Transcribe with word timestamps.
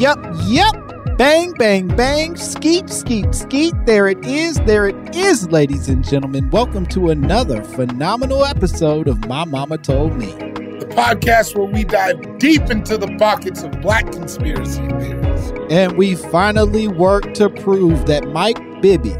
Yep, 0.00 0.18
yep. 0.44 1.18
Bang, 1.18 1.52
bang, 1.58 1.86
bang. 1.88 2.34
Skeet, 2.34 2.88
skeet, 2.88 3.34
skeet. 3.34 3.74
There 3.84 4.08
it 4.08 4.24
is. 4.24 4.56
There 4.60 4.88
it 4.88 5.14
is, 5.14 5.50
ladies 5.50 5.90
and 5.90 6.02
gentlemen. 6.02 6.48
Welcome 6.48 6.86
to 6.86 7.10
another 7.10 7.62
phenomenal 7.62 8.46
episode 8.46 9.08
of 9.08 9.28
My 9.28 9.44
Mama 9.44 9.76
Told 9.76 10.16
Me. 10.16 10.24
the 10.24 10.86
podcast 10.96 11.54
where 11.54 11.66
we 11.66 11.84
dive 11.84 12.38
deep 12.38 12.70
into 12.70 12.96
the 12.96 13.14
pockets 13.18 13.62
of 13.62 13.72
black 13.82 14.10
conspiracy 14.10 14.88
theories. 14.88 15.52
And 15.68 15.98
we 15.98 16.14
finally 16.14 16.88
work 16.88 17.34
to 17.34 17.50
prove 17.50 18.06
that 18.06 18.26
Mike 18.28 18.80
Bibby 18.80 19.14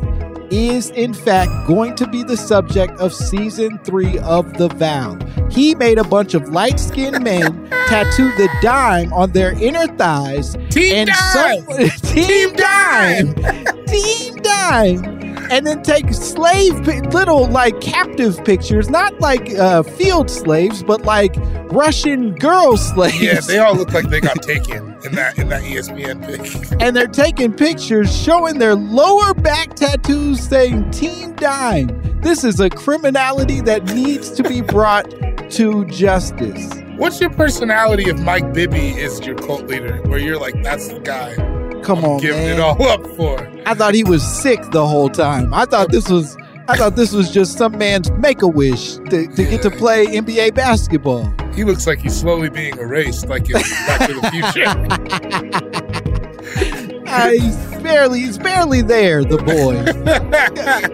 is, 0.50 0.91
in 0.91 1.15
fact, 1.15 1.50
going 1.66 1.94
to 1.97 2.06
be 2.06 2.22
the 2.22 2.37
subject 2.37 2.99
of 3.00 3.12
season 3.12 3.78
three 3.84 4.19
of 4.21 4.53
The 4.59 4.69
Vow. 4.69 5.19
He 5.50 5.75
made 5.75 5.99
a 5.99 6.05
bunch 6.05 6.34
of 6.34 6.49
light 6.50 6.78
skinned 6.81 7.22
men 7.22 7.69
tattoo 7.88 8.31
the 8.37 8.49
dime 8.62 9.12
on 9.12 9.33
their 9.33 9.53
inner 9.62 9.87
thighs. 9.97 10.56
Team 10.71 10.94
and 10.94 11.11
Dime! 11.11 11.65
some- 11.66 11.91
Team 12.12 12.53
Dime! 12.55 13.34
Team 13.87 14.37
Dime! 14.37 15.19
And 15.50 15.66
then 15.66 15.83
take 15.83 16.15
slave, 16.15 16.87
little 17.12 17.49
like 17.49 17.81
captive 17.81 18.43
pictures, 18.44 18.88
not 18.88 19.19
like 19.21 19.50
uh, 19.59 19.83
field 19.83 20.31
slaves, 20.31 20.84
but 20.84 21.03
like 21.05 21.34
Russian 21.72 22.37
girl 22.37 22.76
slaves. 22.76 23.20
Yeah, 23.20 23.41
they 23.41 23.58
all 23.58 23.75
look 23.75 23.93
like 23.93 24.08
they 24.11 24.20
got 24.20 24.43
taken 24.43 24.97
in 25.05 25.12
that 25.17 25.38
in 25.38 25.49
that 25.49 25.62
ESPN 25.62 26.25
pic. 26.25 26.81
and 26.81 26.94
they're 26.97 27.08
taking 27.08 27.52
pictures 27.52 28.14
showing 28.17 28.58
their 28.58 28.76
lower 28.76 29.35
back 29.35 29.75
tattoos 29.75 30.41
saying 30.41 30.91
Team 30.93 31.35
Dime. 31.35 32.20
This 32.20 32.44
is 32.44 32.61
a 32.61 32.70
criminality 32.70 33.61
that 33.62 33.85
needs 33.87 34.31
to 34.32 34.44
be 34.44 34.61
brought 34.61 35.11
to 35.50 35.85
justice. 35.87 36.70
What's 36.96 37.20
your 37.20 37.31
personality 37.31 38.05
if 38.05 38.20
Mike 38.20 38.53
Bibby 38.53 38.91
is 38.91 39.20
your 39.26 39.37
cult 39.37 39.67
leader? 39.67 39.96
Where 40.03 40.19
you're 40.19 40.38
like, 40.38 40.62
that's 40.62 40.88
the 40.88 41.00
guy 41.00 41.35
Come 41.82 42.05
on, 42.05 42.21
giving 42.21 42.43
man. 42.43 42.56
it 42.59 42.61
all 42.61 42.82
up 42.88 43.06
for. 43.17 43.49
I 43.67 43.75
thought 43.75 43.94
he 43.94 44.05
was 44.05 44.23
sick 44.23 44.61
the 44.71 44.87
whole 44.87 45.09
time. 45.09 45.53
I 45.55 45.65
thought 45.65 45.91
this 45.91 46.09
was 46.09 46.37
I 46.69 46.77
thought 46.77 46.94
this 46.97 47.12
was 47.12 47.31
just 47.31 47.59
some 47.59 47.77
man's 47.79 48.11
make 48.12 48.43
a 48.43 48.47
wish 48.49 48.94
to, 49.11 49.27
to 49.27 49.44
get 49.44 49.62
to 49.62 49.71
play 49.71 50.06
NBA 50.06 50.55
basketball. 50.55 51.32
He 51.55 51.65
looks 51.65 51.87
like 51.87 51.99
he's 51.99 52.15
slowly 52.19 52.49
being 52.49 52.79
erased, 52.79 53.27
like 53.29 53.49
in 53.50 53.55
Back 53.55 54.09
to 54.09 54.15
the 54.21 54.31
Future. 54.31 55.67
Uh, 57.12 57.31
he's 57.31 57.56
barely 57.82 58.21
he's 58.21 58.38
barely 58.38 58.82
there, 58.82 59.25
the 59.25 59.37
boy. 59.38 59.75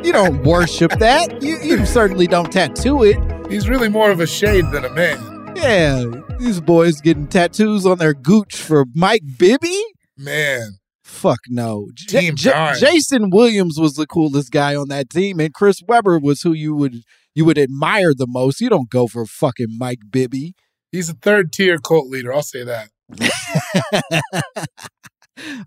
You 0.02 0.12
don't 0.12 0.42
worship 0.44 0.92
that. 0.92 1.42
You 1.42 1.58
you 1.58 1.84
certainly 1.84 2.26
don't 2.26 2.50
tattoo 2.50 3.02
it. 3.04 3.18
he's 3.50 3.68
really 3.68 3.90
more 3.90 4.10
of 4.10 4.20
a 4.20 4.26
shade 4.26 4.64
than 4.72 4.86
a 4.86 4.90
man. 4.90 5.52
Yeah, 5.56 6.04
these 6.38 6.58
boys 6.60 7.02
getting 7.02 7.26
tattoos 7.26 7.84
on 7.84 7.98
their 7.98 8.14
gooch 8.14 8.56
for 8.56 8.86
Mike 8.94 9.24
Bibby. 9.36 9.82
Man, 10.16 10.78
Fuck 11.04 11.38
no. 11.48 11.88
J- 11.94 12.20
Team 12.20 12.34
J-. 12.36 12.74
Jason 12.80 13.30
Williams 13.30 13.78
was 13.78 13.94
the 13.94 14.06
coolest 14.06 14.50
guy 14.50 14.74
on 14.74 14.88
that 14.88 15.08
team, 15.10 15.38
and 15.38 15.54
Chris 15.54 15.80
Webber 15.86 16.18
was 16.18 16.42
who 16.42 16.52
you 16.52 16.74
would 16.74 17.02
you 17.34 17.44
would 17.44 17.58
admire 17.58 18.12
the 18.14 18.26
most. 18.28 18.60
You 18.60 18.68
don't 18.68 18.90
go 18.90 19.06
for 19.06 19.24
fucking 19.26 19.76
Mike 19.78 20.00
Bibby. 20.10 20.54
he's 20.90 21.08
a 21.08 21.14
third 21.14 21.52
tier 21.52 21.78
cult 21.78 22.08
leader. 22.08 22.32
I'll 22.32 22.42
say 22.42 22.64
that. 22.64 22.88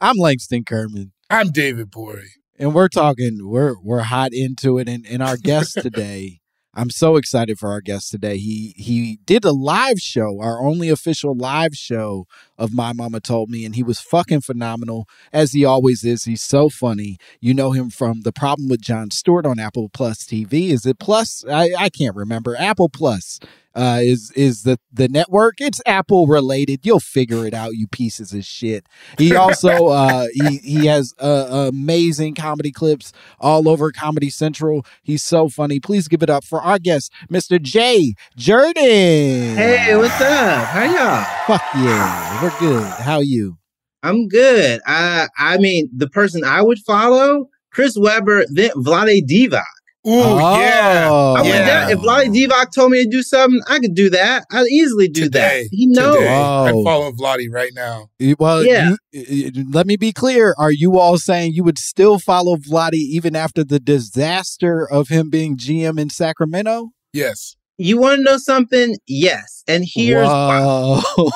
I'm 0.01 0.17
Langston 0.17 0.63
Kerman. 0.65 1.11
I'm 1.29 1.51
David 1.51 1.91
Borie. 1.91 2.31
and 2.57 2.73
we're 2.73 2.87
talking 2.89 3.37
we're 3.47 3.75
we're 3.83 4.01
hot 4.01 4.31
into 4.33 4.77
it 4.79 4.89
and, 4.89 5.05
and 5.07 5.21
our 5.21 5.37
guest 5.37 5.73
today 5.81 6.39
i'm 6.73 6.89
so 6.89 7.15
excited 7.17 7.57
for 7.59 7.69
our 7.69 7.79
guest 7.81 8.09
today 8.11 8.37
he 8.37 8.73
he 8.77 9.19
did 9.25 9.45
a 9.45 9.51
live 9.51 9.99
show 9.99 10.39
our 10.41 10.59
only 10.59 10.89
official 10.89 11.35
live 11.37 11.73
show 11.75 12.25
of 12.59 12.73
my 12.73 12.94
mama 12.94 13.19
told 13.19 13.50
me 13.50 13.65
and 13.65 13.75
he 13.75 13.81
was 13.83 14.00
fucking 14.00 14.41
phenomenal 14.41 15.07
as 15.33 15.53
he 15.53 15.65
always 15.65 16.03
is 16.03 16.25
he's 16.25 16.44
so 16.44 16.69
funny 16.69 17.17
you 17.39 17.53
know 17.53 17.71
him 17.71 17.89
from 17.89 18.21
the 18.21 18.33
problem 18.33 18.69
with 18.69 18.81
jon 18.81 19.09
stewart 19.09 19.45
on 19.45 19.57
apple 19.57 19.89
plus 19.89 20.25
tv 20.25 20.69
is 20.69 20.85
it 20.85 21.00
plus 21.00 21.44
i, 21.50 21.71
I 21.77 21.89
can't 21.89 22.15
remember 22.15 22.56
apple 22.57 22.89
plus 22.89 23.39
uh, 23.75 24.00
is 24.01 24.31
is 24.31 24.63
the 24.63 24.77
the 24.91 25.07
network? 25.07 25.61
It's 25.61 25.81
Apple 25.85 26.27
related. 26.27 26.81
You'll 26.83 27.00
figure 27.00 27.45
it 27.45 27.53
out, 27.53 27.75
you 27.75 27.88
pieces 27.88 28.33
of 28.33 28.44
shit. 28.44 28.85
He 29.17 29.35
also 29.35 29.88
uh, 29.88 30.25
he 30.33 30.57
he 30.57 30.85
has 30.88 31.13
uh, 31.19 31.69
amazing 31.71 32.35
comedy 32.35 32.71
clips 32.71 33.13
all 33.39 33.69
over 33.69 33.91
Comedy 33.91 34.29
Central. 34.29 34.85
He's 35.03 35.23
so 35.23 35.50
funny. 35.50 35.79
Please 35.79 36.07
give 36.07 36.23
it 36.23 36.29
up 36.29 36.44
for 36.44 36.61
our 36.61 36.79
guest, 36.79 37.13
Mr. 37.31 37.61
Jay 37.61 38.15
Jordan. 38.35 38.75
Hey, 38.83 39.95
what's 39.95 40.19
up? 40.19 40.65
How 40.65 40.83
y'all? 40.83 41.23
Fuck 41.47 41.63
yeah, 41.75 42.44
we're 42.44 42.48
good. 42.59 42.83
How 42.83 43.19
you? 43.19 43.57
I'm 44.03 44.27
good. 44.27 44.79
I 44.87 45.27
I 45.37 45.57
mean, 45.57 45.89
the 45.95 46.07
person 46.09 46.43
I 46.43 46.61
would 46.61 46.79
follow, 46.79 47.47
Chris 47.71 47.97
Webber, 47.97 48.45
then 48.51 48.71
Vlade 48.77 49.23
Divac. 49.29 49.63
Ooh, 50.07 50.11
Oh. 50.21 50.57
yeah. 50.59 51.09
I 51.11 51.41
would 51.41 51.47
Yeah. 51.49 51.85
de- 51.87 51.91
if 51.91 51.99
Vlade 51.99 52.33
Divac 52.33 52.67
told 52.73 52.91
me 52.91 53.03
to 53.03 53.09
do 53.09 53.21
something, 53.21 53.59
I 53.67 53.79
could 53.79 53.93
do 53.95 54.09
that. 54.11 54.45
I'd 54.49 54.67
easily 54.67 55.09
do 55.09 55.23
Today. 55.25 55.63
that. 55.63 55.69
He 55.75 55.85
knows. 55.87 56.15
Today. 56.15 56.27
Whoa. 56.29 56.81
I 56.81 56.83
follow 56.85 57.11
Vladi 57.11 57.47
right 57.51 57.73
now. 57.75 58.07
Well, 58.39 58.63
Yeah. 58.63 58.95
you- 59.11 59.51
let 59.69 59.85
me 59.85 59.97
be 59.97 60.13
clear. 60.13 60.55
Are 60.57 60.71
you 60.71 60.97
all 60.97 61.17
saying 61.17 61.51
you 61.53 61.65
would 61.65 61.77
still 61.77 62.17
follow 62.17 62.55
Vladdy 62.55 62.93
even 63.11 63.35
after 63.35 63.65
the 63.65 63.79
disaster 63.79 64.87
of 64.89 65.09
him 65.09 65.29
being 65.29 65.57
GM 65.57 65.99
in 65.99 66.09
Sacramento? 66.09 66.91
Yes. 67.11 67.55
You 67.79 67.97
want 67.97 68.17
to 68.17 68.23
know 68.23 68.37
something? 68.37 68.97
Yes. 69.07 69.63
And 69.67 69.85
here's 69.87 70.27
why. 70.27 70.59
Whoa. 70.61 71.29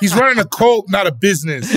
He's 0.00 0.14
running 0.16 0.38
a 0.38 0.48
cult, 0.48 0.86
not 0.88 1.06
a 1.06 1.12
business. 1.12 1.76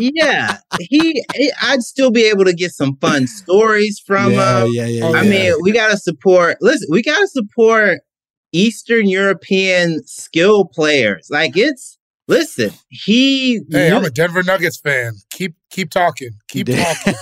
yeah, 0.00 0.58
he, 0.80 1.24
he- 1.34 1.52
I'd 1.62 1.82
still 1.82 2.10
be 2.10 2.24
able 2.24 2.44
to 2.44 2.52
get 2.52 2.72
some 2.72 2.96
fun 2.96 3.26
stories 3.28 4.02
from 4.04 4.32
yeah, 4.32 4.64
him. 4.64 4.70
yeah, 4.72 4.86
yeah, 4.86 5.06
I 5.06 5.22
yeah. 5.22 5.30
mean, 5.30 5.52
we 5.62 5.72
gotta 5.72 5.96
support. 5.96 6.56
Listen, 6.60 6.88
we 6.90 7.02
gotta 7.02 7.28
support 7.28 8.00
Eastern 8.52 9.06
European 9.08 10.04
skill 10.06 10.64
players. 10.66 11.28
Like 11.30 11.56
it's 11.56 11.98
listen, 12.28 12.70
he 12.88 13.60
Hey, 13.70 13.92
I'm 13.92 14.04
a 14.04 14.10
Denver 14.10 14.42
Nuggets 14.42 14.78
fan. 14.80 15.12
Keep 15.30 15.54
keep 15.70 15.90
talking. 15.90 16.30
Keep 16.48 16.66
talking. 16.76 17.14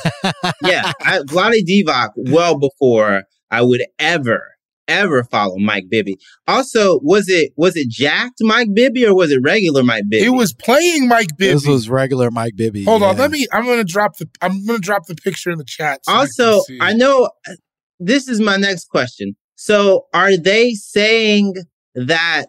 yeah, 0.63 0.93
I, 1.03 1.19
Vlade 1.21 1.65
Divac 1.69 2.11
well 2.17 2.59
before 2.59 3.25
I 3.51 3.63
would 3.63 3.83
ever 3.99 4.43
ever 4.91 5.25
follow 5.25 5.57
Mike 5.59 5.85
Bibby. 5.89 6.19
Also, 6.47 6.99
was 7.03 7.29
it 7.29 7.53
was 7.57 7.77
it 7.77 7.89
jacked 7.89 8.39
Mike 8.41 8.69
Bibby 8.75 9.07
or 9.07 9.15
was 9.15 9.31
it 9.31 9.41
regular 9.43 9.83
Mike 9.83 10.05
Bibby? 10.09 10.27
It 10.27 10.31
was 10.31 10.53
playing 10.53 11.09
Mike 11.09 11.37
Bibby. 11.37 11.55
this 11.55 11.67
was 11.67 11.89
regular 11.89 12.31
Mike 12.31 12.57
Bibby. 12.57 12.85
Hold 12.85 13.03
on, 13.03 13.17
let 13.17 13.31
me. 13.31 13.47
I'm 13.53 13.65
gonna 13.65 13.85
drop 13.85 14.17
the. 14.19 14.29
I'm 14.43 14.67
gonna 14.67 14.79
drop 14.79 15.07
the 15.07 15.15
picture 15.15 15.51
in 15.51 15.59
the 15.59 15.65
chat. 15.65 16.01
so 16.05 16.13
also, 16.13 16.61
see. 16.63 16.79
I 16.81 16.93
know 16.93 17.31
uh, 17.49 17.53
this 17.99 18.29
is 18.29 18.41
my 18.41 18.57
next 18.57 18.89
question. 18.89 19.37
So, 19.55 20.07
are 20.15 20.37
they 20.37 20.73
saying 20.73 21.55
that 21.95 22.49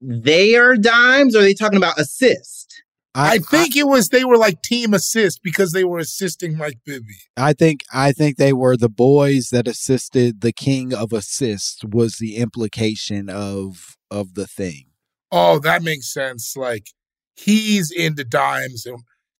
they 0.00 0.54
are 0.54 0.76
dimes, 0.76 1.34
or 1.34 1.40
are 1.40 1.42
they 1.42 1.54
talking 1.54 1.76
about 1.76 1.98
assist? 1.98 2.55
I 3.16 3.38
think 3.38 3.76
it 3.76 3.86
was 3.86 4.08
they 4.08 4.24
were 4.24 4.36
like 4.36 4.62
team 4.62 4.92
assist 4.92 5.40
because 5.42 5.72
they 5.72 5.84
were 5.84 5.98
assisting 5.98 6.56
Mike 6.56 6.78
Bibby. 6.84 7.16
I 7.36 7.52
think 7.54 7.80
I 7.92 8.12
think 8.12 8.36
they 8.36 8.52
were 8.52 8.76
the 8.76 8.88
boys 8.90 9.48
that 9.52 9.66
assisted 9.66 10.42
the 10.42 10.52
king 10.52 10.92
of 10.92 11.12
assists 11.12 11.82
was 11.84 12.16
the 12.16 12.36
implication 12.36 13.30
of 13.30 13.96
of 14.10 14.34
the 14.34 14.46
thing. 14.46 14.86
Oh, 15.32 15.58
that 15.60 15.82
makes 15.82 16.12
sense. 16.12 16.56
Like 16.56 16.88
he's 17.34 17.90
into 17.90 18.22
dimes, 18.24 18.86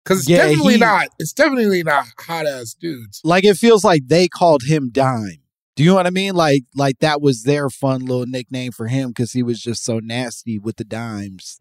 because 0.04 0.20
it's 0.20 0.28
Yeah, 0.28 0.38
definitely 0.46 0.74
he- 0.74 0.80
not. 0.80 1.08
It's 1.18 1.32
definitely 1.32 1.82
not 1.82 2.06
hot 2.18 2.46
ass 2.46 2.74
dudes. 2.74 3.20
Like 3.24 3.44
it 3.44 3.56
feels 3.56 3.84
like 3.84 4.08
they 4.08 4.26
called 4.28 4.62
him 4.64 4.90
Dime. 4.90 5.42
Do 5.76 5.82
you 5.84 5.90
know 5.90 5.96
what 5.96 6.06
I 6.06 6.10
mean? 6.10 6.34
Like 6.34 6.62
like 6.74 7.00
that 7.00 7.20
was 7.20 7.42
their 7.42 7.68
fun 7.68 8.06
little 8.06 8.26
nickname 8.26 8.72
for 8.72 8.86
him 8.86 9.08
because 9.10 9.32
he 9.32 9.42
was 9.42 9.60
just 9.60 9.84
so 9.84 9.98
nasty 9.98 10.58
with 10.58 10.76
the 10.76 10.84
dimes 10.84 11.58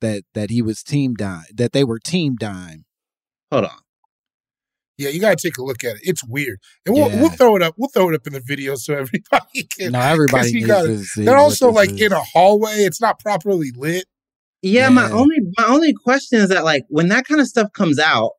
that 0.00 0.22
that 0.34 0.50
he 0.50 0.62
was 0.62 0.82
team 0.82 1.14
dime 1.14 1.44
that 1.54 1.72
they 1.72 1.84
were 1.84 1.98
team 1.98 2.36
dime. 2.36 2.84
Hold 3.52 3.64
on. 3.66 3.70
Yeah, 4.98 5.08
you 5.08 5.20
gotta 5.20 5.36
take 5.36 5.56
a 5.56 5.62
look 5.64 5.82
at 5.82 5.96
it. 5.96 6.02
It's 6.04 6.22
weird, 6.22 6.58
and 6.84 6.94
we'll, 6.94 7.08
Yeah. 7.08 7.20
we'll 7.22 7.30
throw 7.30 7.56
it 7.56 7.62
up. 7.62 7.74
We'll 7.78 7.88
throw 7.88 8.10
it 8.10 8.14
up 8.14 8.26
in 8.26 8.34
the 8.34 8.42
video 8.44 8.74
so 8.74 8.94
everybody 8.94 9.66
can. 9.78 9.92
No, 9.92 10.00
everybody 10.00 10.42
'cause 10.42 10.50
you 10.52 10.56
needs 10.60 10.66
gotta- 10.66 10.88
to 10.88 11.04
see. 11.04 11.24
They're 11.24 11.36
also 11.38 11.70
like 11.70 11.90
is. 11.92 12.00
in 12.02 12.12
a 12.12 12.20
hallway. 12.20 12.84
It's 12.84 13.00
not 13.00 13.18
properly 13.18 13.70
lit. 13.74 14.04
Yeah, 14.62 14.90
my 14.90 15.10
only 15.10 15.36
my 15.56 15.64
only 15.64 15.94
question 15.94 16.38
is 16.40 16.50
that 16.50 16.64
like 16.64 16.84
when 16.88 17.08
that 17.08 17.26
kind 17.26 17.40
of 17.40 17.46
stuff 17.46 17.72
comes 17.72 17.98
out, 17.98 18.32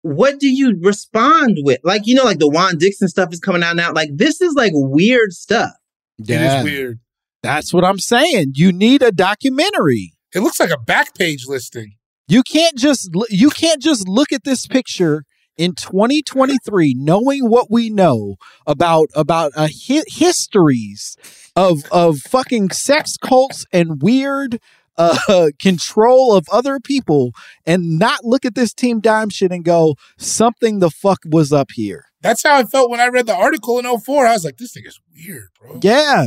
what 0.00 0.38
do 0.40 0.48
you 0.48 0.74
respond 0.82 1.58
with? 1.60 1.80
Like 1.84 2.06
you 2.06 2.14
know, 2.14 2.24
like 2.24 2.38
the 2.38 2.48
Juan 2.48 2.78
Dixon 2.78 3.08
stuff 3.08 3.30
is 3.32 3.38
coming 3.40 3.62
out 3.62 3.76
now. 3.76 3.92
Like 3.92 4.08
this 4.14 4.40
is 4.40 4.54
like 4.54 4.72
weird 4.74 5.32
stuff. 5.34 5.72
Yeah, 6.16 6.56
It 6.56 6.58
is 6.60 6.64
weird. 6.64 7.00
that's 7.42 7.74
what 7.74 7.84
I'm 7.84 7.98
saying. 7.98 8.52
You 8.54 8.72
need 8.72 9.02
a 9.02 9.12
documentary. 9.12 10.14
It 10.34 10.40
looks 10.40 10.60
like 10.60 10.70
a 10.70 10.78
back 10.78 11.14
page 11.14 11.46
listing. 11.46 11.94
You 12.26 12.42
can't 12.42 12.76
just 12.76 13.10
you 13.30 13.50
can't 13.50 13.80
just 13.80 14.06
look 14.06 14.32
at 14.32 14.44
this 14.44 14.66
picture 14.66 15.24
in 15.56 15.74
2023 15.74 16.94
knowing 16.96 17.48
what 17.48 17.68
we 17.70 17.90
know 17.90 18.36
about 18.66 19.08
about 19.14 19.52
uh, 19.56 19.68
hi- 19.70 20.04
histories 20.06 21.16
of 21.56 21.82
of 21.90 22.18
fucking 22.18 22.70
sex 22.70 23.16
cults 23.16 23.64
and 23.72 24.02
weird 24.02 24.60
uh 24.98 25.48
control 25.60 26.34
of 26.34 26.46
other 26.52 26.78
people 26.78 27.32
and 27.66 27.98
not 27.98 28.24
look 28.24 28.44
at 28.44 28.54
this 28.54 28.72
team 28.74 29.00
dime 29.00 29.30
shit 29.30 29.50
and 29.50 29.64
go 29.64 29.94
something 30.18 30.78
the 30.78 30.90
fuck 30.90 31.20
was 31.26 31.52
up 31.52 31.70
here. 31.74 32.04
That's 32.20 32.42
how 32.42 32.56
I 32.56 32.64
felt 32.64 32.90
when 32.90 33.00
I 33.00 33.08
read 33.08 33.26
the 33.26 33.34
article 33.34 33.78
in 33.78 33.84
04. 34.00 34.26
I 34.26 34.32
was 34.32 34.44
like, 34.44 34.56
this 34.56 34.72
thing 34.72 34.82
is 34.84 34.98
weird, 35.14 35.48
bro. 35.60 35.78
Yeah. 35.82 36.26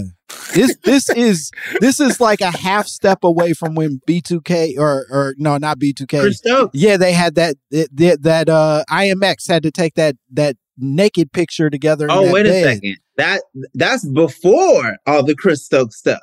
This 0.53 0.75
this 0.83 1.09
is 1.09 1.49
this 1.79 1.99
is 1.99 2.19
like 2.19 2.41
a 2.41 2.51
half 2.51 2.87
step 2.87 3.19
away 3.23 3.53
from 3.53 3.73
when 3.75 4.01
B2K 4.07 4.77
or 4.77 5.05
or 5.09 5.33
no 5.37 5.57
not 5.57 5.79
B2K 5.79 6.19
Chris 6.21 6.37
Stokes. 6.39 6.71
Yeah, 6.73 6.97
they 6.97 7.13
had 7.13 7.35
that 7.35 7.55
that, 7.71 8.19
that 8.21 8.49
uh 8.49 8.83
IMX 8.89 9.47
had 9.47 9.63
to 9.63 9.71
take 9.71 9.95
that 9.95 10.15
that 10.33 10.57
naked 10.77 11.31
picture 11.31 11.69
together. 11.69 12.05
in 12.05 12.11
Oh, 12.11 12.25
that 12.25 12.33
wait 12.33 12.43
bed. 12.43 12.65
a 12.65 12.73
second. 12.75 12.97
That 13.17 13.41
that's 13.73 14.05
before 14.07 14.97
all 15.07 15.23
the 15.23 15.35
Chris 15.35 15.63
Stokes 15.65 15.97
stuff. 15.97 16.19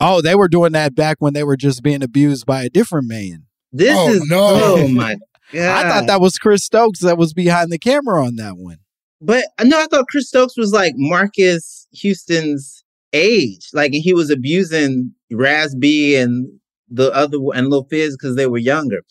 Oh, 0.00 0.22
they 0.22 0.34
were 0.34 0.48
doing 0.48 0.72
that 0.72 0.94
back 0.94 1.16
when 1.18 1.34
they 1.34 1.44
were 1.44 1.56
just 1.58 1.82
being 1.82 2.02
abused 2.02 2.46
by 2.46 2.62
a 2.62 2.70
different 2.70 3.08
man. 3.08 3.44
This 3.72 3.94
Oh, 3.94 4.08
is 4.10 4.24
no. 4.30 4.38
oh 4.40 4.88
my 4.92 5.16
god. 5.52 5.84
I 5.84 5.88
thought 5.90 6.06
that 6.06 6.20
was 6.22 6.38
Chris 6.38 6.64
Stokes 6.64 7.00
that 7.00 7.18
was 7.18 7.34
behind 7.34 7.70
the 7.70 7.78
camera 7.78 8.24
on 8.24 8.36
that 8.36 8.56
one. 8.56 8.78
But 9.20 9.44
no, 9.62 9.78
I 9.78 9.86
thought 9.86 10.06
Chris 10.08 10.28
Stokes 10.28 10.56
was 10.56 10.72
like 10.72 10.94
Marques 10.96 11.86
Houston's 11.92 12.79
age. 13.12 13.68
Like 13.72 13.92
he 13.92 14.14
was 14.14 14.30
abusing 14.30 15.12
Raz-B 15.30 16.16
and 16.16 16.48
the 16.88 17.12
other 17.12 17.38
and 17.54 17.68
Lil 17.68 17.84
Fizz 17.84 18.16
because 18.16 18.36
they 18.36 18.46
were 18.46 18.58
younger. 18.58 19.02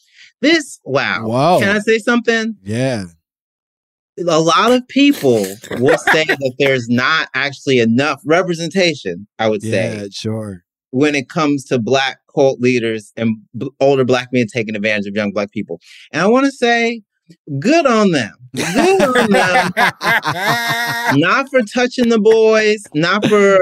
This 0.42 0.80
wow. 0.86 1.24
Whoa. 1.26 1.60
Can 1.60 1.76
I 1.76 1.80
say 1.80 1.98
something? 2.00 2.56
Yeah. 2.62 3.06
A 4.20 4.40
lot 4.40 4.74
of 4.74 4.86
people 4.90 5.46
will 5.78 5.98
say 5.98 6.26
that 6.28 6.54
there's 6.60 6.90
not 6.90 7.30
actually 7.34 7.80
enough 7.80 8.22
representation, 8.26 9.28
I 9.38 9.48
would 9.48 9.62
say, 9.62 9.98
Yeah, 9.98 10.06
sure. 10.12 10.64
when 10.92 11.16
it 11.16 11.30
comes 11.30 11.64
to 11.66 11.80
black 11.80 12.20
cult 12.36 12.60
leaders 12.60 13.14
and 13.16 13.38
b- 13.58 13.70
older 13.80 14.04
black 14.04 14.28
men 14.34 14.48
taking 14.54 14.76
advantage 14.76 15.08
of 15.08 15.16
young 15.16 15.32
black 15.32 15.52
people. 15.52 15.80
And 16.12 16.22
I 16.22 16.28
want 16.28 16.46
to 16.48 16.52
say, 16.52 17.02
good 17.60 17.86
on 17.86 18.12
them. 18.12 18.34
Good 18.56 19.02
on 19.02 19.30
them. 19.32 19.72
not 21.20 21.50
for 21.50 21.62
touching 21.64 22.10
the 22.10 22.20
boys, 22.20 22.84
not 22.94 23.26
for 23.28 23.58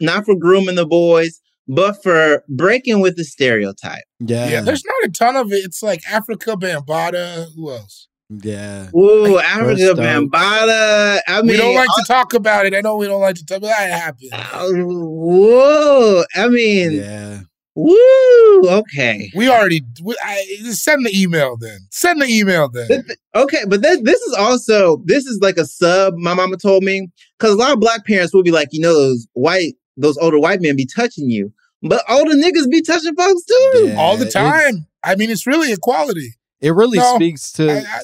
not 0.00 0.24
for 0.24 0.34
grooming 0.34 0.76
the 0.76 0.86
boys, 0.86 1.40
but 1.68 2.02
for 2.02 2.42
breaking 2.48 3.00
with 3.00 3.16
the 3.16 3.24
stereotype. 3.24 4.04
Yeah. 4.20 4.48
Yeah, 4.48 4.60
there's 4.62 4.84
not 4.84 5.08
a 5.08 5.12
ton 5.12 5.36
of 5.36 5.52
it. 5.52 5.64
It's 5.64 5.82
like 5.82 6.02
Afrika 6.02 6.58
Bambaataa. 6.58 7.54
Who 7.54 7.70
else? 7.72 8.08
yeah. 8.42 8.88
Ooh, 8.96 9.24
Chris 9.34 9.42
Africa 9.44 9.76
Stokes. 9.78 10.00
Bambaataa. 10.00 11.20
I 11.28 11.42
mean, 11.42 11.46
we 11.48 11.56
don't 11.58 11.74
like 11.74 11.88
to 11.96 12.04
talk 12.06 12.32
about 12.34 12.64
it. 12.66 12.74
I 12.74 12.80
know 12.80 12.96
we 12.96 13.06
don't 13.06 13.20
like 13.20 13.36
to 13.36 13.44
talk, 13.44 13.60
but 13.60 13.66
that 13.68 13.90
happened. 13.92 14.30
uh, 14.32 14.68
whoa. 14.72 16.24
I 16.34 16.48
mean, 16.48 16.92
Yeah. 16.92 17.40
Woo! 17.76 18.60
Okay. 18.68 19.30
We 19.34 19.48
already 19.48 19.82
we, 20.02 20.14
I, 20.22 20.44
send 20.70 21.04
the 21.04 21.12
email 21.12 21.56
then. 21.56 21.80
Send 21.90 22.20
the 22.22 22.26
email 22.26 22.68
then. 22.68 23.04
Okay, 23.34 23.62
but 23.66 23.82
this, 23.82 24.00
this 24.02 24.20
is 24.20 24.34
also 24.34 25.02
this 25.06 25.26
is 25.26 25.40
like 25.42 25.56
a 25.56 25.64
sub. 25.64 26.14
My 26.14 26.34
mama 26.34 26.56
told 26.56 26.84
me 26.84 27.08
because 27.38 27.54
a 27.54 27.56
lot 27.56 27.72
of 27.72 27.80
black 27.80 28.06
parents 28.06 28.32
will 28.32 28.44
be 28.44 28.52
like, 28.52 28.68
you 28.70 28.80
know, 28.80 28.94
those 28.94 29.26
white, 29.32 29.74
those 29.96 30.16
older 30.18 30.38
white 30.38 30.60
men 30.62 30.76
be 30.76 30.86
touching 30.86 31.28
you, 31.28 31.52
but 31.82 32.02
older 32.08 32.34
niggas 32.34 32.70
be 32.70 32.80
touching 32.80 33.14
folks 33.16 33.44
too. 33.44 33.86
Yeah, 33.86 33.96
All 33.98 34.16
the 34.16 34.30
time. 34.30 34.86
I 35.02 35.16
mean, 35.16 35.30
it's 35.30 35.46
really 35.46 35.72
equality. 35.72 36.34
It 36.60 36.70
really 36.74 36.98
No, 36.98 37.16
speaks 37.16 37.52
to. 37.52 37.70
I, 37.70 37.84
I, 37.84 38.00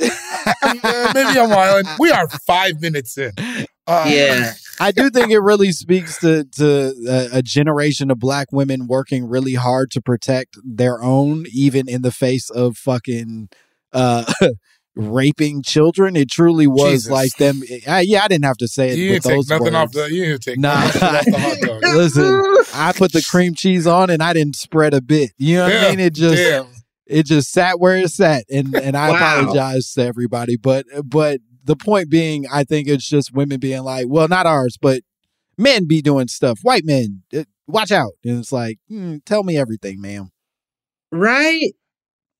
uh, 0.82 1.12
maybe 1.14 1.38
I'm 1.38 1.50
wilding. 1.50 1.90
We 1.98 2.10
are 2.10 2.28
five 2.46 2.80
minutes 2.80 3.16
in. 3.18 3.32
Uh, 3.86 4.04
Yeah. 4.08 4.52
I 4.80 4.90
do 4.90 5.08
think 5.08 5.30
it 5.30 5.38
really 5.38 5.70
speaks 5.70 6.18
to 6.18 6.44
to 6.56 6.94
a, 7.08 7.38
a 7.38 7.42
generation 7.42 8.10
of 8.10 8.18
black 8.18 8.48
women 8.50 8.86
working 8.88 9.24
really 9.28 9.54
hard 9.54 9.90
to 9.92 10.00
protect 10.02 10.58
their 10.64 11.00
own, 11.02 11.44
even 11.52 11.88
in 11.88 12.02
the 12.02 12.10
face 12.10 12.50
of 12.50 12.76
fucking 12.76 13.50
uh, 13.92 14.24
raping 14.96 15.62
children. 15.62 16.16
It 16.16 16.30
truly 16.30 16.66
was 16.66 16.92
Jesus. 17.04 17.10
like 17.10 17.36
them. 17.36 17.62
I, 17.86 18.00
yeah, 18.00 18.24
I 18.24 18.28
didn't 18.28 18.44
have 18.46 18.56
to 18.58 18.68
say 18.68 18.90
it 18.90 18.98
You 18.98 19.12
with 19.12 19.22
didn't 19.22 19.24
take 19.24 19.36
those 19.36 19.48
nothing 19.48 19.74
words. 19.74 19.76
off 19.76 19.92
the. 19.92 20.12
You 20.12 20.24
didn't 20.24 20.42
take 20.42 20.58
Nah. 20.58 20.84
nothing 20.84 21.02
off 21.02 21.24
the 21.26 21.38
hot 21.38 21.58
dog. 21.60 21.82
Listen, 21.94 22.42
I 22.74 22.92
put 22.92 23.12
the 23.12 23.22
cream 23.22 23.54
cheese 23.54 23.86
on 23.86 24.10
and 24.10 24.22
I 24.22 24.32
didn't 24.32 24.56
spread 24.56 24.94
a 24.94 25.00
bit. 25.00 25.30
You 25.38 25.56
know 25.58 25.64
what 25.64 25.76
I 25.76 25.90
mean? 25.90 26.00
It 26.00 26.14
just 26.14 26.42
damn. 26.42 26.66
it 27.06 27.26
just 27.26 27.50
sat 27.52 27.78
where 27.78 27.96
it 27.96 28.10
sat, 28.10 28.44
and 28.50 28.74
and 28.74 28.96
I 28.96 29.10
Wow. 29.10 29.16
apologize 29.42 29.92
to 29.92 30.02
everybody, 30.04 30.56
but 30.56 30.86
but 31.04 31.40
the 31.64 31.76
point 31.76 32.10
being, 32.10 32.44
I 32.52 32.64
think 32.64 32.88
it's 32.88 33.08
just 33.08 33.32
women 33.34 33.58
being 33.58 33.82
like, 33.82 34.06
well, 34.08 34.28
not 34.28 34.46
ours, 34.46 34.76
but 34.80 35.02
men 35.56 35.86
be 35.86 36.02
doing 36.02 36.28
stuff. 36.28 36.60
White 36.62 36.84
men, 36.84 37.22
uh, 37.36 37.44
watch 37.66 37.90
out, 37.90 38.12
and 38.24 38.38
it's 38.38 38.52
like, 38.52 38.78
hmm, 38.88 39.16
tell 39.24 39.42
me 39.42 39.56
everything, 39.56 40.00
ma'am. 40.00 40.30
Right? 41.10 41.72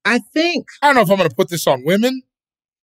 I 0.04 0.18
think 0.18 0.66
I 0.82 0.86
don't 0.88 0.96
know 0.96 1.02
if 1.02 1.10
I'm 1.10 1.16
going 1.16 1.28
to 1.30 1.34
put 1.34 1.48
this 1.48 1.66
on 1.66 1.82
women. 1.84 2.22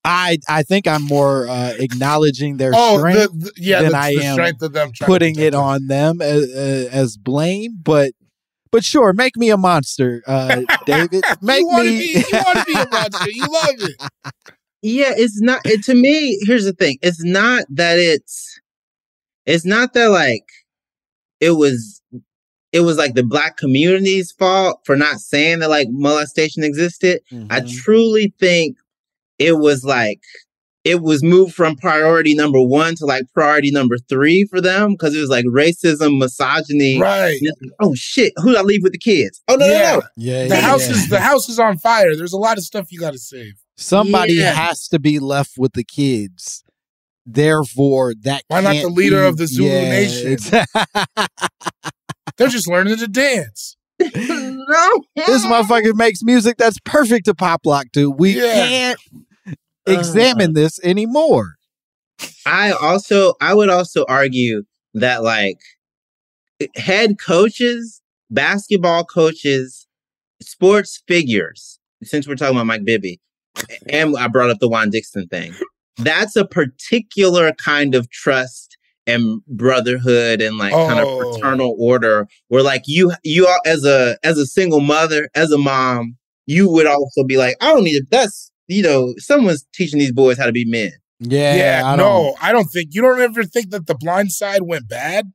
I 0.05 0.37
I 0.47 0.63
think 0.63 0.87
I'm 0.87 1.01
more 1.03 1.47
uh, 1.47 1.73
acknowledging 1.79 2.57
their 2.57 2.71
Oh, 2.73 2.97
strength 2.97 3.33
the, 3.33 3.45
the, 3.45 3.51
yeah, 3.57 3.81
than 3.81 3.91
the, 3.91 3.97
I 3.97 4.13
the 4.13 4.23
am 4.23 4.33
strength 4.33 4.61
of 4.61 4.73
them 4.73 4.91
putting 5.01 5.35
protect 5.35 5.47
it 5.47 5.57
on 5.57 5.87
them 5.87 6.21
as, 6.21 6.43
uh, 6.43 6.89
as 6.91 7.17
blame, 7.17 7.79
but. 7.81 8.11
But 8.69 8.83
sure, 8.83 9.13
make 9.13 9.37
me 9.37 9.49
a 9.49 9.55
monster, 9.55 10.21
uh, 10.27 10.59
David. 10.85 11.23
Make 11.41 11.61
you 11.61 11.67
want 11.67 11.87
to 11.87 11.93
me. 11.93 11.99
be, 11.99 12.19
you 12.19 12.41
want 12.45 12.59
to 12.59 12.65
be 12.65 12.73
a 12.77 12.85
monster. 12.89 13.29
You 13.29 13.49
love 13.49 13.75
it. 13.79 13.95
yeah, 14.81 15.13
it's 15.15 15.41
not 15.41 15.61
it, 15.65 15.83
to 15.85 15.93
me, 15.95 16.37
here's 16.45 16.65
the 16.65 16.73
thing. 16.73 16.97
It's 17.01 17.23
not 17.23 17.65
that 17.69 17.97
it's 17.99 18.59
it's 19.45 19.65
not 19.65 19.93
that 19.93 20.07
like 20.09 20.43
it 21.39 21.51
was 21.51 22.01
it 22.73 22.81
was 22.81 22.97
like 22.97 23.13
the 23.15 23.23
black 23.23 23.57
community's 23.57 24.31
fault 24.33 24.81
for 24.85 24.95
not 24.95 25.17
saying 25.19 25.59
that 25.59 25.69
like 25.69 25.87
molestation 25.91 26.63
existed. 26.63 27.21
I 27.49 27.61
Mhm. 27.61 27.77
truly 27.83 28.33
think 28.39 28.77
it 29.39 29.53
was 29.53 29.83
like 29.85 30.19
it 30.83 31.01
was 31.01 31.21
moved 31.21 31.53
from 31.53 31.75
priority 31.75 32.33
number 32.33 32.61
one 32.61 32.95
to 32.95 33.05
like 33.05 33.23
priority 33.33 33.71
number 33.71 33.97
three 34.09 34.45
for 34.45 34.61
them 34.61 34.91
because 34.93 35.13
it 35.15 35.19
was 35.19 35.29
like 35.29 35.43
racism, 35.45 36.17
misogyny. 36.17 36.99
Right. 36.99 37.39
Like, 37.41 37.71
Oh 37.81 37.93
shit! 37.95 38.31
Who 38.37 38.51
did 38.51 38.57
I 38.57 38.61
leave 38.61 38.83
with 38.83 38.93
the 38.93 38.97
kids? 38.97 39.41
Oh 39.49 39.55
no, 39.55 39.65
Yeah. 39.65 39.79
no, 39.93 39.99
no! 39.99 40.01
yeah, 40.15 40.43
The 40.47 40.55
yeah, 40.55 40.61
house 40.61 40.87
yeah. 40.87 40.95
is 40.95 41.09
the 41.09 41.19
house 41.19 41.49
is 41.49 41.59
on 41.59 41.77
fire. 41.77 42.15
There's 42.15 42.31
a 42.33 42.37
lot 42.37 42.57
of 42.57 42.63
stuff 42.63 42.91
you 42.91 42.99
got 42.99 43.11
to 43.13 43.19
save. 43.19 43.53
Somebody 43.77 44.33
Yeah. 44.33 44.53
has 44.53 44.87
to 44.89 44.99
be 44.99 45.19
left 45.19 45.51
with 45.57 45.73
the 45.73 45.83
kids. 45.83 46.63
Therefore, 47.25 48.13
that 48.21 48.43
Why 48.47 48.61
not 48.61 48.73
can't 48.73 48.87
the 48.87 48.93
leader 48.93 49.21
be- 49.23 49.27
of 49.27 49.37
the 49.37 49.47
Zulu 49.47 49.69
Yeah, 49.69 49.89
nation? 49.89 50.37
They're 52.37 52.47
just 52.47 52.67
learning 52.67 52.97
to 52.97 53.07
dance. 53.07 53.75
no. 53.99 55.01
this 55.15 55.45
motherfucker 55.45 55.95
makes 55.95 56.21
music 56.23 56.57
that's 56.57 56.79
perfect 56.85 57.25
to 57.25 57.33
pop 57.33 57.65
lock 57.65 57.87
to. 57.93 58.11
We 58.11 58.37
Yeah. 58.37 58.53
can't 58.53 58.99
uh. 59.47 59.51
examine 59.87 60.53
this 60.53 60.79
anymore. 60.83 61.55
I 62.45 62.71
also 62.71 63.33
I 63.41 63.53
would 63.53 63.69
also 63.69 64.05
argue 64.07 64.63
that 64.93 65.23
like 65.23 65.57
head 66.75 67.19
coaches, 67.19 68.01
basketball 68.29 69.03
coaches, 69.03 69.87
sports 70.41 71.01
figures, 71.07 71.79
since 72.03 72.27
we're 72.27 72.35
talking 72.35 72.55
about 72.55 72.67
Mike 72.67 72.85
Bibby, 72.85 73.19
and 73.89 74.15
I 74.17 74.27
brought 74.27 74.49
up 74.49 74.59
the 74.59 74.67
Juan 74.69 74.89
Dixon 74.89 75.27
thing. 75.27 75.53
That's 75.97 76.35
a 76.35 76.45
particular 76.45 77.53
kind 77.53 77.95
of 77.95 78.09
trust 78.09 78.77
and 79.07 79.41
brotherhood 79.47 80.41
and 80.41 80.57
like 80.57 80.73
kind 80.73 80.99
of 80.99 81.07
Oh. 81.07 81.33
fraternal 81.33 81.75
order 81.79 82.27
where 82.49 82.61
like 82.63 82.83
you 82.87 83.13
you 83.23 83.47
all 83.47 83.59
as 83.65 83.85
a 83.85 84.17
as 84.23 84.37
a 84.37 84.45
single 84.45 84.81
mother, 84.81 85.29
as 85.33 85.51
a 85.51 85.57
mom, 85.57 86.17
you 86.45 86.69
would 86.69 86.85
also 86.87 87.23
be 87.25 87.37
like, 87.37 87.55
I 87.61 87.73
don't 87.73 87.83
need 87.83 87.95
it. 87.95 88.09
That's 88.11 88.51
you 88.67 88.83
know, 88.83 89.13
someone's 89.17 89.65
teaching 89.73 89.97
these 89.99 90.11
boys 90.11 90.37
how 90.37 90.45
to 90.45 90.51
be 90.51 90.65
men. 90.65 90.91
Yeah, 91.19 91.55
Yeah, 91.55 91.81
I 91.85 91.95
no, 91.95 92.03
don't. 92.03 92.43
I 92.43 92.51
don't 92.51 92.65
think 92.65 92.89
you 92.93 93.01
don't 93.01 93.21
ever 93.21 93.43
think 93.45 93.69
that 93.71 93.87
the 93.87 93.95
blind 93.95 94.31
side 94.33 94.61
went 94.63 94.87
bad. 94.89 95.31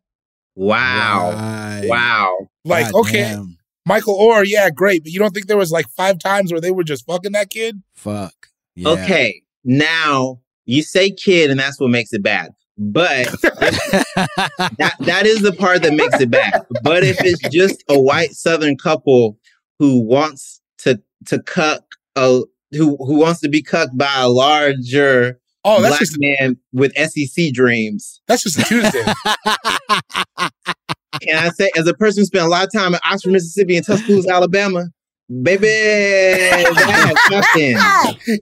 Wow. 0.55 1.31
Right. 1.33 1.89
Wow. 1.89 2.49
Like, 2.65 2.93
God 2.93 3.01
okay, 3.01 3.21
damn. 3.23 3.57
Michael 3.85 4.19
Oher, 4.19 4.45
yeah, 4.47 4.71
great, 4.71 5.03
but 5.03 5.13
you 5.13 5.19
don't 5.19 5.33
think 5.33 5.47
there 5.47 5.57
was 5.57 5.73
like 5.73 5.89
five 5.89 6.19
times 6.19 6.53
where 6.53 6.61
they 6.61 6.71
were 6.71 6.85
just 6.85 7.07
fucking 7.07 7.33
that 7.33 7.51
kid? 7.51 7.83
Fuck. 7.95 8.49
Yeah. 8.75 8.91
Okay, 8.91 9.43
now 9.65 10.41
you 10.65 10.83
say 10.83 11.11
kid, 11.11 11.51
and 11.51 11.59
that's 11.59 11.81
what 11.81 11.91
makes 11.91 12.13
it 12.13 12.23
bad. 12.23 12.53
But 12.79 13.27
that 13.43 14.95
that 15.01 15.27
is 15.27 15.43
the 15.43 15.53
part 15.53 15.83
that 15.83 15.93
makes 15.93 16.21
it 16.21 16.31
bad. 16.31 16.65
But 16.83 17.05
if 17.05 17.17
it's 17.21 17.41
just 17.55 17.85
a 17.89 18.01
white 18.01 18.33
Southern 18.33 18.77
couple 18.77 19.39
who 19.79 20.01
wants 20.01 20.61
to 20.79 21.01
to 21.27 21.43
cuck 21.43 21.85
a 22.17 22.43
who 22.73 22.97
who 22.97 23.19
wants 23.19 23.41
to 23.41 23.49
be 23.49 23.63
cucked 23.63 23.97
by 23.97 24.13
a 24.17 24.29
larger 24.29 25.39
Oh, 25.65 25.81
that's 25.81 25.91
black 25.91 26.01
just 26.01 26.17
man 26.19 26.57
with 26.73 26.93
SEC 26.97 27.53
dreams, 27.53 28.21
that's 28.27 28.43
just 28.43 28.59
a 28.59 28.65
Tuesday. 28.65 29.05
can 31.23 31.37
I 31.37 31.49
say, 31.51 31.71
as 31.77 31.87
a 31.87 31.95
person 31.95 32.21
who 32.23 32.27
spent 32.27 32.45
a 32.45 32.49
lot 32.49 32.67
of 32.67 32.73
time 32.73 32.95
in 32.95 33.01
Oxford, 33.11 33.33
Mississippi, 33.33 33.77
and 33.77 33.87
Tuscaloosa, 33.87 34.31
Alabama, 34.31 34.85
baby, 35.43 35.67
that's 35.67 37.31
nothing. 37.31 37.77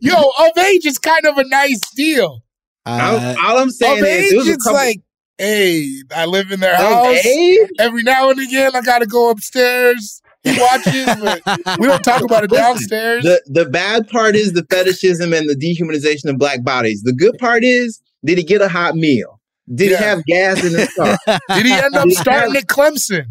Yo, 0.01 0.15
of 0.15 0.59
age 0.59 0.87
is 0.87 0.99
kind 0.99 1.25
of 1.27 1.39
a 1.39 1.45
nice 1.45 1.81
deal. 1.95 2.43
All, 2.87 3.17
Uh, 3.17 3.35
all 3.45 3.59
I'm 3.59 3.71
saying 3.71 3.99
Of 4.01 4.05
is, 4.09 4.25
age, 4.27 4.33
it 4.33 4.37
was 4.39 4.49
a 4.49 4.53
it's 4.53 4.65
couple, 4.65 4.79
like, 4.79 5.01
hey, 5.39 6.03
I 6.15 6.27
live 6.27 6.51
in 6.51 6.61
their 6.61 6.75
of 6.75 6.81
house. 6.81 7.27
age? 7.27 7.69
Every 7.79 8.03
now 8.03 8.31
and 8.31 8.41
again, 8.41 8.73
I 8.75 8.81
got 8.81 9.01
to 9.01 9.07
go 9.07 9.31
upstairs. 9.31 10.21
He 10.43 10.59
watches, 10.59 11.05
but 11.23 11.43
we 11.79 11.87
don't 11.87 12.03
talk 12.03 12.23
about 12.23 12.45
it 12.45 12.51
Listen, 12.51 12.65
downstairs. 12.65 13.25
The 13.25 13.43
the 13.47 13.67
bad 13.67 14.09
part 14.09 14.35
is 14.35 14.55
the 14.55 14.65
fetishism 14.71 15.35
and 15.35 15.47
the 15.51 15.55
dehumanization 15.55 16.31
of 16.31 16.39
black 16.39 16.65
bodies. 16.65 17.03
The 17.03 17.13
good 17.13 17.37
part 17.39 17.63
is, 17.63 18.01
did 18.25 18.39
he 18.39 18.45
get 18.45 18.63
a 18.63 18.69
hot 18.69 18.95
meal? 18.97 19.39
Did 19.75 19.91
Yeah. 19.93 19.99
he 19.99 20.05
have 20.05 20.25
gas 20.25 20.65
in 20.65 20.79
his 20.79 20.93
car? 20.95 21.17
Did 21.55 21.67
he 21.67 21.73
end 21.73 21.95
up 21.95 22.11
starting 22.11 22.57
at 22.57 22.67
Clemson? 22.67 23.27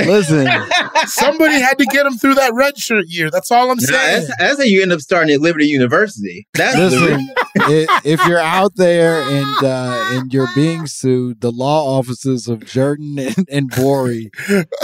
listen, 0.00 0.48
Somebody 1.06 1.54
had 1.60 1.78
to 1.78 1.84
get 1.86 2.04
him 2.06 2.14
through 2.14 2.34
that 2.34 2.52
red 2.54 2.76
shirt 2.78 3.04
year. 3.08 3.30
That's 3.30 3.50
all 3.50 3.70
I'm 3.70 3.76
Nah, 3.76 3.86
saying. 3.86 4.24
that's, 4.26 4.38
that's 4.38 4.58
how 4.58 4.64
you 4.64 4.82
end 4.82 4.92
up 4.92 5.00
starting 5.00 5.32
at 5.32 5.40
Liberty 5.40 5.66
University. 5.66 6.46
That's 6.54 6.76
listen. 6.76 7.28
i- 7.56 8.00
if 8.04 8.24
you're 8.26 8.38
out 8.40 8.72
there 8.76 9.20
and 9.22 9.64
uh, 9.64 10.08
and 10.12 10.32
you're 10.32 10.48
being 10.54 10.86
sued, 10.86 11.40
the 11.40 11.52
law 11.52 11.96
offices 11.98 12.48
of 12.48 12.64
Jordan 12.64 13.18
and, 13.18 13.48
and 13.50 13.70
Borie 13.70 14.30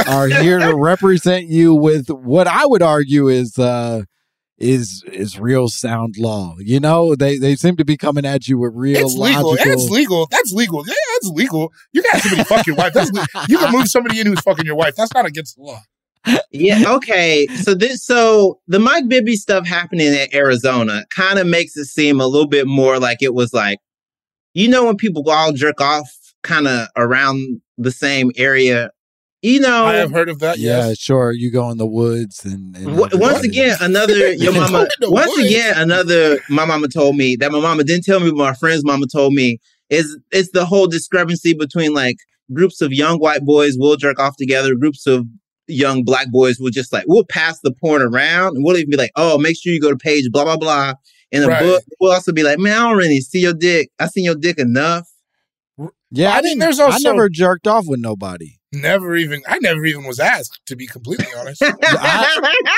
are 0.07 0.29
here 0.29 0.59
to 0.61 0.75
represent 0.77 1.47
you 1.49 1.75
with 1.75 2.09
what 2.09 2.47
I 2.47 2.65
would 2.67 2.83
argue 2.83 3.27
is 3.29 3.59
uh, 3.59 4.03
is 4.61 5.02
is 5.12 5.38
real 5.40 5.69
sound 5.69 6.17
law. 6.19 6.55
You 6.59 6.79
know, 6.81 7.14
they 7.17 7.38
they 7.38 7.57
seem 7.57 7.76
to 7.76 7.85
be 7.85 7.97
coming 7.97 8.25
at 8.26 8.47
you 8.47 8.59
with 8.59 8.73
real 8.75 8.99
It's 8.99 9.14
legal. 9.17 9.50
logical. 9.52 9.73
It's 9.73 9.88
legal. 9.90 10.29
That's 10.31 10.52
legal. 10.52 10.85
Yeah, 10.87 10.95
that's 11.14 11.33
legal. 11.35 11.73
You 11.93 12.02
can 12.02 12.11
have 12.12 12.21
somebody 12.23 12.45
fuck 12.45 12.67
your 12.67 12.76
wife. 12.76 12.93
That's 12.93 13.11
le- 13.12 13.26
you 13.49 13.59
can 13.59 13.73
move 13.73 13.88
somebody 13.88 14.21
in 14.21 14.26
who's 14.26 14.40
fucking 14.40 14.67
your 14.67 14.76
wife. 14.76 14.95
That's 14.97 15.14
not 15.14 15.25
against 15.26 15.57
the 15.57 15.62
law. 15.62 15.81
yeah. 16.52 16.85
Okay. 16.87 17.47
So 17.62 17.75
this, 17.75 18.05
so 18.05 18.61
the 18.69 18.79
Mike 18.79 19.09
Bibby 19.09 19.37
stuff 19.37 19.67
happening 19.67 20.09
in 20.09 20.29
Arizona 20.35 21.05
kind 21.09 21.38
of 21.38 21.47
makes 21.47 21.75
it 21.79 21.87
seem 21.87 22.21
a 22.21 22.26
little 22.26 22.47
bit 22.49 22.67
more 22.67 22.99
like 22.99 23.23
it 23.23 23.33
was 23.33 23.55
like, 23.55 23.79
you 24.52 24.69
know, 24.69 24.85
when 24.85 24.97
people 24.97 25.25
all 25.31 25.52
jerk 25.52 25.81
off 25.81 26.11
kind 26.43 26.69
of 26.69 26.88
around 26.97 27.62
the 27.79 27.90
same 27.90 28.31
area, 28.37 28.90
you 29.42 29.61
know. 29.61 29.85
I 29.87 29.94
have 29.97 30.11
heard 30.12 30.28
of 30.28 30.38
that. 30.40 30.59
yeah, 30.59 30.88
Yes. 30.88 30.99
sure. 30.99 31.32
You 31.32 31.50
go 31.50 31.70
in 31.70 31.78
the 31.78 31.87
woods 31.87 32.44
and, 32.44 32.76
and 32.76 32.97
Wha- 32.99 33.09
once 33.14 33.42
again, 33.44 33.76
another 33.80 34.32
your 34.32 34.52
mama. 34.52 34.87
Once 35.02 35.30
woods. 35.37 35.50
again, 35.50 35.75
another 35.76 36.38
my 36.49 36.64
mama 36.64 36.88
told 36.88 37.16
me 37.16 37.37
that 37.37 37.52
my 37.52 37.61
mama 37.61 37.85
didn't 37.85 38.04
tell 38.04 38.20
me, 38.20 38.30
but 38.30 38.37
my 38.38 38.54
friend's 38.54 38.85
mama 38.85 39.06
told 39.06 39.32
me 39.35 39.59
is 39.88 40.18
it's 40.30 40.50
the 40.52 40.64
whole 40.64 40.87
discrepancy 40.87 41.52
between 41.54 41.92
like 41.94 42.16
groups 42.52 42.80
of 42.80 42.92
young 42.92 43.18
white 43.18 43.44
boys 43.44 43.76
will 43.78 43.97
jerk 43.97 44.18
off 44.20 44.37
together, 44.37 44.75
groups 44.75 45.06
of 45.06 45.26
young 45.68 46.02
black 46.02 46.30
boys 46.32 46.59
will 46.59 46.70
just 46.70 46.92
like 46.92 47.04
we'll 47.06 47.25
pass 47.25 47.61
the 47.61 47.73
porn 47.73 48.02
around, 48.02 48.56
and 48.56 48.64
we'll 48.64 48.76
even 48.76 48.90
be 48.90 48.97
like, 48.97 49.12
oh, 49.16 49.38
make 49.38 49.56
sure 49.56 49.73
you 49.73 49.80
go 49.80 49.90
to 49.90 49.97
page 49.97 50.25
blah 50.32 50.44
blah 50.44 50.56
blah. 50.56 50.94
In 51.32 51.42
the 51.42 51.49
Right. 51.49 51.62
book, 51.62 51.85
we'll 52.00 52.11
also 52.11 52.32
be 52.32 52.42
like, 52.42 52.59
man, 52.59 52.76
I 52.76 52.88
don't 52.88 52.99
really 52.99 53.20
see 53.20 53.38
your 53.40 53.54
dick. 53.54 53.90
I 54.00 54.06
seen 54.09 54.25
your 54.25 54.35
dick 54.35 54.59
enough. 54.59 55.09
Yeah, 56.11 56.30
I 56.32 56.38
I, 56.38 56.42
think 56.42 56.59
didn't. 56.61 56.76
there's 56.76 56.80
I 56.80 56.99
never 57.02 57.28
jerked 57.28 57.68
off 57.68 57.87
with 57.87 58.00
nobody. 58.00 58.56
Never 58.73 59.17
even. 59.17 59.43
I 59.49 59.59
never 59.61 59.85
even 59.85 60.05
was 60.05 60.21
asked. 60.21 60.61
To 60.67 60.77
be 60.77 60.87
completely 60.87 61.27
honest, 61.37 61.59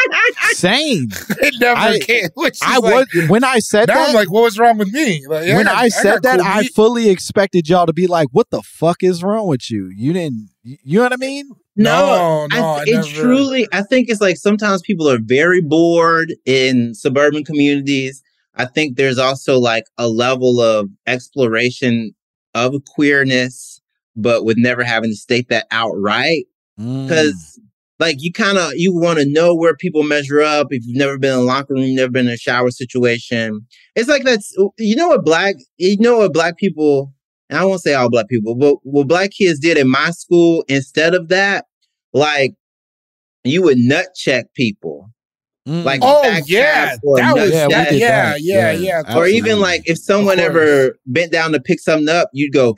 Same. 0.53 1.09
it 1.41 1.55
never 1.61 1.79
I, 1.79 1.99
came. 1.99 2.29
Which 2.35 2.59
I 2.63 2.79
like, 2.79 3.13
was 3.15 3.29
when 3.29 3.45
I 3.45 3.59
said 3.59 3.89
now 3.89 3.95
that. 3.97 4.09
I'm 4.09 4.15
like, 4.15 4.31
what 4.31 4.43
was 4.45 4.59
wrong 4.59 4.79
with 4.79 4.93
me? 4.93 5.27
Like, 5.27 5.47
yeah, 5.47 5.57
when 5.57 5.67
got- 5.67 5.77
I 5.77 5.89
said 5.89 6.23
got 6.23 6.23
that, 6.23 6.39
cool 6.41 6.49
I 6.49 6.63
beat. 6.63 6.73
fully 6.75 7.11
expected 7.11 7.69
y'all 7.69 7.87
to 7.87 7.93
be 7.93 8.07
like, 8.07 8.29
"What 8.33 8.49
the 8.51 8.63
fuck 8.63 9.03
is 9.03 9.23
wrong 9.23 9.47
with 9.49 9.71
you? 9.71 9.91
You 9.95 10.13
didn't, 10.15 10.49
you 10.63 10.99
know 10.99 11.03
what 11.05 11.13
I 11.13 11.17
mean?" 11.17 11.49
No, 11.77 12.47
No, 12.47 12.47
no, 12.47 12.65
I, 12.67 12.79
I 12.81 12.83
it 12.87 12.93
never- 12.95 13.09
truly. 13.09 13.69
I 13.73 13.83
think 13.83 14.09
it's 14.09 14.21
like 14.21 14.37
sometimes 14.37 14.83
people 14.83 15.09
are 15.11 15.19
very 15.21 15.61
bored 15.61 16.33
in 16.47 16.95
suburban 16.95 17.45
communities. 17.45 18.23
I 18.55 18.67
think 18.67 18.97
there's 18.97 19.19
also 19.19 19.59
like 19.59 19.85
a 19.99 20.09
level 20.09 20.61
of 20.61 20.89
exploration 21.07 22.15
of 22.55 22.75
queerness, 22.95 23.72
but 24.17 24.45
with 24.45 24.57
never 24.59 24.83
having 24.85 25.11
to 25.11 25.17
state 25.17 25.49
that 25.49 25.67
outright. 25.71 26.47
Mm. 26.79 27.07
Because 27.07 27.61
like 27.99 28.17
you 28.19 28.33
kind 28.33 28.59
of 28.59 28.73
you 28.75 28.93
want 28.95 29.19
to 29.21 29.27
know 29.27 29.55
where 29.55 29.77
people 29.77 30.03
measure 30.03 30.41
up. 30.41 30.69
If 30.71 30.85
you've 30.87 30.97
never 30.97 31.19
been 31.19 31.35
in 31.35 31.39
a 31.39 31.43
locker 31.43 31.75
room, 31.75 31.95
never 31.95 32.11
been 32.11 32.27
in 32.27 32.33
a 32.33 32.37
shower 32.39 32.71
situation, 32.71 33.67
it's 33.95 34.09
like 34.09 34.25
that's 34.25 34.55
you 34.79 34.97
know 34.97 35.09
what 35.09 35.25
black 35.25 35.57
you 35.77 35.97
know 35.99 36.19
what 36.19 36.33
black 36.33 36.57
people. 36.57 37.13
And 37.51 37.59
I 37.59 37.65
won't 37.65 37.83
say 37.83 37.93
all 37.95 38.09
black 38.11 38.29
people, 38.29 38.55
but 38.55 38.77
what 38.83 39.09
black 39.09 39.31
kids 39.31 39.59
did 39.59 39.77
in 39.77 39.89
my 39.89 40.11
school 40.11 40.65
instead 40.69 41.15
of 41.15 41.29
that, 41.29 41.67
like 42.13 42.55
you 43.45 43.63
would 43.63 43.79
nut 43.79 44.07
check 44.15 44.47
people, 44.55 45.11
Mm. 45.69 45.85
like 45.85 46.01
Oh 46.03 46.41
yeah, 46.47 46.97
or 47.05 47.19
that 47.19 47.35
was 47.37 47.51
Yeah, 47.53 47.69
that, 47.69 47.95
yeah, 47.95 48.35
yeah, 48.37 48.73
Yeah. 48.73 49.03
yeah, 49.07 49.17
or 49.17 49.27
even 49.29 49.61
like 49.61 49.83
if 49.85 49.97
someone 49.99 50.41
ever 50.41 50.97
bent 51.07 51.31
down 51.31 51.53
to 51.53 51.61
pick 51.61 51.79
something 51.79 52.09
up, 52.09 52.31
you'd 52.33 52.53
go 52.53 52.75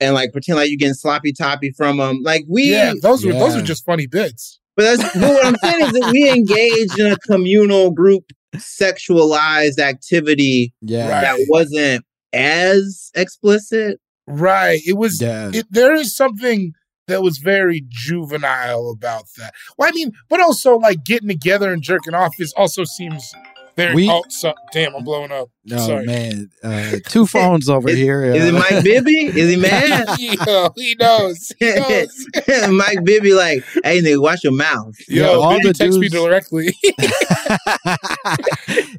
and 0.00 0.14
like 0.14 0.32
pretend 0.32 0.58
like 0.58 0.68
you're 0.68 0.76
getting 0.78 0.94
sloppy 0.94 1.32
toppy 1.32 1.72
from 1.76 1.96
them. 1.98 2.20
Like 2.22 2.44
we, 2.48 2.70
yeah. 2.70 2.92
Those 3.00 3.24
were 3.24 3.32
those 3.32 3.54
Yeah. 3.54 3.60
were 3.60 3.66
just 3.66 3.84
funny 3.84 4.06
bits. 4.06 4.60
but 4.76 4.82
that's 4.82 5.02
but 5.14 5.22
what 5.34 5.46
I'm 5.46 5.56
saying 5.62 5.86
is 5.86 5.92
that 5.92 6.10
we 6.12 6.30
engaged 6.30 6.98
in 6.98 7.12
a 7.12 7.16
communal 7.18 7.90
group 7.90 8.24
sexualized 8.56 9.78
activity 9.78 10.72
yeah, 10.82 11.08
Right. 11.08 11.20
that 11.22 11.46
wasn't 11.48 12.04
as 12.32 13.10
explicit. 13.14 13.98
Right. 14.26 14.80
It 14.86 14.94
was. 14.94 15.20
yeah. 15.20 15.50
It, 15.54 15.66
there 15.70 15.94
is 15.94 16.16
something 16.16 16.72
that 17.06 17.22
was 17.22 17.38
very 17.38 17.84
juvenile 17.88 18.90
about 18.90 19.24
that. 19.38 19.54
Well, 19.78 19.88
I 19.88 19.92
mean, 19.92 20.10
but 20.28 20.40
also 20.40 20.76
like 20.76 21.04
getting 21.04 21.28
together 21.28 21.72
and 21.72 21.80
jerking 21.82 22.14
off 22.14 22.34
is 22.40 22.52
also 22.56 22.82
seems 22.84 23.32
very. 23.76 23.94
We- 23.94 24.10
oh, 24.10 24.22
so, 24.28 24.54
damn, 24.72 24.94
I'm 24.94 25.04
blowing 25.04 25.30
up. 25.32 25.48
No 25.64 25.78
Sorry. 25.78 26.06
man, 26.06 26.48
uh, 26.62 26.96
two 27.08 27.26
phones 27.26 27.68
over 27.68 27.88
Is- 27.90 27.96
here. 27.98 28.24
Is 28.24 28.44
it 28.46 28.54
uh, 28.54 28.58
Mike 28.58 28.84
Bibby? 28.84 29.26
Is 29.26 29.50
he 29.50 29.56
mad? 29.56 30.06
Yo, 30.18 30.70
he 30.76 30.94
knows. 30.98 31.52
He 31.58 31.72
knows. 31.76 32.26
Mike 32.70 33.04
Bibby 33.04 33.32
like, 33.34 33.62
hey 33.84 34.00
nigga, 34.00 34.20
watch 34.22 34.42
your 34.44 34.52
mouth. 34.54 34.94
Yo, 35.08 35.24
Yeah, 35.24 35.28
all 35.38 35.56
Bibby 35.58 35.68
the 35.68 35.74
text 35.74 35.98
me 35.98 36.08
directly. 36.08 36.74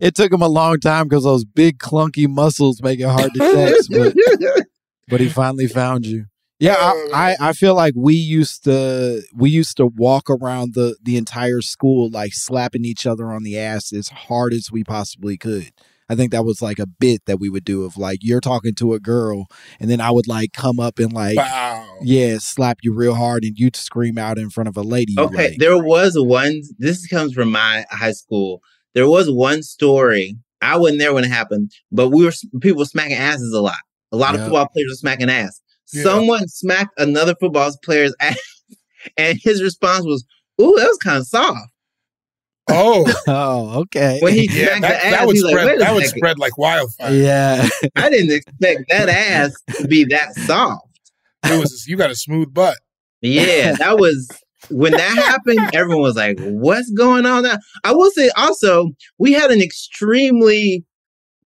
it 0.02 0.16
took 0.16 0.32
him 0.32 0.42
a 0.42 0.48
long 0.48 0.80
time 0.80 1.08
because 1.08 1.24
those 1.24 1.44
big 1.46 1.80
clunky 1.80 2.28
muscles 2.28 2.82
make 2.82 3.00
it 3.00 3.08
hard 3.08 3.34
to 3.34 3.40
text, 3.40 3.90
but 3.92 4.16
but 5.08 5.20
he 5.20 5.30
finally 5.30 5.68
found 5.68 6.06
you. 6.06 6.26
Yeah, 6.60 6.76
I, 6.76 7.08
I 7.14 7.50
I 7.50 7.54
feel 7.54 7.76
like 7.76 7.94
we 7.96 8.16
used 8.16 8.64
to 8.64 9.22
we 9.36 9.50
used 9.50 9.78
to 9.78 9.86
walk 9.86 10.30
around 10.30 10.74
the 10.74 10.98
the 11.02 11.16
entire 11.18 11.62
school 11.62 12.10
like 12.10 12.34
slapping 12.34 12.84
each 12.84 13.06
other 13.06 13.32
on 13.32 13.44
the 13.44 13.60
ass 13.60 13.94
as 13.94 14.10
hard 14.10 14.54
as 14.54 14.72
we 14.72 14.84
possibly 14.84 15.38
could. 15.38 15.72
I 16.10 16.16
think 16.16 16.32
that 16.32 16.46
was 16.46 16.62
like 16.62 16.80
a 16.80 16.88
bit 16.88 17.26
that 17.26 17.40
we 17.40 17.50
would 17.50 17.66
do 17.66 17.84
of 17.84 17.98
like 17.98 18.20
you're 18.22 18.42
talking 18.42 18.74
to 18.76 18.94
a 18.94 19.00
girl 19.00 19.48
and 19.80 19.90
then 19.90 20.00
I 20.00 20.10
would 20.10 20.28
like 20.28 20.54
come 20.54 20.80
up 20.80 21.00
and 21.00 21.12
like 21.12 21.38
wow. 21.38 21.86
yeah 22.02 22.38
slap 22.40 22.80
you 22.82 22.96
real 22.96 23.14
hard 23.14 23.44
and 23.44 23.58
you'd 23.58 23.76
scream 23.76 24.18
out 24.18 24.38
in 24.38 24.50
front 24.50 24.70
of 24.70 24.78
a 24.78 24.82
lady. 24.84 25.16
Okay, 25.18 25.50
like. 25.50 25.58
there 25.60 25.78
was 25.78 26.14
one. 26.18 26.62
This 26.80 27.06
comes 27.08 27.34
from 27.34 27.52
my 27.52 27.86
high 27.92 28.14
school. 28.14 28.62
There 28.96 29.08
was 29.08 29.30
one 29.30 29.62
story. 29.62 30.38
I 30.62 30.78
wasn't 30.78 31.00
there 31.00 31.14
when 31.14 31.24
it 31.24 31.30
happened, 31.30 31.72
but 31.92 32.10
we 32.10 32.26
were 32.26 32.34
people 32.62 32.80
were 32.80 32.86
smacking 32.86 33.18
asses 33.18 33.54
a 33.54 33.62
lot. 33.62 33.78
A 34.12 34.18
lot 34.18 34.34
of 34.34 34.40
Yeah. 34.40 34.46
football 34.46 34.70
players 34.70 34.90
were 34.90 34.96
smacking 34.96 35.30
ass. 35.30 35.62
Yeah. 35.94 36.04
Someone 36.04 36.48
smacked 36.48 37.00
another 37.00 37.36
football 37.40 37.72
player's 37.84 38.14
ass, 38.22 38.38
and 39.18 39.40
his 39.42 39.64
response 39.64 40.06
was, 40.06 40.26
"Ooh, 40.62 40.76
that 40.78 40.88
was 40.88 40.98
kind 40.98 41.18
of 41.18 41.28
soft." 41.28 41.58
Oh, 42.70 43.06
oh 43.28 43.80
okay. 43.82 44.20
When 44.22 44.34
he 44.34 44.50
yeah. 44.52 44.78
smacked 44.78 44.82
That, 44.82 45.04
the 45.04 45.10
that 45.12 45.28
would 45.28 45.36
he's 45.36 45.44
like, 45.44 45.52
spread. 45.52 45.66
"Wait 45.68 45.76
a 45.76 45.80
that 45.80 45.94
would 45.94 46.06
spread 46.06 46.40
like 46.40 46.58
wildfire. 46.58 47.14
yeah. 47.14 47.68
I 47.96 48.10
didn't 48.10 48.36
expect 48.36 48.90
that 48.90 49.08
ass 49.10 49.54
to 49.78 49.88
be 49.88 50.04
that 50.06 50.34
soft." 50.36 50.84
It 51.46 51.60
was. 51.60 51.86
You 51.88 51.96
got 51.96 52.12
a 52.12 52.16
smooth 52.16 52.54
butt. 52.54 52.78
Yeah, 53.22 53.74
that 53.80 53.98
was 53.98 54.30
when 54.70 54.92
that 54.92 55.16
happened. 55.16 55.74
Everyone 55.74 56.02
was 56.04 56.16
like, 56.18 56.38
"What's 56.42 56.92
going 56.92 57.26
on?" 57.26 57.44
Now, 57.44 57.58
I 57.84 57.94
will 57.94 58.12
say 58.12 58.30
also, 58.36 58.90
we 59.18 59.32
had 59.32 59.50
an 59.52 59.62
extremely, 59.62 60.84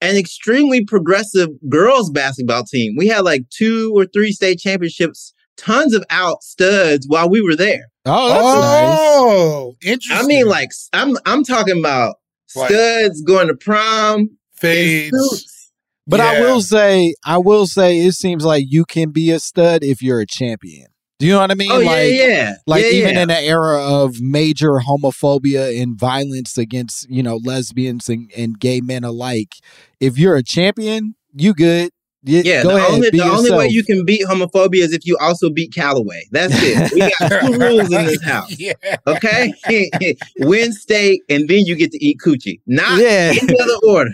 an 0.03 0.17
extremely 0.17 0.85
progressive 0.85 1.49
girls 1.71 2.11
basketball 2.11 2.65
team. 2.65 2.95
We 2.99 3.07
had 3.07 3.21
like 3.21 3.49
two 3.51 3.93
or 3.97 4.05
three 4.05 4.33
state 4.33 4.59
championships, 4.59 5.33
tons 5.57 5.95
of 5.95 6.05
out 6.11 6.43
studs 6.43 7.07
while 7.09 7.31
we 7.31 7.41
were 7.41 7.57
there. 7.57 7.87
Oh, 8.05 8.29
that's 8.29 8.43
oh, 8.43 8.61
nice. 8.61 8.99
Oh, 9.01 9.75
interesting. 9.83 10.25
I 10.25 10.27
mean, 10.27 10.47
like 10.47 10.71
I'm, 10.93 11.17
I'm 11.25 11.45
talking 11.45 11.79
about 11.79 12.17
Like- 12.57 12.71
studs 12.71 13.23
going 13.23 13.47
to 13.47 13.55
prom. 13.55 14.21
in 14.21 14.29
fades. 14.55 15.17
suits. 15.17 15.73
But 16.05 16.19
I 16.19 16.41
will 16.41 16.61
say, 16.61 17.15
I 17.25 17.39
will 17.39 17.67
say, 17.69 18.01
it 18.01 18.13
seems 18.15 18.45
like 18.45 18.65
you 18.67 18.85
can 18.85 19.11
be 19.11 19.31
a 19.31 19.39
stud 19.39 19.85
if 19.85 20.03
you're 20.03 20.19
a 20.19 20.27
champion. 20.27 20.89
Do 21.23 21.29
you 21.29 21.35
know 21.35 21.39
what 21.39 21.53
I 21.53 21.55
mean? 21.55 21.71
Oh 21.71 21.79
like, 21.79 21.87
yeah, 21.87 22.27
yeah. 22.27 22.55
like 22.67 22.83
yeah, 22.83 22.91
even 22.91 23.15
yeah. 23.15 23.23
in 23.23 23.31
an 23.31 23.45
era 23.45 23.81
of 23.81 24.21
major 24.21 24.81
homophobia 24.81 25.81
and 25.81 25.97
violence 25.97 26.59
against 26.59 27.09
you 27.09 27.23
know 27.23 27.37
lesbians 27.37 28.09
and, 28.09 28.29
and 28.37 28.59
gay 28.59 28.81
men 28.81 29.05
alike, 29.05 29.53
if 30.01 30.19
you're 30.19 30.35
a 30.35 30.43
champion, 30.43 31.15
you 31.33 31.55
good. 31.55 31.93
Y- 32.25 32.43
Yeah, 32.45 32.65
go 32.65 32.71
the 32.71 32.77
ahead, 32.77 32.91
only 32.91 33.11
the 33.11 33.23
only 33.23 33.51
way 33.53 33.69
you 33.69 33.85
can 33.85 34.05
beat 34.05 34.23
homophobia 34.27 34.81
is 34.83 34.93
if 34.93 35.07
you 35.07 35.17
also 35.19 35.49
beat 35.49 35.73
Callaway. 35.73 36.25
That's 36.33 36.55
it. 36.57 36.93
We 36.93 37.01
got 37.01 37.43
two 37.47 37.59
rules 37.59 37.93
in 37.93 38.05
this 38.05 38.23
house. 38.25 38.53
Yeah. 38.59 38.73
Okay, 39.07 39.53
win 40.39 40.73
state, 40.73 41.23
and 41.29 41.49
then 41.49 41.61
you 41.67 41.77
get 41.77 41.93
to 41.93 42.05
eat 42.05 42.19
coochie. 42.25 42.61
Not 42.67 42.99
Yeah. 43.01 43.33
any 43.41 43.61
other 43.61 43.75
order. 43.87 44.11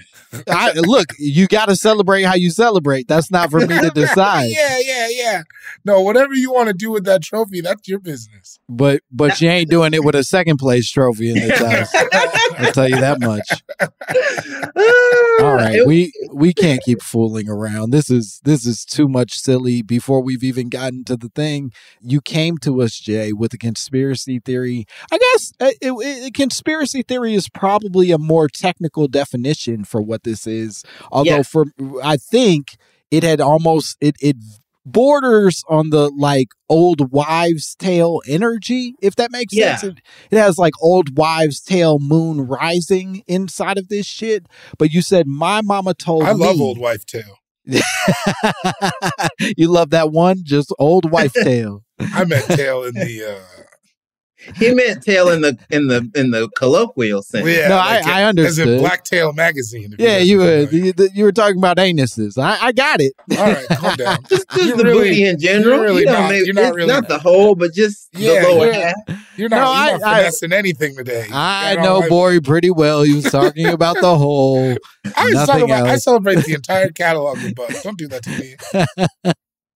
I, 0.48 0.72
look, 0.74 1.06
you 1.18 1.46
got 1.46 1.66
to 1.66 1.76
celebrate 1.76 2.22
how 2.22 2.34
you 2.34 2.50
celebrate. 2.50 3.08
That's 3.08 3.30
not 3.30 3.50
for 3.50 3.60
me 3.60 3.80
to 3.80 3.90
decide. 3.94 4.46
yeah, 4.46 4.78
yeah, 4.80 5.08
yeah. 5.10 5.42
No, 5.84 6.00
whatever 6.00 6.34
you 6.34 6.52
want 6.52 6.68
to 6.68 6.74
do 6.74 6.90
with 6.90 7.04
that 7.04 7.22
trophy, 7.22 7.60
that's 7.60 7.88
your 7.88 7.98
business. 7.98 8.58
But 8.68 9.02
but 9.10 9.40
you 9.40 9.48
ain't 9.48 9.70
doing 9.70 9.94
it 9.94 10.04
with 10.04 10.14
a 10.14 10.24
second 10.24 10.58
place 10.58 10.90
trophy 10.90 11.30
in 11.30 11.36
this 11.36 11.58
house. 11.58 11.94
I'll 12.58 12.72
tell 12.72 12.88
you 12.88 13.00
that 13.00 13.20
much. 13.20 13.62
All 15.40 15.54
right, 15.54 15.86
we 15.86 16.12
we 16.32 16.52
can't 16.52 16.82
keep 16.82 17.02
fooling 17.02 17.48
around. 17.48 17.90
This 17.90 18.10
is 18.10 18.40
this 18.44 18.66
is 18.66 18.84
too 18.84 19.08
much 19.08 19.38
silly. 19.38 19.82
Before 19.82 20.20
we've 20.20 20.44
even 20.44 20.68
gotten 20.68 21.04
to 21.04 21.16
the 21.16 21.28
thing, 21.28 21.72
you 22.00 22.20
came 22.20 22.58
to 22.58 22.82
us, 22.82 22.98
Jay, 22.98 23.32
with 23.32 23.54
a 23.54 23.58
conspiracy 23.58 24.40
theory. 24.40 24.86
I 25.10 25.18
guess 25.18 25.52
uh, 25.60 25.70
it, 25.80 25.92
it, 25.92 26.34
conspiracy 26.34 27.02
theory 27.02 27.34
is 27.34 27.48
probably 27.48 28.10
a 28.10 28.18
more 28.18 28.48
technical 28.48 29.08
definition 29.08 29.84
for 29.84 30.02
what 30.02 30.17
this 30.24 30.46
is. 30.46 30.84
Although, 31.12 31.36
Yeah. 31.36 31.42
for 31.42 31.66
I 32.02 32.16
think 32.16 32.76
it 33.10 33.22
had 33.22 33.40
almost 33.40 33.96
it 34.00 34.16
it 34.20 34.36
borders 34.86 35.62
on 35.68 35.90
the 35.90 36.08
like 36.10 36.48
old 36.70 37.12
wives 37.12 37.74
tale 37.74 38.22
energy 38.26 38.94
if 39.02 39.16
that 39.16 39.30
makes 39.30 39.52
Yeah. 39.54 39.76
sense 39.76 39.84
it, 39.84 39.98
it 40.30 40.38
has 40.38 40.56
like 40.56 40.72
old 40.80 41.14
wives 41.18 41.60
tale 41.60 41.98
moon 41.98 42.40
rising 42.40 43.22
inside 43.26 43.76
of 43.76 43.88
this 43.88 44.06
shit 44.06 44.46
but 44.78 44.90
you 44.90 45.02
said 45.02 45.26
my 45.26 45.60
mama 45.60 45.92
told 45.92 46.22
me 46.22 46.28
I 46.30 46.32
love 46.32 46.58
old 46.58 46.78
wife 46.78 47.04
tale. 47.04 47.38
you 49.58 49.68
love 49.70 49.90
that 49.90 50.10
one 50.10 50.38
just 50.42 50.72
old 50.78 51.10
wife 51.10 51.32
tale 51.42 51.84
I 52.00 52.24
meant 52.24 52.46
tale 52.46 52.84
in 52.84 52.94
the 52.94 53.24
uh 53.36 53.57
he 54.56 54.72
meant 54.72 55.02
tail 55.02 55.28
in 55.30 55.40
the 55.40 55.58
in 55.70 55.88
the 55.88 56.08
in 56.14 56.30
the 56.30 56.48
colloquial 56.56 57.22
sense. 57.22 57.46
yeah, 57.46 57.68
No, 57.68 57.76
like 57.76 58.06
I- 58.06 58.20
I 58.20 58.22
As 58.22 58.28
understood. 58.28 58.68
in 58.68 58.78
Black 58.78 59.04
Tail 59.04 59.32
magazine. 59.32 59.94
yeah 59.98 60.18
you 60.18 60.38
were 60.38 60.60
you, 60.70 60.92
you 61.12 61.24
were 61.24 61.32
talking 61.32 61.58
about 61.58 61.76
anuses 61.78 62.38
i, 62.38 62.56
I 62.66 62.72
got 62.72 63.00
it 63.00 63.12
All 63.36 63.44
right, 63.46 63.66
calm 63.68 63.96
down. 63.96 64.18
Just, 64.28 64.48
just 64.50 64.76
the 64.76 64.84
really- 64.84 65.08
booty 65.10 65.24
in 65.24 65.38
general. 65.40 65.74
you're 65.76 65.82
really 65.84 66.00
you 66.02 66.06
know, 66.06 66.12
not- 66.12 66.30
maybe 66.30 66.46
you're 66.46 66.54
not 66.54 66.74
really- 66.74 66.88
not 66.88 67.08
the 67.08 67.18
whole, 67.18 67.54
but 67.54 67.72
just 67.74 68.08
Yeah, 68.12 68.42
the 68.42 68.48
lower 68.48 68.64
you're- 68.66 68.76
half. 68.76 68.94
You're 69.36 69.48
not, 69.48 69.56
No, 69.56 69.64
you're 69.64 69.74
I- 69.74 69.90
not 69.98 70.02
I- 70.02 70.16
finessing 70.18 70.52
anything 70.52 70.96
today. 70.96 71.26
i 71.32 71.74
know 71.76 71.98
like- 72.00 72.08
Borie 72.10 72.40
pretty 72.44 72.70
well 72.70 73.02
he 73.02 73.14
was 73.14 73.24
talking 73.24 73.66
about 73.66 73.96
the 74.00 74.16
whole 74.16 74.76
I, 75.16 75.24
was 75.24 75.34
nothing 75.34 75.46
talking 75.46 75.64
about, 75.64 75.86
I 75.88 75.96
celebrate 75.96 76.44
the 76.44 76.54
entire 76.54 76.90
catalog 76.90 77.38
of 77.44 77.54
Buzz. 77.54 77.82
Don't 77.82 77.98
do 77.98 78.08
that 78.08 78.22
to 78.24 78.30
me. 79.24 79.32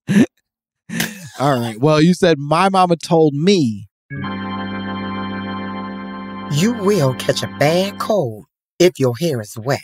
all 1.40 1.58
right 1.58 1.80
well 1.80 2.00
you 2.02 2.12
said 2.14 2.38
my 2.38 2.68
mama 2.68 2.96
told 2.96 3.32
me 3.34 3.88
You 6.54 6.74
will 6.74 7.14
catch 7.14 7.42
a 7.42 7.46
bad 7.58 7.98
cold 7.98 8.44
if 8.78 8.98
your 8.98 9.14
hair 9.18 9.40
is 9.40 9.56
wet. 9.58 9.80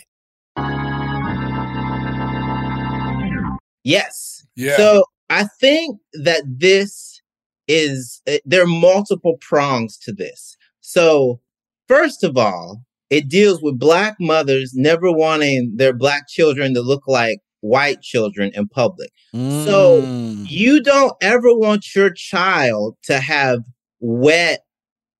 Yes. 3.83 4.45
Yeah. 4.55 4.77
So 4.77 5.03
I 5.29 5.45
think 5.59 5.99
that 6.13 6.43
this 6.45 7.21
is 7.67 8.21
uh, 8.27 8.37
there 8.45 8.63
are 8.63 8.67
multiple 8.67 9.37
prongs 9.41 9.97
to 9.99 10.11
this. 10.11 10.57
So, 10.81 11.39
first 11.87 12.23
of 12.23 12.37
all, 12.37 12.83
it 13.09 13.27
deals 13.27 13.61
with 13.61 13.79
black 13.79 14.15
mothers 14.19 14.73
never 14.73 15.11
wanting 15.11 15.73
their 15.75 15.93
black 15.93 16.27
children 16.27 16.73
to 16.75 16.81
look 16.81 17.07
like 17.07 17.39
white 17.61 18.01
children 18.01 18.51
in 18.53 18.67
public. 18.67 19.09
So, 19.47 20.01
Mm. 20.03 20.45
you 20.49 20.81
don't 20.81 21.13
ever 21.21 21.53
want 21.55 21.95
your 21.95 22.11
child 22.11 22.95
to 23.03 23.19
have 23.19 23.59
wet 23.99 24.61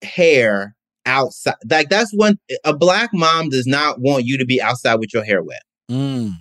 hair 0.02 0.74
outside. 1.10 1.54
Like 1.68 1.88
that's 1.88 2.12
one 2.14 2.38
a 2.64 2.74
black 2.74 3.10
mom 3.12 3.48
does 3.50 3.66
not 3.66 4.00
want 4.00 4.24
you 4.24 4.38
to 4.38 4.44
be 4.46 4.62
outside 4.62 4.94
with 4.96 5.12
your 5.12 5.24
hair 5.24 5.42
wet. 5.42 5.62
Mm. 5.90 6.32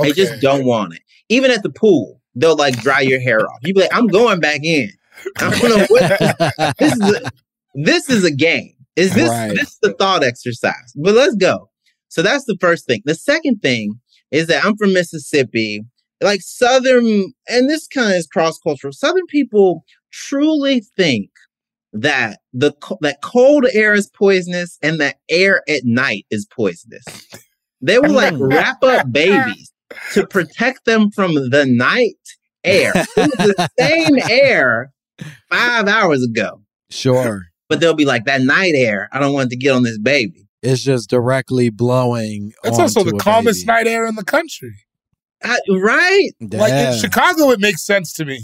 They 0.00 0.12
just 0.12 0.40
don't 0.40 0.64
want 0.64 0.94
it. 0.94 1.02
Even 1.28 1.50
at 1.50 1.62
the 1.62 1.70
pool, 1.70 2.20
they'll 2.34 2.56
like 2.56 2.76
dry 2.80 3.00
your 3.00 3.20
hair 3.20 3.40
off. 3.40 3.58
You 3.62 3.74
be 3.74 3.80
like, 3.80 3.94
I'm 3.94 4.06
going 4.06 4.40
back 4.40 4.60
in. 4.64 4.90
I 5.38 5.50
don't 5.58 5.78
know 5.78 5.86
what 5.88 6.74
this 6.78 6.92
is. 6.92 7.00
A, 7.16 7.30
this 7.74 8.08
is 8.10 8.24
a 8.24 8.30
game. 8.30 8.72
Is 8.96 9.14
this 9.14 9.28
Right. 9.30 9.50
this 9.50 9.70
is 9.72 9.78
the 9.82 9.92
thought 9.94 10.22
exercise? 10.22 10.92
But 10.96 11.14
let's 11.14 11.34
go. 11.36 11.68
So 12.08 12.22
that's 12.22 12.44
the 12.44 12.56
first 12.60 12.86
thing. 12.86 13.02
The 13.04 13.14
second 13.14 13.60
thing 13.62 13.98
is 14.30 14.46
that 14.46 14.64
I'm 14.64 14.76
from 14.76 14.92
Mississippi. 14.92 15.82
Like 16.22 16.40
Southern, 16.40 17.32
and 17.48 17.68
this 17.68 17.88
kind 17.88 18.12
of 18.12 18.16
is 18.18 18.28
cross 18.28 18.56
cultural. 18.58 18.92
Southern 18.92 19.26
people 19.26 19.84
truly 20.12 20.80
think 20.96 21.30
that 21.92 22.40
the 22.52 22.72
that 23.02 23.20
cold 23.22 23.66
air 23.72 23.92
is 23.94 24.08
poisonous 24.08 24.78
and 24.82 25.00
that 25.00 25.16
air 25.28 25.62
at 25.68 25.84
night 25.84 26.26
is 26.30 26.46
poisonous. 26.46 27.04
They 27.80 27.98
will 27.98 28.12
like 28.12 28.34
wrap 28.38 28.82
up 28.82 29.10
babies 29.12 29.72
to 30.12 30.26
protect 30.26 30.84
them 30.84 31.10
from 31.10 31.34
the 31.34 31.66
night 31.66 32.14
air. 32.64 32.92
It 32.94 33.06
was 33.16 33.54
the 33.56 33.68
same 33.78 34.18
air 34.30 34.92
five 35.50 35.86
hours 35.86 36.22
ago, 36.24 36.62
Sure. 36.90 37.42
but 37.68 37.80
they'll 37.80 37.92
be 37.94 38.04
like 38.06 38.24
that 38.24 38.40
night 38.42 38.74
air. 38.74 39.08
I 39.12 39.18
don't 39.18 39.32
want 39.34 39.46
it 39.48 39.50
to 39.50 39.56
get 39.56 39.72
on 39.72 39.82
this 39.82 39.98
baby. 39.98 40.48
It's 40.62 40.82
just 40.82 41.10
directly 41.10 41.70
blowing. 41.70 42.52
That's 42.62 42.78
also 42.78 43.02
the 43.04 43.16
a 43.16 43.18
calmest 43.18 43.66
baby. 43.66 43.76
night 43.76 43.86
air 43.88 44.06
in 44.06 44.14
the 44.14 44.24
country. 44.24 44.72
I- 45.44 45.58
right? 45.70 46.30
Like 46.40 46.72
in 46.72 46.98
Chicago, 47.00 47.50
it 47.50 47.58
makes 47.60 47.84
sense 47.84 48.12
to 48.14 48.24
me. 48.24 48.40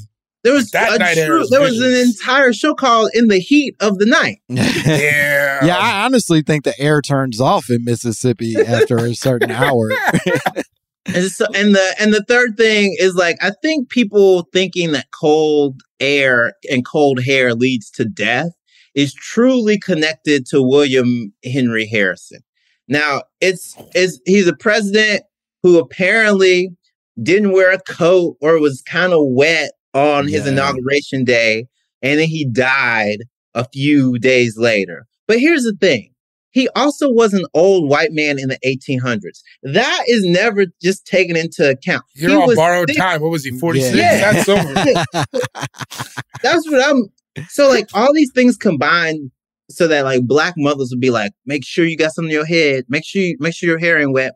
There 0.49 0.55
was 0.55 0.71
That 0.71 0.95
a 0.95 0.99
night 0.99 1.19
true- 1.27 1.43
is 1.43 1.51
there 1.51 1.61
was 1.61 1.79
an 1.79 1.93
entire 1.93 2.55
show 2.55 2.73
called 2.75 3.11
"In 3.13 3.29
the 3.29 3.39
Heat 3.39 3.77
of 3.81 3.99
the 3.99 4.07
Night." 4.07 4.39
Yeah. 4.49 5.65
yeah, 5.67 5.77
I 5.77 6.05
honestly 6.07 6.41
think 6.41 6.65
the 6.65 6.79
air 6.81 7.03
turns 7.03 7.39
off 7.41 7.69
in 7.69 7.85
Mississippi 7.85 8.57
after 8.57 8.97
a 8.99 9.15
certain 9.15 9.51
hour. 9.51 9.91
And 11.07 11.31
so, 11.31 11.47
and 11.55 11.75
the 11.75 11.95
and 11.99 12.13
the 12.13 12.23
third 12.29 12.57
thing 12.59 12.95
is 12.99 13.15
like 13.15 13.37
I 13.43 13.53
think 13.63 13.89
people 13.89 14.47
thinking 14.53 14.93
that 14.93 15.07
cold 15.19 15.81
air 16.01 16.53
and 16.71 16.85
cold 16.85 17.23
hair 17.25 17.55
leads 17.55 17.91
to 17.93 18.05
death 18.05 18.51
is 18.95 19.15
truly 19.15 19.79
connected 19.79 20.45
to 20.47 20.63
William 20.63 21.33
Henry 21.45 21.87
Harrison. 21.87 22.41
Now, 22.89 23.23
it's 23.41 23.75
is 23.95 24.21
he's 24.27 24.47
a 24.49 24.57
president 24.57 25.23
who 25.63 25.79
apparently 25.79 26.71
didn't 27.23 27.53
wear 27.53 27.73
a 27.73 27.81
coat 27.89 28.37
or 28.43 28.61
was 28.61 28.83
kind 28.83 29.13
of 29.15 29.21
wet 29.23 29.71
on 29.99 30.29
his 30.29 30.45
Yeah. 30.47 30.53
inauguration 30.53 31.25
day, 31.25 31.67
and 32.03 32.19
then 32.21 32.29
he 32.29 32.45
died 32.45 33.19
a 33.55 33.67
few 33.73 34.19
days 34.19 34.57
later. 34.57 35.07
But 35.27 35.41
here's 35.41 35.65
the 35.65 35.75
thing. 35.81 36.11
He 36.51 36.69
also 36.75 37.11
was 37.11 37.35
an 37.35 37.45
old 37.53 37.89
white 37.91 38.13
man 38.13 38.39
in 38.39 38.49
the 38.49 38.59
1800s. 38.65 39.43
That 39.63 40.05
is 40.09 40.25
never 40.25 40.65
just 40.83 41.05
taken 41.07 41.37
into 41.37 41.69
account. 41.71 42.05
You're 42.15 42.31
He 42.31 42.37
on 42.37 42.47
was 42.47 42.57
borrowed 42.57 42.89
thick- 42.89 42.97
time. 42.97 43.21
What 43.21 43.31
was 43.31 43.45
he, 43.45 43.51
46? 43.59 43.95
Yeah. 43.97 44.33
That's 44.33 44.49
over. 44.49 44.75
That's 46.43 46.71
what 46.71 46.89
I'm. 46.89 47.05
So 47.49 47.69
like 47.69 47.89
all 47.95 48.13
these 48.15 48.31
things 48.35 48.57
combined, 48.57 49.31
so 49.71 49.87
that 49.89 50.05
like 50.05 50.23
black 50.27 50.55
mothers 50.57 50.89
would 50.91 51.01
be 51.01 51.11
like, 51.11 51.33
make 51.47 51.65
sure 51.65 51.85
you 51.85 51.97
got 51.97 52.15
something 52.15 52.31
in 52.31 52.35
your 52.37 52.47
head. 52.47 52.85
Make 52.89 53.05
sure 53.05 53.23
you 53.23 53.37
make 53.39 53.55
sure 53.55 53.69
your 53.69 53.79
hair 53.79 53.99
ain't 54.01 54.13
wet. 54.13 54.33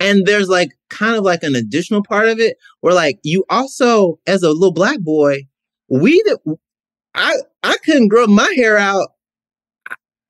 And 0.00 0.24
there's 0.26 0.48
like 0.48 0.70
kind 0.88 1.14
of 1.16 1.24
like 1.24 1.42
an 1.42 1.54
additional 1.54 2.02
part 2.02 2.28
of 2.28 2.40
it 2.40 2.56
where 2.80 2.94
like 2.94 3.18
you 3.22 3.44
also 3.50 4.18
as 4.26 4.42
a 4.42 4.48
little 4.50 4.72
black 4.72 4.98
boy, 5.00 5.42
we 5.88 6.22
did, 6.22 6.38
I 7.14 7.34
I 7.62 7.76
couldn't 7.84 8.08
grow 8.08 8.26
my 8.26 8.50
hair 8.56 8.78
out. 8.78 9.08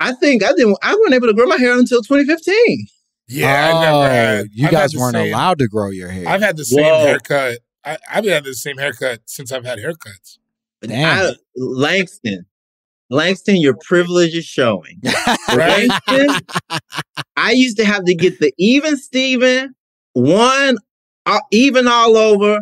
I 0.01 0.13
think 0.15 0.43
I 0.43 0.49
didn't. 0.53 0.77
I 0.83 0.95
wasn't 0.95 1.15
able 1.15 1.29
to 1.29 1.35
grow 1.35 1.47
my 1.47 1.57
hair 1.59 1.73
out 1.73 1.79
until 1.79 2.03
2015. 2.03 2.87
Yeah, 3.29 3.71
oh, 3.73 3.77
I 3.79 3.83
never 3.85 4.09
had. 4.15 4.47
you 4.53 4.67
I've 4.67 4.73
guys 4.73 4.93
had 4.93 4.99
weren't 4.99 5.15
same- 5.15 5.33
allowed 5.33 5.59
to 5.61 5.69
grow 5.69 5.91
your 5.91 6.09
hair. 6.09 6.27
I've 6.29 6.41
had 6.43 6.57
the 6.57 6.65
same 6.65 6.83
Whoa. 6.85 7.05
haircut. 7.07 7.59
I, 7.85 7.99
I've 8.11 8.25
had 8.25 8.45
the 8.45 8.55
same 8.55 8.77
haircut 8.79 9.21
since 9.27 9.53
I've 9.53 9.65
had 9.65 9.79
haircuts. 9.79 10.39
Damn. 10.83 11.27
I, 11.27 11.33
Langston, 11.57 12.47
Langston, 13.11 13.57
your 13.57 13.75
privilege 13.85 14.35
is 14.35 14.45
showing. 14.45 15.01
Right? 15.55 15.89
Langston, 16.09 16.37
I 17.37 17.53
used 17.53 17.77
to 17.79 17.85
have 17.85 18.05
to 18.05 18.15
get 18.15 18.39
the 18.41 18.53
even 18.59 18.97
Steven, 18.97 19.75
one 20.13 20.77
uh, 21.27 21.41
even 21.51 21.89
all 21.89 22.17
over, 22.17 22.61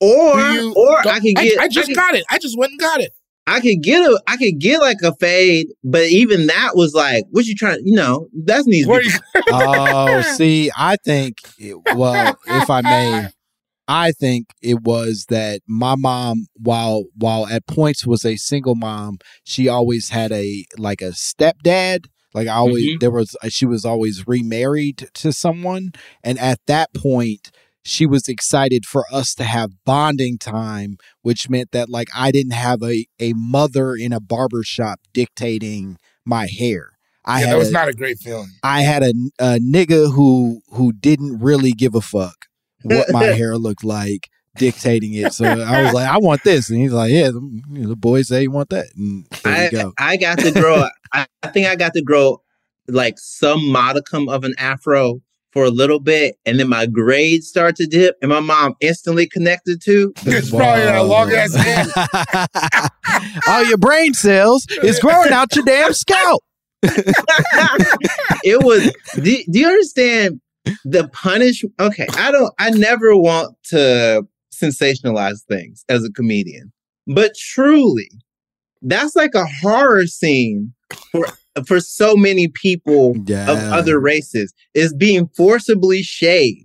or 0.00 0.40
you- 0.40 0.74
or 0.76 0.98
I 1.06 1.20
could 1.20 1.34
get. 1.36 1.58
I, 1.60 1.64
I 1.64 1.68
just 1.68 1.88
could, 1.88 1.96
got 1.96 2.14
it. 2.14 2.24
I 2.30 2.38
just 2.38 2.58
went 2.58 2.72
and 2.72 2.80
got 2.80 3.00
it. 3.00 3.12
I 3.46 3.60
could 3.60 3.82
get 3.82 4.02
a. 4.02 4.20
I 4.26 4.36
could 4.36 4.58
get 4.58 4.80
like 4.80 4.98
a 5.02 5.14
fade, 5.14 5.68
but 5.82 6.02
even 6.04 6.48
that 6.48 6.72
was 6.74 6.92
like, 6.92 7.24
what 7.30 7.46
you 7.46 7.54
trying? 7.54 7.80
You 7.84 7.96
know, 7.96 8.28
that 8.44 8.66
needs 8.66 8.86
to 8.86 8.90
Where 8.90 9.00
be. 9.00 9.06
you, 9.06 9.12
oh, 9.52 10.20
see, 10.36 10.70
I 10.76 10.96
think, 11.04 11.36
it- 11.58 11.76
well, 11.94 12.36
if 12.46 12.68
I 12.68 12.82
may, 12.82 13.28
I 13.88 14.12
think 14.12 14.48
it 14.62 14.82
was 14.82 15.26
that 15.30 15.62
my 15.66 15.96
mom, 15.96 16.46
while 16.54 17.04
while 17.16 17.46
at 17.48 17.66
points 17.66 18.06
was 18.06 18.24
a 18.24 18.36
single 18.36 18.74
mom, 18.74 19.18
she 19.44 19.66
always 19.68 20.10
had 20.10 20.30
a 20.30 20.66
like 20.76 21.00
a 21.02 21.12
stepdad. 21.12 22.06
Like 22.34 22.46
I 22.48 22.52
always, 22.56 22.84
Mhm. 22.84 23.00
there 23.00 23.10
was 23.10 23.34
she 23.48 23.64
was 23.66 23.84
always 23.86 24.26
remarried 24.26 25.08
to 25.14 25.32
someone, 25.32 25.92
and 26.22 26.38
at 26.38 26.60
that 26.66 26.92
point, 26.94 27.50
she 27.82 28.04
was 28.04 28.28
excited 28.28 28.84
for 28.84 29.04
us 29.10 29.34
to 29.36 29.44
have 29.44 29.70
bonding 29.86 30.36
time, 30.36 30.98
which 31.22 31.48
meant 31.48 31.70
that 31.72 31.88
like 31.88 32.08
I 32.14 32.30
didn't 32.30 32.52
have 32.52 32.82
a 32.82 33.06
a 33.18 33.32
mother 33.32 33.94
in 33.94 34.12
a 34.12 34.20
barber 34.20 34.62
shop 34.62 35.00
dictating 35.14 35.96
my 36.26 36.46
hair. 36.46 36.90
I 37.24 37.40
yeah, 37.40 37.46
had 37.46 37.54
that 37.54 37.58
was 37.58 37.68
a- 37.70 37.72
not 37.72 37.88
a 37.88 37.92
great 37.94 38.18
feeling. 38.18 38.50
I 38.62 38.82
had 38.82 39.02
a, 39.02 39.12
a 39.38 39.58
nigga 39.58 40.12
who 40.14 40.60
who 40.70 40.92
didn't 40.92 41.38
really 41.38 41.72
give 41.72 41.94
a 41.94 42.02
fuck 42.02 42.46
what 42.82 43.10
my 43.10 43.24
hair 43.40 43.56
looked 43.56 43.84
like 43.84 44.28
dictating 44.58 45.14
it. 45.14 45.32
So 45.32 45.44
I 45.44 45.82
was 45.84 45.94
like, 45.94 46.08
I 46.08 46.18
want 46.18 46.42
this, 46.44 46.68
and 46.70 46.80
he's 46.80 46.92
like, 46.92 47.10
Yeah, 47.10 47.28
the, 47.28 47.40
you 47.70 47.82
know, 47.82 47.88
the 47.88 47.96
boys 47.96 48.28
say 48.28 48.42
you 48.42 48.50
want 48.50 48.70
that, 48.70 48.86
and 48.96 49.26
there 49.42 49.54
I 49.54 49.64
you 49.64 49.70
go. 49.70 49.92
I 49.98 50.16
got 50.16 50.38
to 50.40 50.50
grow. 50.50 50.84
I, 51.12 51.26
I 51.42 51.48
think 51.48 51.66
I 51.66 51.76
got 51.76 51.94
to 51.94 52.02
grow 52.02 52.42
like 52.86 53.18
some 53.18 53.70
modicum 53.70 54.28
of 54.28 54.44
an 54.44 54.54
afro 54.58 55.20
for 55.52 55.64
a 55.64 55.70
little 55.70 56.00
bit, 56.00 56.36
and 56.44 56.60
then 56.60 56.68
my 56.68 56.86
grades 56.86 57.48
start 57.48 57.76
to 57.76 57.86
dip, 57.86 58.16
and 58.20 58.28
my 58.28 58.40
mom 58.40 58.74
instantly 58.80 59.26
connected 59.26 59.80
to. 59.82 60.12
It's 60.26 60.50
probably 60.50 60.84
that 60.84 60.98
long 60.98 61.32
ass 61.32 61.54
hair. 61.54 61.86
All 63.48 63.64
your 63.64 63.78
brain 63.78 64.12
cells 64.12 64.66
is 64.82 64.98
growing 64.98 65.32
out 65.32 65.54
your 65.56 65.64
damn 65.64 65.94
scalp. 65.94 66.42
it 66.82 68.62
was. 68.62 68.92
Do, 69.14 69.22
do 69.50 69.58
you 69.58 69.66
understand 69.66 70.40
the 70.84 71.08
punish? 71.08 71.64
Okay, 71.80 72.06
I 72.16 72.30
don't. 72.30 72.52
I 72.58 72.70
never 72.70 73.16
want 73.16 73.56
to 73.70 74.26
sensationalize 74.54 75.42
things 75.44 75.84
as 75.88 76.04
a 76.04 76.10
comedian, 76.10 76.72
but 77.06 77.34
truly, 77.36 78.10
that's 78.82 79.16
like 79.16 79.34
a 79.34 79.46
horror 79.46 80.06
scene 80.06 80.72
for 81.12 81.26
for 81.66 81.80
so 81.80 82.16
many 82.16 82.48
people 82.48 83.16
of 83.30 83.58
other 83.72 83.98
races 83.98 84.52
is 84.74 84.94
being 84.94 85.28
forcibly 85.36 86.02
shaved. 86.02 86.64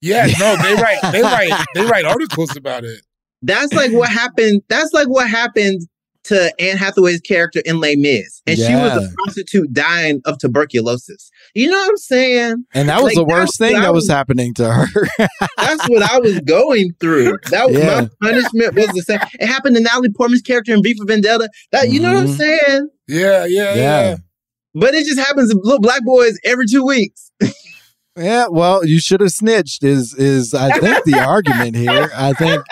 Yeah, 0.00 0.26
no, 0.38 0.56
they 0.56 0.74
write 0.82 1.12
they 1.12 1.22
write 1.22 1.66
they 1.74 1.84
write 1.84 2.04
articles 2.04 2.56
about 2.56 2.84
it. 2.84 3.02
That's 3.42 3.72
like 3.72 3.92
what 3.92 4.08
happened. 4.08 4.62
That's 4.68 4.92
like 4.92 5.08
what 5.08 5.28
happened 5.28 5.82
to 6.24 6.52
Anne 6.60 6.76
Hathaway's 6.76 7.20
character 7.20 7.62
in 7.64 7.80
Les 7.80 7.96
Mis, 7.96 8.42
and 8.46 8.56
she 8.56 8.74
was 8.74 9.04
a 9.04 9.12
prostitute 9.14 9.72
dying 9.72 10.20
of 10.24 10.38
tuberculosis. 10.38 11.30
You 11.54 11.68
know 11.70 11.76
what 11.78 11.88
I'm 11.90 11.96
saying? 11.96 12.64
And 12.74 12.88
that 12.88 12.96
was 13.02 13.14
Like, 13.14 13.16
the 13.16 13.24
worst 13.24 13.58
thing 13.58 13.74
that 13.74 13.92
was 13.92 14.02
was- 14.04 14.10
happening 14.10 14.54
to 14.54 14.72
her. 14.72 14.86
That's 15.56 15.88
what 15.88 16.02
I 16.02 16.18
was 16.20 16.38
going 16.40 16.92
through. 17.00 17.36
That 17.50 17.68
was 17.70 17.78
Yeah. 17.78 18.02
my 18.02 18.10
punishment 18.30 18.74
was 18.74 18.86
the 18.88 19.02
same. 19.02 19.20
It 19.40 19.46
happened 19.46 19.76
to 19.76 19.82
Natalie 19.82 20.10
Portman's 20.16 20.42
character 20.42 20.72
in 20.74 20.82
V 20.82 20.94
for 20.94 21.04
Vendetta. 21.06 21.48
That 21.72 21.90
you 21.90 22.00
know 22.00 22.12
what 22.14 22.24
I'm 22.24 22.28
Mhm. 22.28 22.36
saying? 22.36 22.88
Yeah, 23.08 23.44
yeah, 23.46 23.74
yeah. 23.74 23.74
Yeah. 23.74 24.16
But 24.74 24.94
it 24.94 25.06
just 25.06 25.18
happens 25.18 25.50
to 25.50 25.58
little 25.62 25.80
black 25.80 26.04
boys 26.04 26.38
every 26.44 26.66
two 26.66 26.84
weeks. 26.84 27.30
yeah, 28.16 28.46
well, 28.50 28.84
you 28.84 29.00
should 29.00 29.20
have 29.20 29.30
snitched. 29.32 29.82
Is 29.84 30.14
is 30.14 30.54
I 30.54 30.70
think 30.78 31.04
the 31.04 31.18
argument 31.26 31.76
here? 31.76 32.10
I 32.14 32.32
think 32.34 32.62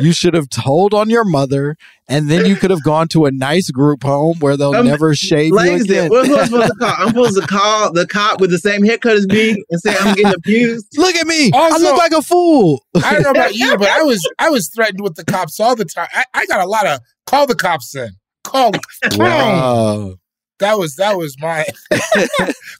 you 0.00 0.12
should 0.12 0.34
have 0.34 0.48
told 0.48 0.94
on 0.94 1.08
your 1.10 1.24
mother, 1.24 1.76
and 2.08 2.30
then 2.30 2.46
you 2.46 2.56
could 2.56 2.70
have 2.70 2.82
gone 2.82 3.08
to 3.08 3.26
a 3.26 3.30
nice 3.30 3.70
group 3.70 4.02
home 4.02 4.38
where 4.40 4.56
they'll 4.56 4.74
Um, 4.74 4.86
never 4.86 5.14
shave 5.14 5.48
you 5.48 5.58
again. 5.58 6.10
what 6.10 6.26
am 6.28 6.34
I 6.34 6.44
supposed 6.44 6.68
to 6.68 6.74
call? 6.78 6.94
I'm 6.98 7.08
supposed 7.08 7.40
to 7.40 7.46
call 7.46 7.92
the 7.92 8.06
cop 8.06 8.40
with 8.40 8.50
the 8.50 8.58
same 8.58 8.84
haircut 8.84 9.12
as 9.12 9.26
me 9.26 9.62
and 9.70 9.80
say 9.80 9.96
I'm 9.98 10.14
getting 10.14 10.34
abused. 10.34 10.86
Look 10.96 11.14
at 11.16 11.26
me. 11.26 11.50
I 11.54 11.78
look 11.78 11.96
like 11.96 12.12
a 12.12 12.22
fool. 12.22 12.82
I 12.96 13.14
don't 13.14 13.22
know 13.22 13.30
about 13.30 13.54
you, 13.54 13.76
but 13.78 13.88
I 13.88 14.02
was 14.02 14.26
I 14.38 14.50
was 14.50 14.68
threatened 14.68 15.00
with 15.00 15.14
the 15.14 15.24
cops 15.24 15.58
all 15.60 15.74
the 15.76 15.84
time. 15.84 16.08
I, 16.14 16.24
I 16.34 16.46
got 16.46 16.60
a 16.60 16.66
lot 16.68 16.86
of 16.86 17.00
call 17.26 17.46
the 17.46 17.54
cops 17.54 17.92
then. 17.92 18.10
Call 18.44 18.72
call. 18.72 19.18
Wow. 19.18 20.14
That 20.60 20.78
was 20.78 20.96
that 20.96 21.16
was 21.16 21.36
my 21.40 21.64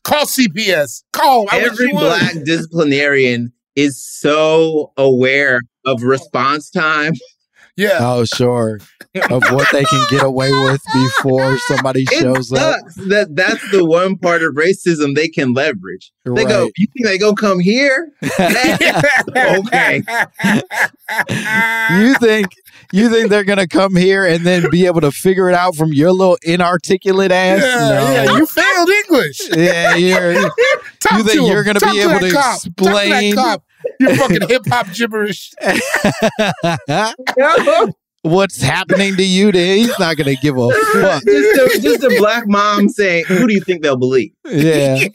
call 0.05 0.24
CPS. 0.27 1.03
Call 1.12 1.46
I 1.50 1.59
Every 1.61 1.90
black 1.90 2.35
disciplinarian 2.44 3.53
is 3.77 4.00
so 4.00 4.92
aware 4.96 5.61
of 5.87 6.03
response 6.03 6.70
time. 6.70 7.12
Yeah. 7.77 7.99
Oh, 8.01 8.25
sure. 8.25 8.79
Of 9.31 9.42
what 9.51 9.68
they 9.73 9.83
can 9.85 10.07
get 10.09 10.23
away 10.23 10.53
with 10.53 10.81
before 10.92 11.59
somebody 11.59 12.03
It 12.03 12.20
shows 12.20 12.53
up. 12.53 12.81
that 13.09 13.29
that's 13.33 13.68
the 13.73 13.85
one 13.85 14.16
part 14.16 14.42
of 14.44 14.55
racism 14.55 15.16
they 15.16 15.27
can 15.27 15.55
leverage. 15.55 16.12
They 16.25 16.44
go, 16.44 16.70
you 16.77 16.87
think 16.92 17.07
they 17.07 17.18
gonna 17.18 17.35
come 17.35 17.59
here? 17.59 18.12
okay. 18.23 20.03
You 21.90 22.14
think 22.18 22.47
you 22.92 23.09
think 23.11 23.29
they're 23.31 23.44
gonna 23.44 23.66
come 23.66 23.97
here 23.97 24.25
and 24.25 24.44
then 24.47 24.70
be 24.70 24.87
able 24.87 25.01
to 25.01 25.11
figure 25.11 25.49
it 25.49 25.55
out 25.55 25.75
from 25.75 25.92
your 25.92 26.12
little 26.12 26.38
inarticulate 26.44 27.33
ass? 27.33 27.61
Yeah, 27.62 27.88
no. 27.88 28.12
yeah, 28.12 28.37
you 28.38 28.47
failed 28.47 28.88
English. 28.88 29.40
Yeah, 29.57 29.94
you're. 29.97 30.33
you 30.42 30.51
think 31.25 31.31
to 31.33 31.42
you're 31.42 31.64
gonna 31.64 31.81
Talk 31.81 31.92
be 31.92 32.03
to 32.03 32.11
able 32.11 32.20
to 32.20 32.31
cop. 32.33 32.62
Talk 32.62 32.62
to 32.62 32.68
explain- 32.85 33.35
that 33.35 33.42
cop. 33.42 33.64
Your 34.01 34.16
fucking 34.16 34.49
hip 34.49 34.62
hop 34.68 34.90
gibberish. 34.92 35.53
What's 38.23 38.62
happening 38.62 39.16
to 39.16 39.23
you? 39.25 39.53
Then 39.53 39.77
he's 39.79 39.99
not 39.99 40.16
gonna 40.16 40.35
give 40.37 40.57
a 40.57 40.70
fuck. 40.94 41.23
just, 41.27 41.77
a, 41.77 41.81
just 41.83 42.05
a 42.05 42.09
black 42.18 42.44
mom 42.47 42.88
saying, 42.88 43.27
"Who 43.27 43.47
do 43.47 43.53
you 43.53 43.61
think 43.61 43.83
they'll 43.83 43.99
believe?" 43.99 44.31
Yeah, 44.47 44.97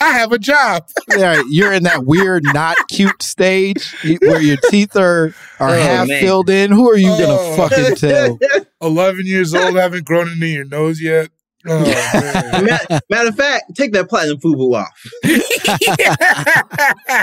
I 0.00 0.12
have 0.12 0.32
a 0.32 0.38
job. 0.38 0.88
yeah. 1.14 1.42
You're 1.50 1.74
in 1.74 1.82
that 1.82 2.06
weird, 2.06 2.44
not 2.44 2.78
cute 2.88 3.22
stage 3.22 3.94
where 4.22 4.40
your 4.40 4.56
teeth 4.70 4.96
are 4.96 5.34
are 5.60 5.68
Oh, 5.68 5.72
half 5.82 6.08
man. 6.08 6.22
filled 6.22 6.48
in. 6.48 6.72
Who 6.72 6.90
are 6.90 6.96
you 6.96 7.10
Oh. 7.12 7.56
gonna 7.58 7.68
fucking 7.68 7.96
tell? 7.96 8.38
11 8.80 9.26
years 9.26 9.54
old, 9.54 9.76
haven't 9.76 10.06
grown 10.06 10.28
into 10.32 10.46
your 10.46 10.64
nose 10.64 10.98
yet. 10.98 11.28
Oh, 11.68 11.84
matter, 12.62 13.00
matter 13.08 13.28
of 13.28 13.36
fact, 13.36 13.76
take 13.76 13.92
that 13.92 14.08
platinum 14.08 14.38
fubu 14.38 14.74
off. 14.74 14.90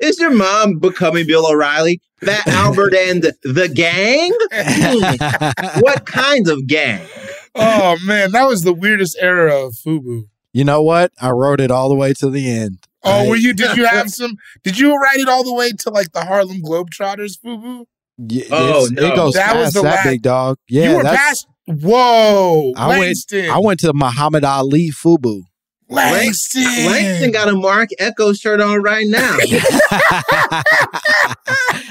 Is 0.00 0.18
your 0.18 0.30
mom 0.30 0.78
becoming 0.78 1.26
Bill 1.26 1.46
O'Reilly, 1.46 2.00
Fat 2.22 2.46
Albert, 2.48 2.94
and 2.94 3.22
the 3.42 3.68
gang? 3.72 4.32
Hmm. 4.52 5.80
what 5.80 6.06
kind 6.06 6.48
of 6.48 6.66
gang? 6.66 7.06
oh, 7.54 7.96
man. 8.04 8.32
That 8.32 8.46
was 8.46 8.62
the 8.62 8.72
weirdest 8.74 9.16
era 9.20 9.66
of 9.66 9.74
Fubu. 9.74 10.28
You 10.52 10.64
know 10.64 10.82
what? 10.82 11.12
I 11.20 11.30
wrote 11.30 11.60
it 11.60 11.70
all 11.70 11.88
the 11.88 11.94
way 11.94 12.12
to 12.14 12.30
the 12.30 12.50
end. 12.50 12.78
Oh, 13.02 13.24
I- 13.24 13.28
were 13.28 13.36
you? 13.36 13.52
Did 13.54 13.76
you 13.76 13.86
have 13.86 14.10
some? 14.10 14.36
Did 14.64 14.78
you 14.78 14.96
write 14.96 15.18
it 15.18 15.28
all 15.28 15.44
the 15.44 15.54
way 15.54 15.72
to 15.72 15.90
like 15.90 16.12
the 16.12 16.24
Harlem 16.24 16.62
Globetrotters, 16.62 17.38
Fubu? 17.44 17.86
Yeah, 18.18 18.44
Oh, 18.50 18.88
no. 18.90 19.06
it 19.06 19.14
goes 19.14 19.34
That 19.34 19.56
was 19.56 19.74
the 19.74 19.82
that 19.82 19.94
last- 19.96 20.04
big 20.06 20.22
dog. 20.22 20.58
Yeah, 20.68 20.90
you 20.90 20.96
were 20.96 21.02
that's. 21.02 21.16
past. 21.16 21.46
Whoa, 21.66 22.72
I 22.76 22.88
went. 22.88 23.00
Langston. 23.00 23.50
I 23.50 23.58
went 23.58 23.80
to 23.80 23.92
Muhammad 23.92 24.44
Ali 24.44 24.90
Fubu. 24.90 25.42
Langston. 25.88 26.62
Langston 26.62 27.30
got 27.30 27.48
a 27.48 27.54
Marc 27.54 27.90
Ecko 27.98 28.32
shirt 28.32 28.60
on 28.60 28.82
right 28.82 29.06
now. 29.06 29.36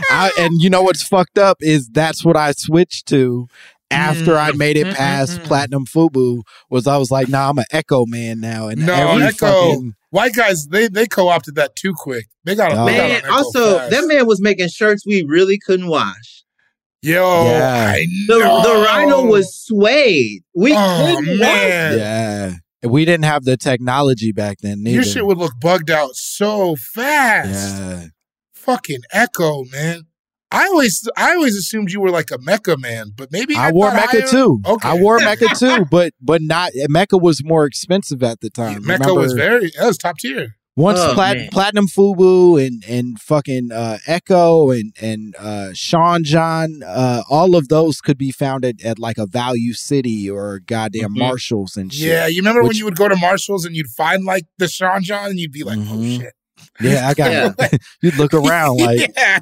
I, 0.09 0.31
and 0.39 0.61
you 0.61 0.69
know 0.69 0.81
what's 0.81 1.03
fucked 1.03 1.38
up 1.38 1.57
is 1.61 1.89
that's 1.89 2.23
what 2.25 2.35
I 2.38 2.51
switched 2.51 3.07
to 3.07 3.47
after 3.91 4.38
I 4.38 4.49
mm-hmm. 4.49 4.57
made 4.57 4.77
it 4.77 4.88
mm-hmm. 4.88 4.95
past 4.95 5.38
mm-hmm. 5.38 5.45
Platinum 5.45 5.85
Fubu. 5.85 6.41
Was 6.69 6.88
I 6.88 6.97
was 6.97 7.11
like, 7.11 7.29
nah, 7.29 7.49
I'm 7.49 7.57
an 7.57 7.65
Ecko 7.71 8.05
man 8.05 8.39
now, 8.39 8.67
and 8.67 8.85
No, 8.85 8.93
every 8.93 9.23
Ecko. 9.23 9.45
fucking 9.45 9.95
White 10.09 10.33
guys, 10.33 10.67
they 10.67 10.88
they 10.88 11.07
co-opted 11.07 11.55
that 11.55 11.75
too 11.75 11.93
quick. 11.93 12.27
They 12.45 12.55
got, 12.55 12.71
Oh. 12.71 12.85
they 12.85 12.95
got 12.95 13.09
man, 13.09 13.31
also 13.31 13.79
fast. 13.79 13.91
that 13.91 14.07
man 14.07 14.25
was 14.25 14.41
making 14.41 14.69
shirts 14.69 15.05
we 15.05 15.23
really 15.27 15.59
couldn't 15.59 15.88
wash. 15.88 16.44
Yo, 17.01 17.45
Yeah. 17.45 17.93
I 17.95 18.05
The, 18.27 18.39
know. 18.39 18.63
the 18.63 18.84
rhino 18.86 19.25
was 19.25 19.53
suede. 19.53 20.43
We 20.55 20.73
Oh 20.75 21.15
couldn't 21.17 21.39
man, 21.39 21.97
yeah. 21.99 22.53
We 22.89 23.05
didn't 23.05 23.25
have 23.25 23.43
the 23.43 23.58
technology 23.58 24.31
back 24.31 24.58
then. 24.62 24.84
Neither. 24.84 24.95
your 24.95 25.03
shit 25.03 25.25
would 25.25 25.38
look 25.38 25.53
bugged 25.60 25.89
out 25.91 26.15
so 26.15 26.75
fast. 26.75 27.77
yeah. 27.79 28.05
Fucking 28.53 29.01
Ecko, 29.12 29.65
man. 29.65 30.03
I 30.51 30.65
always 30.67 31.08
I 31.17 31.34
always 31.36 31.55
assumed 31.58 31.91
you 31.91 31.99
were 31.99 32.12
like 32.12 32.31
a 32.31 32.38
Mecca 32.39 32.77
man, 32.77 33.12
but 33.15 33.31
maybe 33.31 33.55
I 33.55 33.71
wore 33.71 33.89
thought 33.89 33.95
Mecca 33.97 34.21
higher- 34.21 34.27
too. 34.31 34.62
Okay, 34.65 34.88
I 34.89 34.93
wore 34.93 35.19
Mecca 35.19 35.47
too, 35.55 35.86
but 35.91 36.13
but 36.21 36.41
not 36.41 36.71
Mecca 36.88 37.17
was 37.17 37.43
more 37.43 37.65
expensive 37.65 38.23
at 38.23 38.39
the 38.41 38.49
time. 38.49 38.86
Mecca 38.86 39.13
was 39.13 39.34
very 39.34 39.71
that 39.77 39.86
was 39.88 39.97
top 39.97 40.17
tier. 40.17 40.55
Once 40.77 40.99
Oh, 40.99 41.13
plat- 41.13 41.51
platinum 41.51 41.88
Fubu 41.88 42.57
and 42.65 42.83
and 42.85 43.17
fucking 43.21 43.71
uh, 43.71 43.97
Ecko 44.07 44.71
and 44.71 44.93
and 45.01 45.33
uh, 45.39 45.69
Sean 45.73 46.23
John, 46.25 46.81
uh, 46.85 47.23
all 47.29 47.55
of 47.55 47.69
those 47.69 48.01
could 48.01 48.17
be 48.17 48.31
found 48.31 48.65
at, 48.65 48.83
at 48.83 48.99
like 48.99 49.17
a 49.17 49.25
Value 49.25 49.71
City 49.71 50.29
or 50.29 50.59
goddamn 50.59 51.13
Mhm. 51.13 51.19
Marshalls 51.19 51.77
and 51.77 51.93
shit. 51.93 52.07
Yeah, 52.09 52.27
you 52.27 52.38
remember 52.41 52.61
when 52.63 52.75
you 52.75 52.83
would 52.83 52.97
go 52.97 53.07
to 53.07 53.15
Marshalls 53.15 53.63
and 53.63 53.73
you'd 53.73 53.88
find 53.88 54.25
like 54.25 54.45
the 54.57 54.67
Sean 54.67 55.01
John 55.01 55.29
and 55.29 55.39
you'd 55.39 55.53
be 55.53 55.63
like, 55.63 55.77
oh 55.77 55.81
Mhm. 55.81 56.17
shit. 56.19 56.33
Yeah. 56.81 57.07
I 57.09 57.13
got. 57.13 57.59
You'd 58.01 58.15
look 58.17 58.33
around 58.33 58.77
like, 58.77 59.11
yeah, 59.17 59.39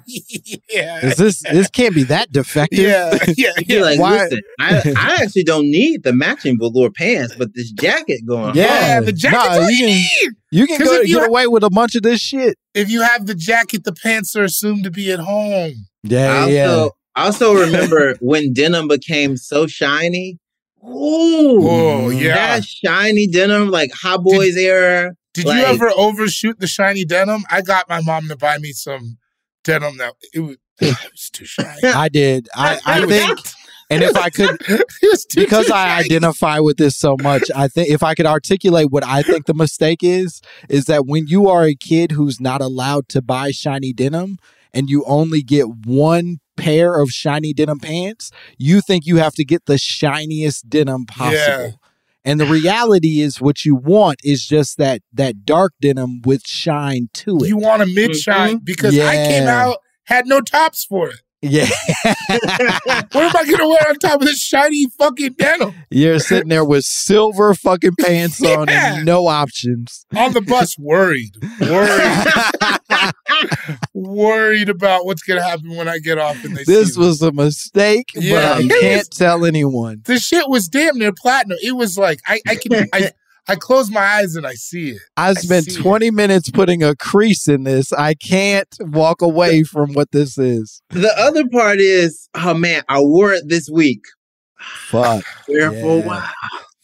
yeah, 0.69 1.05
is 1.05 1.17
this 1.17 1.41
this 1.41 1.69
can't 1.69 1.93
be 1.95 2.03
that 2.03 2.31
defective? 2.31 2.79
yeah, 2.79 3.17
yeah, 3.37 3.51
yeah. 3.67 3.81
like, 3.81 3.99
Why- 3.99 4.23
listen, 4.23 4.41
I, 4.59 4.93
I 4.97 5.17
actually 5.23 5.43
don't 5.43 5.69
need 5.69 6.03
the 6.03 6.13
matching 6.13 6.57
velour 6.59 6.89
pants, 6.91 7.35
but 7.35 7.53
this 7.53 7.71
jacket 7.71 8.21
going 8.25 8.55
Yeah. 8.55 8.63
Yeah, 8.65 8.99
the 9.01 9.11
jacket's 9.13 9.59
Nah, 9.61 9.67
you 9.67 9.85
you 9.87 9.97
can- 10.21 10.35
You 10.51 10.67
can 10.67 10.77
'Cause 10.77 10.87
go 10.87 11.01
you 11.01 11.15
get 11.15 11.19
ha- 11.21 11.27
away 11.27 11.47
with 11.47 11.63
a 11.63 11.69
bunch 11.69 11.95
of 11.95 12.03
this 12.03 12.19
shit. 12.21 12.57
If 12.73 12.89
you 12.89 13.01
have 13.01 13.25
the 13.25 13.35
jacket, 13.35 13.83
the 13.83 13.93
pants 13.93 14.35
are 14.35 14.43
assumed 14.43 14.83
to 14.83 14.91
be 14.91 15.11
at 15.11 15.19
home. 15.19 15.73
Yeah, 16.03 16.45
I 16.45 16.47
yeah. 16.49 16.65
also, 16.71 16.91
I 17.15 17.25
also 17.25 17.53
remember 17.55 18.15
when 18.21 18.53
denim 18.53 18.87
became 18.87 19.37
so 19.37 19.67
shiny. 19.67 20.37
Ooh, 20.85 21.67
Oh 21.67 22.09
yeah. 22.09 22.35
that 22.35 22.65
shiny 22.65 23.27
denim, 23.27 23.69
like 23.69 23.91
Hot 23.93 24.21
Boys 24.23 24.57
era. 24.57 25.13
Did 25.33 25.45
like- 25.45 25.57
you 25.57 25.63
ever 25.65 25.89
overshoot 25.89 26.59
the 26.59 26.67
shiny 26.67 27.05
denim? 27.05 27.43
I 27.49 27.61
got 27.61 27.89
my 27.89 28.01
mom 28.01 28.27
to 28.27 28.35
buy 28.35 28.57
me 28.57 28.71
some 28.71 29.17
denim 29.63 29.97
that 29.97 30.13
it 30.33 30.39
was, 30.39 30.57
it 30.81 31.11
was 31.11 31.29
too 31.31 31.45
shiny. 31.45 31.79
I 31.83 32.09
did. 32.09 32.49
I, 32.55 32.79
I 32.85 33.05
think, 33.05 33.39
and 33.89 34.03
if 34.03 34.15
I 34.15 34.29
could, 34.29 34.57
it 34.67 34.85
was 35.01 35.25
too, 35.25 35.41
because 35.41 35.69
I 35.69 35.99
identify 35.99 36.59
with 36.59 36.77
this 36.77 36.97
so 36.97 37.17
much, 37.21 37.43
I 37.55 37.67
think 37.67 37.89
if 37.89 38.03
I 38.03 38.13
could 38.13 38.25
articulate 38.25 38.91
what 38.91 39.05
I 39.05 39.21
think 39.23 39.45
the 39.45 39.53
mistake 39.53 39.99
is, 40.03 40.41
is 40.69 40.85
that 40.85 41.05
when 41.05 41.27
you 41.27 41.49
are 41.49 41.63
a 41.63 41.75
kid 41.75 42.11
who's 42.11 42.39
not 42.39 42.61
allowed 42.61 43.09
to 43.09 43.21
buy 43.21 43.51
shiny 43.51 43.93
denim 43.93 44.37
and 44.73 44.89
you 44.89 45.03
only 45.05 45.41
get 45.41 45.65
one 45.85 46.37
pair 46.57 46.99
of 46.99 47.09
shiny 47.09 47.53
denim 47.53 47.79
pants, 47.79 48.31
you 48.57 48.81
think 48.81 49.05
you 49.05 49.17
have 49.17 49.33
to 49.33 49.45
get 49.45 49.65
the 49.65 49.77
shiniest 49.77 50.69
denim 50.69 51.05
possible. 51.05 51.35
Yeah. 51.35 51.71
And 52.25 52.39
the 52.39 52.45
reality 52.45 53.19
is 53.19 53.41
what 53.41 53.65
you 53.65 53.75
want 53.75 54.19
is 54.23 54.45
just 54.45 54.77
that 54.77 55.01
that 55.13 55.45
dark 55.45 55.73
denim 55.81 56.21
with 56.21 56.47
shine 56.47 57.09
to 57.13 57.37
it. 57.37 57.47
You 57.47 57.57
want 57.57 57.81
a 57.81 57.85
mid 57.85 58.11
mm-hmm. 58.11 58.17
shine 58.17 58.57
because 58.63 58.97
I 58.97 59.15
came 59.15 59.47
out 59.47 59.77
had 60.05 60.27
no 60.27 60.41
tops 60.41 60.85
for 60.85 61.09
it. 61.09 61.21
yeah. 61.41 61.67
What 62.05 63.15
am 63.15 63.35
I 63.35 63.51
gonna 63.51 63.67
wear 63.67 63.89
on 63.89 63.95
top 63.99 64.21
of 64.21 64.27
this 64.27 64.41
shiny 64.41 64.87
fucking 64.97 65.33
denim 65.33 65.73
You're 65.89 66.19
sitting 66.19 66.49
there 66.49 66.63
with 66.63 66.85
silver 66.85 67.53
fucking 67.53 67.95
pants 67.99 68.41
on 68.45 68.69
and 68.69 69.05
no 69.05 69.27
options. 69.27 70.05
on 70.15 70.31
the 70.33 70.41
bus? 70.41 70.77
Worried, 70.79 71.35
worried, 71.59 72.27
worried 73.93 74.69
about 74.69 75.05
what's 75.05 75.23
gonna 75.23 75.43
happen 75.43 75.75
when 75.75 75.87
I 75.87 75.99
get 75.99 76.17
off 76.17 76.43
and 76.43 76.55
they 76.55 76.63
this 76.63 76.93
see 76.95 76.99
me. 76.99 77.05
was 77.07 77.21
a 77.21 77.31
mistake, 77.31 78.07
Yeah, 78.15 78.35
but 78.35 78.65
I 78.65 78.67
can't 78.81 78.97
was- 78.99 79.09
tell 79.09 79.45
anyone. 79.45 80.01
the 80.05 80.19
shit 80.19 80.49
was 80.49 80.67
damn 80.67 80.97
near 80.97 81.11
platinum. 81.13 81.57
It 81.61 81.73
was 81.75 81.97
like 81.97 82.19
I, 82.27 82.41
I 82.47 82.55
can 82.55 82.87
I, 82.93 83.11
I 83.47 83.55
close 83.55 83.91
my 83.91 83.99
eyes 84.01 84.35
and 84.35 84.47
I 84.47 84.53
see 84.53 84.91
it. 84.91 85.01
I 85.17 85.33
spent 85.33 85.65
see 85.65 85.79
it. 85.79 85.83
20 85.83 86.11
minutes 86.11 86.49
putting 86.49 86.81
a 86.83 86.95
crease 86.95 87.47
in 87.49 87.63
this. 87.63 87.91
I 87.91 88.13
can't 88.13 88.73
walk 88.79 89.21
away 89.21 89.63
from 89.63 89.93
what 89.93 90.11
this 90.11 90.37
is. 90.37 90.81
The 90.91 91.11
other 91.19 91.47
part 91.49 91.79
is, 91.79 92.29
oh 92.35 92.53
man, 92.53 92.83
I 92.87 92.99
wore 93.01 93.33
it 93.33 93.43
this 93.47 93.69
week. 93.69 94.01
Fuck. 94.87 95.25
Wear 95.49 95.73
it 95.73 95.81
for 95.81 95.97
a 95.97 95.99
Yeah. 95.99 96.05
while. 96.07 96.29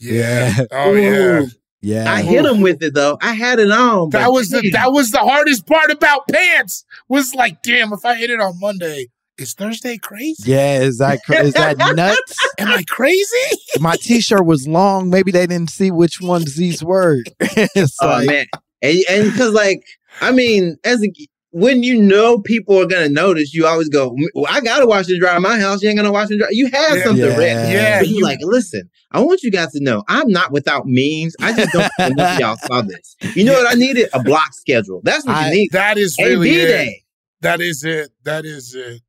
Yeah. 0.01 0.53
Yeah. 0.59 0.65
Oh. 0.71 0.93
Ooh. 0.93 0.99
Yeah. 1.01 1.45
I 1.83 2.21
hit 2.21 2.45
him 2.45 2.61
with 2.61 2.81
it 2.83 2.93
though. 2.93 3.17
I 3.21 3.33
had 3.33 3.59
it 3.59 3.71
on. 3.71 4.09
That 4.09 4.25
but 4.25 4.33
was 4.33 4.49
the 4.49 4.69
that 4.71 4.91
was 4.91 5.11
the 5.11 5.19
hardest 5.19 5.65
part 5.65 5.91
about 5.91 6.27
pants. 6.27 6.83
Was 7.07 7.33
like, 7.33 7.61
damn, 7.61 7.93
if 7.93 8.03
I 8.05 8.15
hit 8.15 8.29
it 8.29 8.39
on 8.39 8.59
Monday, 8.59 9.07
is 9.37 9.53
Thursday 9.53 9.97
crazy? 9.97 10.51
Yeah, 10.51 10.79
is 10.79 10.97
that 10.97 11.19
cra- 11.25 11.43
is 11.43 11.53
that 11.53 11.77
nuts? 11.95 12.35
Am 12.57 12.67
I 12.67 12.83
crazy? 12.83 13.57
My 13.79 13.95
t-shirt 13.95 14.45
was 14.45 14.67
long. 14.67 15.09
Maybe 15.09 15.31
they 15.31 15.47
didn't 15.47 15.69
see 15.69 15.91
which 15.91 16.19
ones 16.21 16.55
these 16.55 16.83
were. 16.83 17.23
it's 17.39 17.95
Oh 18.01 18.07
like, 18.07 18.27
man, 18.27 18.45
and 18.81 18.99
and 19.09 19.31
because 19.31 19.53
like 19.53 19.81
I 20.21 20.31
mean, 20.31 20.77
as 20.83 21.01
a 21.01 21.09
when 21.51 21.81
you 21.83 22.01
know 22.01 22.39
people 22.39 22.79
are 22.79 22.85
gonna 22.85 23.09
notice, 23.09 23.53
you 23.53 23.65
always 23.65 23.89
go, 23.89 24.15
well, 24.35 24.45
I 24.49 24.61
gotta 24.61 24.85
wash 24.85 25.07
and 25.09 25.19
dry 25.19 25.37
my 25.39 25.59
house. 25.59 25.81
You 25.81 25.89
ain't 25.89 25.97
gonna 25.97 26.11
wash 26.11 26.29
and 26.29 26.39
dry. 26.39 26.47
You 26.51 26.67
have 26.71 26.97
Yeah. 26.97 27.03
something 27.03 27.25
Yeah. 27.25 27.37
ready. 27.37 27.73
Yeah, 27.73 27.99
But 27.99 28.07
you 28.09 28.17
you- 28.17 28.23
like, 28.23 28.39
listen, 28.41 28.89
I 29.11 29.19
want 29.21 29.41
you 29.41 29.49
guys 29.51 29.71
to 29.71 29.79
know 29.83 30.03
I'm 30.07 30.29
not 30.29 30.51
without 30.51 30.85
means. 30.85 31.35
I 31.41 31.53
just 31.53 31.71
don't 31.73 31.89
think 31.97 32.11
enough 32.13 32.33
of 32.35 32.39
y'all 32.39 32.57
saw 32.67 32.81
this. 32.81 33.15
You 33.35 33.45
know 33.45 33.53
what 33.53 33.71
I 33.71 33.73
needed? 33.75 34.09
A 34.13 34.21
block 34.21 34.53
schedule. 34.53 35.01
That's 35.03 35.25
what 35.25 35.35
I- 35.35 35.49
you 35.51 35.55
need. 35.57 35.69
That 35.71 35.97
is 35.97 36.15
A 36.19 36.23
really 36.25 36.49
B 36.51 36.59
it. 36.61 36.67
day. 36.67 37.03
That 37.41 37.61
is 37.61 37.83
it. 37.83 38.11
That 38.25 38.45
is 38.45 38.75
it. 38.75 39.01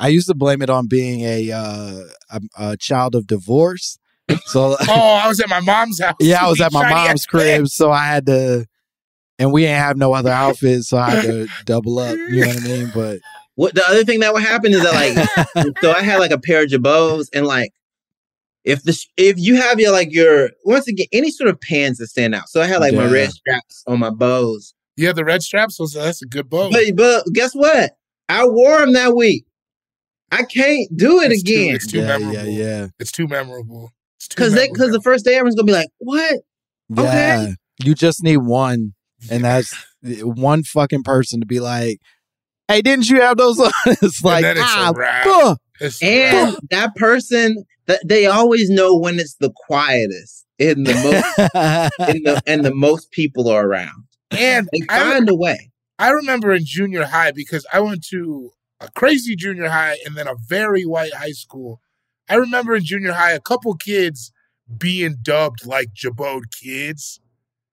I 0.00 0.08
used 0.08 0.28
to 0.28 0.34
blame 0.34 0.62
it 0.62 0.70
on 0.70 0.86
being 0.86 1.20
a 1.22 1.50
uh, 1.52 2.00
a, 2.30 2.40
a 2.58 2.76
child 2.76 3.14
of 3.14 3.26
divorce. 3.26 3.98
So 4.46 4.76
Oh, 4.88 5.20
I 5.22 5.26
was 5.28 5.40
at 5.40 5.48
my 5.48 5.60
mom's 5.60 6.00
house. 6.00 6.14
yeah, 6.20 6.44
I 6.44 6.48
was 6.50 6.60
at 6.60 6.72
my 6.72 6.88
mom's 6.88 7.24
crib, 7.26 7.66
so 7.68 7.90
I 7.90 8.04
had 8.06 8.26
to, 8.26 8.66
and 9.38 9.52
we 9.52 9.64
ain't 9.66 9.78
have 9.78 9.96
no 9.96 10.12
other 10.14 10.30
outfits, 10.44 10.88
so 10.88 10.98
I 10.98 11.10
had 11.10 11.22
to 11.24 11.48
double 11.64 11.98
up. 11.98 12.16
You 12.16 12.40
know 12.42 12.48
what 12.48 12.56
I 12.56 12.60
mean? 12.66 12.90
But 12.94 13.18
What 13.54 13.74
the 13.74 13.84
other 13.88 14.04
thing 14.04 14.20
that 14.20 14.32
would 14.32 14.42
happen 14.42 14.72
is 14.72 14.82
that 14.82 14.94
like 15.56 15.76
so 15.80 15.92
I 15.92 16.02
had 16.02 16.18
like 16.18 16.30
a 16.30 16.38
pair 16.38 16.62
of 16.62 16.68
jabots 16.70 17.28
and 17.34 17.46
like 17.46 17.72
if 18.64 18.82
the 18.82 18.96
if 19.16 19.36
you 19.38 19.56
have 19.56 19.80
your 19.80 19.92
like 19.92 20.12
your 20.12 20.50
once 20.64 20.86
again 20.88 21.06
any 21.12 21.30
sort 21.30 21.48
of 21.48 21.60
pants 21.60 21.98
that 22.00 22.08
stand 22.08 22.34
out. 22.34 22.48
So 22.48 22.60
I 22.60 22.66
had 22.66 22.80
like 22.80 22.94
my 22.94 23.10
red 23.10 23.30
straps 23.32 23.82
on 23.86 23.98
my 24.00 24.10
bows. 24.10 24.74
You 24.96 25.06
had 25.06 25.16
the 25.16 25.24
red 25.24 25.42
straps. 25.42 25.78
Was 25.78 25.92
that's 25.94 26.22
a 26.22 26.26
good 26.26 26.50
bow. 26.50 26.70
But 26.70 26.84
but 26.96 27.24
guess 27.32 27.52
what? 27.54 27.92
I 28.28 28.46
wore 28.46 28.80
them 28.80 28.92
that 28.94 29.14
week. 29.16 29.44
I 30.30 30.42
can't 30.42 30.94
do 30.94 31.20
it 31.20 31.32
It's 31.32 31.42
too- 31.42 31.54
again 31.54 31.74
it's 31.76 31.86
too 31.86 31.98
yeah, 32.00 32.06
memorable. 32.18 32.34
yeah, 32.34 32.66
yeah, 32.66 32.86
It's 32.98 33.12
too 33.12 33.26
memorable. 33.28 33.92
Because 34.28 34.52
they 34.52 34.68
because 34.68 34.90
the 34.90 35.00
first 35.00 35.24
day 35.24 35.34
everyone's 35.36 35.54
gonna 35.54 35.66
be 35.66 35.72
like, 35.72 35.88
what? 35.98 36.40
yeah. 36.90 37.02
Okay. 37.02 37.54
You 37.82 37.94
just 37.94 38.22
need 38.22 38.38
one, 38.38 38.92
and 39.30 39.44
that's 39.44 39.74
one 40.22 40.62
fucking 40.62 41.02
person 41.02 41.40
to 41.40 41.46
be 41.46 41.60
like, 41.60 42.00
"Hey, 42.68 42.82
didn't 42.82 43.08
you 43.08 43.20
have 43.20 43.36
those 43.36 43.58
on?" 43.58 43.72
it's 43.86 44.22
like, 44.22 44.42
then 44.42 44.56
it's 44.56 44.66
a 44.66 44.78
ah, 44.78 44.92
wrap. 44.94 45.24
fuh." 45.24 45.56
It's 45.80 46.02
And 46.02 46.56
that 46.70 46.94
person 46.96 47.64
that 47.86 48.00
they 48.06 48.26
always 48.26 48.68
know 48.68 48.96
when 48.96 49.18
it's 49.18 49.36
the 49.36 49.52
quietest 49.54 50.44
in 50.58 50.84
the 50.84 50.94
most 50.94 51.50
and 52.08 52.26
the 52.26 52.42
and 52.46 52.64
the 52.64 52.74
most 52.74 53.10
people 53.12 53.48
are 53.48 53.66
around. 53.66 54.04
and 54.30 54.68
They 54.72 54.82
I, 54.88 55.12
find 55.12 55.28
a 55.28 55.34
way. 55.34 55.70
I 55.98 56.10
remember 56.10 56.52
in 56.52 56.64
junior 56.64 57.04
high 57.04 57.32
because 57.32 57.66
I 57.72 57.80
went 57.80 58.04
to 58.08 58.50
a 58.80 58.88
crazy 58.90 59.34
junior 59.34 59.68
high 59.68 59.98
and 60.04 60.16
then 60.16 60.28
a 60.28 60.34
very 60.46 60.84
white 60.84 61.14
high 61.14 61.32
school. 61.32 61.80
I 62.28 62.34
remember 62.34 62.76
in 62.76 62.84
junior 62.84 63.12
high 63.12 63.32
a 63.32 63.40
couple 63.40 63.74
kids 63.74 64.32
being 64.76 65.16
dubbed 65.22 65.64
like 65.66 65.88
Jabode 65.94 66.50
kids. 66.52 67.20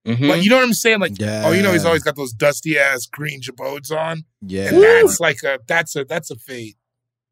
Mhm. 0.05 0.29
Like 0.29 0.43
you 0.43 0.49
know 0.49 0.57
what 0.57 0.65
I'm 0.65 0.73
saying? 0.73 0.99
Like 0.99 1.19
yeah, 1.19 1.43
oh, 1.45 1.51
you 1.51 1.63
know 1.63 1.71
he's 1.73 1.85
always 1.85 2.03
got 2.03 2.15
those 2.15 2.31
dusty 2.31 2.77
ass 2.77 3.05
green 3.07 3.41
Jabodes 3.41 3.91
on. 3.91 4.23
yeah. 4.41 4.69
And 4.73 4.81
that's 4.83 5.19
like 5.19 5.41
a 5.43 5.59
that's 5.67 5.95
a 5.95 6.05
that's 6.05 6.29
a 6.31 6.35
fate. 6.35 6.75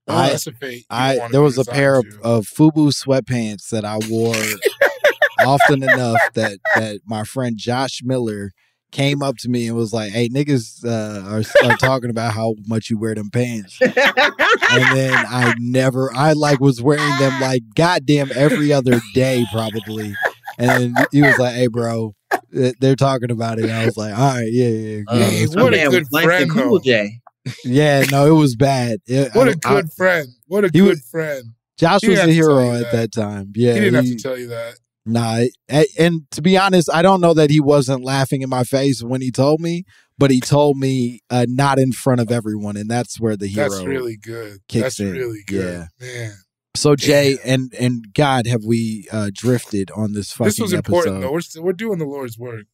Oh, 0.08 0.16
I- 0.18 0.30
that's 0.30 0.48
a 0.48 0.52
fate. 0.54 0.78
you 0.80 0.86
I 0.90 1.28
there 1.32 1.42
was 1.42 1.58
a 1.58 1.66
pair 1.66 1.96
of, 2.00 2.06
of 2.24 2.46
FUBU 2.48 2.92
sweatpants 2.94 3.70
that 3.70 3.86
I 3.86 4.00
wore 4.10 4.36
often 5.46 5.84
enough 5.84 6.20
that 6.34 6.60
that 6.76 7.02
my 7.06 7.24
friend 7.24 7.58
Josh 7.58 8.02
Miller 8.04 8.52
came 8.92 9.24
up 9.24 9.38
to 9.38 9.50
me 9.50 9.68
and 9.68 9.76
was 9.76 9.92
like, 9.94 10.12
"Hey, 10.12 10.30
niggas 10.30 10.86
uh, 10.86 11.28
are, 11.30 11.70
are 11.72 11.78
talking 11.78 12.10
about 12.10 12.34
how 12.34 12.56
much 12.68 12.90
you 12.90 12.98
wear 12.98 13.16
them 13.16 13.30
pants," 13.32 13.78
and 13.82 13.94
then 13.96 15.14
I 15.14 15.54
never, 15.60 16.12
I 16.16 16.34
like 16.34 16.60
was 16.60 16.82
wearing 16.82 17.18
them 17.18 17.40
like 17.42 17.64
goddamn 17.76 18.32
every 18.36 18.72
other 18.74 19.00
day 19.14 19.46
probably, 19.52 20.16
and 20.58 20.96
he 21.12 21.22
was 21.22 21.38
like, 21.38 21.56
"Hey, 21.56 21.68
bro." 21.68 22.14
Th- 22.54 22.76
They're 22.80 22.96
talking 22.96 23.32
about 23.32 23.60
it. 23.60 23.70
I 23.70 23.86
was 23.86 23.98
like, 23.98 24.18
all 24.18 24.36
right, 24.36 24.50
yeah, 24.52 24.68
yeah, 24.68 24.98
yeah. 24.98 25.04
Uh, 25.08 25.18
Hey, 25.30 25.46
what 25.48 25.74
a 25.74 25.78
man 25.78 25.90
good 25.92 26.08
friend, 26.08 26.50
Cool 26.52 26.80
though. 26.80 26.84
J. 26.84 27.20
yeah, 27.66 28.06
no, 28.12 28.26
it 28.28 28.38
was 28.40 28.56
bad. 28.56 29.00
It- 29.06 29.32
what 29.36 29.48
I- 29.48 29.52
a 29.52 29.56
I- 29.66 29.82
good 29.82 29.92
friend. 29.94 30.28
What 30.48 30.64
a 30.66 30.68
He 30.68 30.80
good 30.80 30.88
was- 30.90 31.08
friend. 31.10 31.44
Josh 31.78 32.02
He 32.02 32.10
was 32.10 32.20
a 32.20 32.22
have 32.22 32.30
to 32.30 32.36
tell 32.36 32.50
hero 32.60 32.72
at 32.74 32.80
that. 32.84 32.92
that 32.92 33.12
time. 33.12 33.52
Yeah, 33.56 33.74
he 33.74 33.80
didn't 33.80 33.96
have 33.96 34.06
to 34.06 34.16
tell 34.16 34.38
you 34.38 34.48
that. 34.50 34.76
Nah, 35.06 35.44
a- 35.72 35.86
and 36.00 36.22
to 36.32 36.42
be 36.42 36.56
honest, 36.58 36.90
I 36.94 37.02
don't 37.02 37.20
know 37.20 37.34
that 37.34 37.50
he 37.50 37.60
wasn't 37.60 38.04
laughing 38.06 38.42
in 38.42 38.50
my 38.50 38.64
face 38.64 39.02
when 39.04 39.22
he 39.22 39.32
told 39.32 39.60
me, 39.60 39.84
but 40.18 40.30
he 40.32 40.40
told 40.40 40.78
me 40.78 41.20
uh, 41.32 41.46
not 41.50 41.80
in 41.80 41.92
front 41.92 42.22
of 42.22 42.32
everyone, 42.32 42.78
and 42.78 42.90
that's 42.90 43.20
where 43.20 43.36
the 43.36 43.48
hero. 43.48 43.68
That's 43.70 43.84
really 43.84 44.16
good. 44.18 44.60
kicks 44.70 44.84
That's 44.84 45.00
in. 45.02 45.12
really 45.14 45.42
good. 45.48 45.88
yeah. 46.00 46.08
Man. 46.28 46.34
So 46.76 46.96
Jay 46.96 47.38
and 47.44 47.74
and 47.80 48.14
God, 48.14 48.48
have 48.48 48.64
we 48.66 49.08
uh, 49.12 49.30
drifted 49.34 49.92
on 49.92 50.14
this 50.14 50.32
fucking 50.32 50.46
This 50.46 50.60
was 50.60 50.74
important 50.74 51.22
though. 51.22 51.32
We're 51.32 51.42
still, 51.42 51.64
we're 51.64 51.74
doing 51.74 52.00
the 52.00 52.06
Lord's 52.06 52.38
work. 52.38 52.66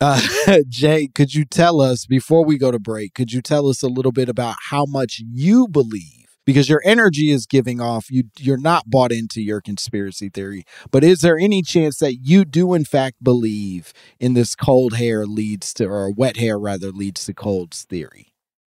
Uh, 0.00 0.20
Jay, 0.68 1.08
could 1.08 1.34
you 1.34 1.44
tell 1.44 1.80
us 1.80 2.06
before 2.06 2.44
we 2.44 2.56
go 2.56 2.70
to 2.70 2.78
break? 2.78 3.14
Could 3.14 3.32
you 3.32 3.42
tell 3.42 3.68
us 3.68 3.82
a 3.82 3.88
little 3.88 4.12
bit 4.12 4.28
about 4.28 4.56
how 4.70 4.84
much 4.86 5.20
you 5.20 5.66
believe? 5.66 6.26
Because 6.46 6.68
your 6.68 6.80
energy 6.84 7.30
is 7.30 7.46
giving 7.46 7.80
off. 7.80 8.10
You 8.10 8.24
you're 8.38 8.56
not 8.56 8.88
bought 8.88 9.12
into 9.12 9.42
your 9.42 9.60
conspiracy 9.60 10.30
theory, 10.30 10.64
but 10.90 11.04
is 11.04 11.20
there 11.20 11.36
any 11.36 11.62
chance 11.62 11.98
that 11.98 12.18
you 12.22 12.44
do 12.44 12.74
in 12.74 12.84
fact 12.84 13.22
believe 13.22 13.92
in 14.18 14.34
this 14.34 14.54
cold 14.54 14.94
hair 14.94 15.26
leads 15.26 15.74
to, 15.74 15.86
or 15.86 16.10
wet 16.10 16.36
hair 16.36 16.58
rather 16.58 16.90
leads 16.90 17.26
to 17.26 17.34
colds 17.34 17.84
theory? 17.84 18.32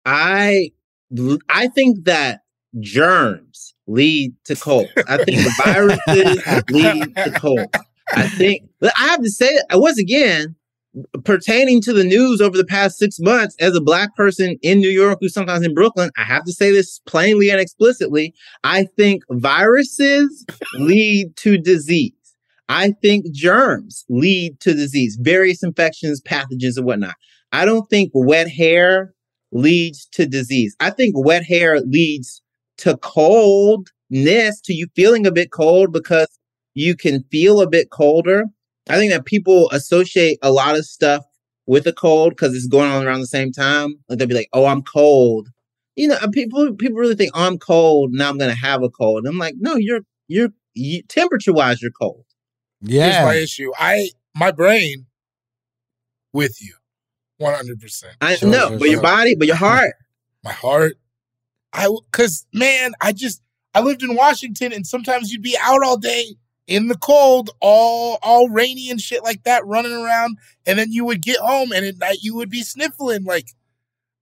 I 0.06 0.72
I 1.50 1.68
think 1.68 2.06
that 2.06 2.42
germs 2.80 3.71
lead 3.88 4.34
to 4.46 4.56
colds. 4.56 4.92
I 5.08 5.24
think 5.24 5.48
viruses 5.64 6.64
lead 6.70 7.16
to 7.16 7.32
colds. 7.32 7.74
I 8.14 8.28
think 8.28 8.64
I 8.84 9.08
have 9.08 9.22
to 9.22 9.30
say 9.30 9.58
uh, 9.70 9.80
once 9.80 9.98
again, 9.98 10.56
pertaining 11.24 11.82
to 11.82 11.94
the 11.94 12.04
news 12.04 12.42
over 12.42 12.58
the 12.58 12.66
past 12.66 12.98
six 12.98 13.18
months, 13.20 13.56
as 13.60 13.76
a 13.76 13.82
black 13.82 14.16
person 14.16 14.58
in 14.62 14.80
New 14.80 14.90
York 14.90 15.20
who's 15.22 15.34
sometimes 15.34 15.66
in 15.66 15.74
Brooklyn, 15.74 16.12
I 16.18 16.24
have 16.24 16.44
to 16.46 16.54
say 16.54 16.72
this 16.72 17.00
plainly 17.06 17.50
and 17.50 17.60
explicitly. 17.60 18.34
I 18.64 18.86
think 18.98 19.24
viruses 19.30 20.46
lead 20.76 21.36
to 21.38 21.58
disease. 21.58 22.14
I 22.68 22.92
think 23.02 23.32
germs 23.32 24.06
lead 24.10 24.60
to 24.62 24.74
disease, 24.74 25.18
various 25.20 25.62
infections, 25.64 26.22
pathogens, 26.22 26.78
and 26.78 26.86
whatnot. 26.86 27.16
I 27.52 27.66
don't 27.66 27.90
think 27.90 28.12
wet 28.14 28.50
hair 28.50 29.14
leads 29.52 30.06
to 30.14 30.26
disease. 30.26 30.76
I 30.80 30.90
think 30.90 31.16
wet 31.18 31.44
hair 31.44 31.82
leads 31.82 32.41
to 32.82 32.98
coldness, 32.98 34.60
to 34.62 34.74
you 34.74 34.88
feeling 34.96 35.28
a 35.28 35.32
bit 35.32 35.52
cold 35.52 35.94
because 35.94 36.28
you 36.74 36.96
can 36.96 37.24
feel 37.32 37.62
a 37.62 37.70
bit 37.70 37.92
colder. 37.92 38.46
I 38.90 38.98
think 38.98 39.12
that 39.12 39.26
people 39.26 39.70
associate 39.72 40.40
a 40.42 40.52
lot 40.52 40.76
of 40.76 40.86
stuff 40.86 41.24
with 41.68 41.86
a 41.86 41.94
cold 41.94 42.32
because 42.32 42.56
it's 42.56 42.68
going 42.68 42.92
on 42.92 43.06
around 43.06 43.20
the 43.20 43.28
same 43.28 43.52
time. 43.52 44.00
Like 44.10 44.18
they'll 44.18 44.28
be 44.28 44.34
like, 44.34 44.50
"Oh, 44.52 44.66
I'm 44.66 44.82
cold." 44.82 45.50
You 45.96 46.08
know, 46.08 46.16
uh, 46.16 46.28
people 46.30 46.74
people 46.76 46.98
really 46.98 47.16
think, 47.16 47.32
"Oh, 47.36 47.46
I'm 47.46 47.60
cold. 47.60 48.14
Now 48.14 48.30
I'm 48.30 48.40
gonna 48.40 48.56
have 48.56 48.82
a 48.82 48.90
cold." 48.90 49.20
And 49.20 49.28
I'm 49.28 49.38
like, 49.38 49.56
"No, 49.60 49.76
you're 49.76 50.02
you're 50.28 50.50
you, 50.74 51.04
temperature 51.04 51.54
wise, 51.54 51.82
you're 51.82 51.92
cold." 51.92 52.26
Yeah, 52.82 53.12
Here's 53.12 53.26
my 53.26 53.36
issue. 53.36 53.72
I 53.78 54.10
my 54.36 54.52
brain 54.52 55.06
with 56.34 56.60
you, 56.62 56.74
one 57.38 57.54
hundred 57.54 57.80
percent. 57.80 58.16
I 58.22 58.32
know, 58.42 58.70
sure, 58.70 58.80
but 58.80 58.90
your 58.90 59.02
body, 59.02 59.36
but 59.36 59.46
your 59.46 59.56
heart. 59.68 59.94
My 60.44 60.54
heart. 60.54 60.98
I 61.74 61.88
because 62.12 62.46
man, 62.54 62.94
I 63.02 63.12
just 63.14 63.42
I 63.74 63.82
lived 63.82 64.04
in 64.04 64.16
Washington, 64.16 64.74
and 64.74 64.86
sometimes 64.86 65.32
you'd 65.32 65.42
be 65.42 65.58
out 65.62 65.84
all 65.84 65.98
day 65.98 66.36
in 66.68 66.88
the 66.88 66.98
cold, 66.98 67.50
all 67.60 68.20
all 68.22 68.50
rainy 68.50 68.90
and 68.90 69.00
shit 69.00 69.24
like 69.24 69.44
that, 69.44 69.66
running 69.66 69.94
around, 69.94 70.38
and 70.66 70.78
then 70.78 70.92
you 70.92 71.06
would 71.06 71.22
get 71.22 71.38
home, 71.40 71.72
and 71.72 71.86
at 71.86 71.98
night 71.98 72.18
you 72.22 72.36
would 72.36 72.50
be 72.50 72.64
sniffling. 72.64 73.24
Like 73.24 73.48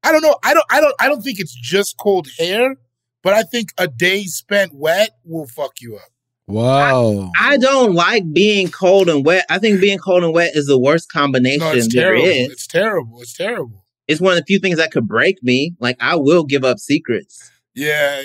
I 0.04 0.12
don't 0.12 0.22
know. 0.22 0.36
I 0.44 0.54
don't. 0.54 0.66
I 0.72 0.80
don't. 0.82 0.96
I 1.00 1.08
don't 1.08 1.22
think 1.22 1.40
it's 1.40 1.54
just 1.54 1.98
cold 1.98 2.28
hair, 2.38 2.76
but 3.24 3.34
I 3.34 3.44
think 3.44 3.70
a 3.78 3.88
day 3.88 4.24
spent 4.24 4.74
wet 4.74 5.12
will 5.26 5.46
fuck 5.48 5.82
you 5.82 5.96
up. 5.98 6.10
whoa, 6.46 7.30
I 7.40 7.58
don't 7.58 7.94
like 7.94 8.32
being 8.32 8.70
cold 8.70 9.10
and 9.10 9.26
wet. 9.26 9.46
I 9.50 9.60
think 9.60 9.82
being 9.82 9.98
cold 10.00 10.24
and 10.24 10.34
wet 10.34 10.56
is 10.56 10.68
the 10.68 10.80
worst 10.80 11.12
combination 11.12 11.60
No, 11.60 11.72
it's 11.74 11.94
there 11.94 12.14
terrible. 12.14 12.28
is. 12.28 12.52
It's 12.52 12.68
terrible. 12.68 13.22
It's 13.22 13.34
terrible. 13.34 13.86
It's 14.10 14.19
one 14.19 14.34
of 14.34 14.39
the 14.39 14.45
few 14.45 14.58
things 14.58 14.78
that 14.78 14.91
could 14.91 15.08
break 15.08 15.41
me. 15.43 15.76
Like 15.80 15.95
I 16.02 16.15
will 16.15 16.43
give 16.43 16.65
up 16.65 16.80
secrets. 16.80 17.52
Yeah. 17.76 18.24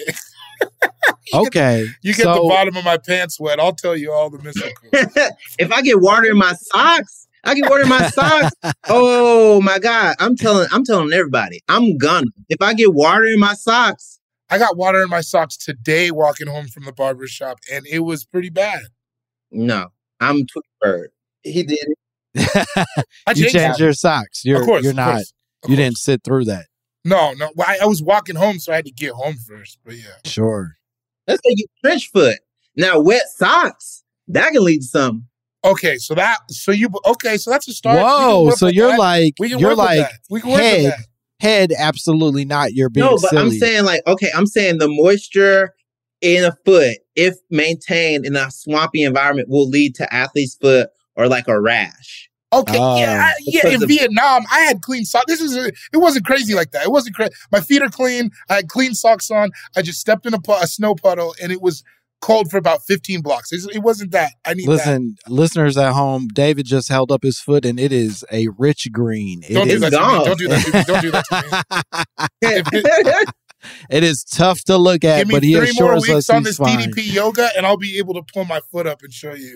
okay. 1.34 1.86
You 2.00 2.14
get 2.14 2.22
so, 2.22 2.34
the 2.34 2.48
bottom 2.48 2.74
of 2.74 2.84
my 2.84 2.96
pants 2.96 3.38
wet. 3.38 3.60
I'll 3.60 3.74
tell 3.74 3.94
you 3.94 4.10
all 4.10 4.30
the 4.30 4.38
mystical. 4.38 4.72
if 5.58 5.70
I 5.70 5.82
get 5.82 6.00
water 6.00 6.24
in 6.30 6.38
my 6.38 6.54
socks, 6.54 7.28
I 7.44 7.54
get 7.54 7.68
water 7.68 7.82
in 7.82 7.90
my 7.90 8.08
socks. 8.08 8.56
Oh 8.88 9.60
my 9.60 9.78
god! 9.78 10.16
I'm 10.18 10.36
telling, 10.36 10.68
I'm 10.72 10.84
telling 10.84 11.12
everybody, 11.12 11.60
I'm 11.68 11.96
gonna. 11.98 12.26
If 12.48 12.60
I 12.60 12.74
get 12.74 12.92
water 12.92 13.24
in 13.24 13.38
my 13.38 13.54
socks, 13.54 14.20
I 14.50 14.58
got 14.58 14.76
water 14.76 15.02
in 15.02 15.10
my 15.10 15.20
socks 15.20 15.56
today 15.56 16.10
walking 16.10 16.46
home 16.46 16.66
from 16.66 16.84
the 16.84 16.92
barber 16.92 17.26
shop, 17.26 17.58
and 17.72 17.86
it 17.86 18.00
was 18.00 18.24
pretty 18.24 18.50
bad. 18.50 18.80
no, 19.50 19.88
I'm 20.20 20.46
Tweety 20.46 20.68
Bird. 20.80 21.10
He 21.42 21.62
did 21.62 21.78
it. 21.82 21.98
I 23.26 23.30
you 23.30 23.34
changed 23.34 23.52
changed 23.52 23.80
your 23.80 23.92
socks. 23.92 24.44
You're 24.44 24.60
of 24.60 24.66
course, 24.66 24.82
you're 24.82 24.90
of 24.90 24.96
not. 24.96 25.22
Course, 25.64 25.70
You 25.70 25.76
course. 25.76 25.86
didn't 25.86 25.98
sit 25.98 26.24
through 26.24 26.44
that. 26.46 26.66
No, 27.04 27.32
no. 27.34 27.50
Well, 27.54 27.66
I, 27.68 27.78
I 27.82 27.86
was 27.86 28.02
walking 28.02 28.36
home, 28.36 28.58
so 28.58 28.72
I 28.72 28.76
had 28.76 28.86
to 28.86 28.92
get 28.92 29.12
home 29.12 29.36
first. 29.36 29.78
But 29.84 29.96
yeah, 29.96 30.04
Sure. 30.24 30.76
Let's 31.26 31.40
say 31.44 31.54
you 31.56 31.66
trench 31.84 32.10
foot. 32.10 32.38
Now 32.76 33.00
wet 33.00 33.22
socks 33.34 34.02
that 34.28 34.52
can 34.52 34.64
lead 34.64 34.78
to 34.78 34.86
something. 34.86 35.26
okay. 35.64 35.96
So 35.96 36.14
that, 36.14 36.38
so 36.50 36.72
you, 36.72 36.88
okay. 37.06 37.36
So 37.36 37.50
that's 37.50 37.68
a 37.68 37.72
start. 37.72 37.98
Whoa. 37.98 38.50
So 38.50 38.66
you're 38.68 38.88
that. 38.90 38.98
like 38.98 39.34
we 39.38 39.50
can 39.50 39.58
you're 39.58 39.74
like 39.76 40.08
we 40.30 40.40
can 40.40 40.50
work 40.50 40.60
head 40.60 40.94
head, 41.40 41.72
absolutely 41.78 42.44
not. 42.44 42.72
You're 42.72 42.88
being 42.88 43.04
no, 43.06 43.12
but 43.20 43.30
silly. 43.30 43.42
I'm 43.42 43.50
saying 43.50 43.84
like, 43.84 44.00
okay, 44.06 44.30
I'm 44.34 44.46
saying 44.46 44.78
the 44.78 44.88
moisture 44.88 45.74
in 46.20 46.44
a 46.44 46.56
foot, 46.64 46.96
if 47.16 47.34
maintained 47.50 48.24
in 48.24 48.34
a 48.34 48.50
swampy 48.50 49.02
environment, 49.02 49.48
will 49.50 49.68
lead 49.68 49.94
to 49.96 50.14
athlete's 50.14 50.54
foot 50.54 50.88
or 51.16 51.28
like 51.28 51.46
a 51.48 51.60
rash. 51.60 52.30
Okay, 52.60 52.78
Oh. 52.78 52.98
yeah, 52.98 53.12
um, 53.14 53.20
I, 53.20 53.32
yeah. 53.40 53.68
In 53.68 53.82
of- 53.82 53.88
Vietnam, 53.88 54.44
I 54.50 54.60
had 54.60 54.82
clean 54.82 55.04
socks. 55.04 55.24
This 55.26 55.40
is 55.40 55.54
it 55.56 55.74
wasn't 55.96 56.24
crazy 56.26 56.54
like 56.54 56.70
that. 56.72 56.84
It 56.84 56.90
wasn't 56.90 57.16
crazy. 57.16 57.32
My 57.52 57.60
feet 57.60 57.82
are 57.82 57.88
clean. 57.88 58.30
I 58.48 58.54
had 58.54 58.68
clean 58.68 58.94
socks 58.94 59.30
on. 59.30 59.50
I 59.76 59.82
just 59.82 59.98
stepped 60.00 60.26
in 60.26 60.34
a, 60.34 60.40
pu- 60.40 60.52
a 60.52 60.66
snow 60.66 60.94
puddle, 60.94 61.34
and 61.42 61.50
it 61.52 61.60
was 61.62 61.82
cold 62.20 62.50
for 62.50 62.56
about 62.56 62.82
15 62.86 63.20
blocks. 63.20 63.52
It's- 63.52 63.68
It 63.74 63.80
wasn't 63.80 64.12
that. 64.12 64.32
I 64.46 64.54
need 64.54 64.64
that. 64.66 64.70
Listen, 64.70 65.16
listeners 65.28 65.76
at 65.76 65.92
home, 65.92 66.28
David 66.32 66.64
just 66.64 66.88
held 66.88 67.12
up 67.12 67.22
his 67.22 67.38
foot 67.38 67.66
and 67.66 67.78
it 67.78 67.92
is 67.92 68.24
a 68.32 68.48
rich 68.56 68.88
green. 68.90 69.42
It 69.46 69.52
Don't 69.52 69.68
do 69.68 69.78
that 69.80 69.90
to 69.90 69.98
me. 69.98 70.24
Don't 70.24 70.38
do 70.38 70.48
that 70.48 70.64
to 70.64 70.72
me. 70.72 70.84
Don't 70.86 71.02
do 71.02 71.10
that 71.10 71.24
to 71.28 72.16
me. 72.22 72.38
If 72.40 72.66
it- 73.90 74.04
is 74.04 74.24
tough 74.24 74.62
to 74.64 74.76
look 74.78 75.04
at, 75.04 75.28
but 75.28 75.42
he 75.42 75.54
assures 75.54 76.08
us 76.10 76.30
on 76.30 76.42
this 76.44 76.56
fine. 76.58 76.90
DDP 76.92 77.12
yoga, 77.12 77.48
and 77.56 77.64
I'll 77.66 77.76
be 77.78 77.98
able 77.98 78.14
to 78.14 78.22
pull 78.32 78.44
my 78.44 78.60
foot 78.70 78.86
up 78.86 79.02
and 79.02 79.12
show 79.12 79.32
you. 79.34 79.54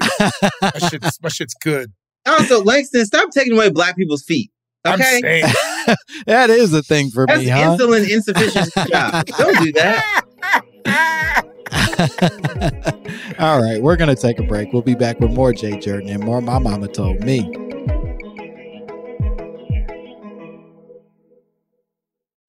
my, 0.62 0.70
shit's, 0.90 1.22
my 1.22 1.28
shit's 1.28 1.55
good. 1.55 1.92
Also, 2.27 2.62
Langston, 2.62 3.07
stop 3.07 3.31
taking 3.31 3.53
away 3.55 3.71
black 3.71 3.97
people's 3.97 4.23
feet. 4.23 4.51
I'm 4.85 5.01
Okay, 5.01 5.43
that 6.27 6.51
is 6.51 6.73
a 6.73 6.83
thing 6.83 7.11
for 7.11 7.27
that's 7.27 7.41
me, 7.41 7.49
huh? 7.49 7.77
insulin 7.77 8.09
insufficient 8.09 8.73
job. 8.91 9.27
Don't 9.27 9.59
do 9.64 9.73
that. 9.73 10.25
All 13.39 13.61
right, 13.61 13.83
we're 13.83 13.97
going 13.97 14.14
to 14.14 14.21
take 14.21 14.39
a 14.39 14.43
break. 14.43 14.73
We'll 14.73 14.83
be 14.83 14.95
back 14.95 15.21
with 15.21 15.33
more 15.33 15.53
Jay 15.53 15.79
Jordan 15.79 16.09
and 16.09 16.23
more 16.23 16.41
My 16.41 16.59
Mama 16.59 16.89
Told 16.89 17.21
Me. 17.21 17.41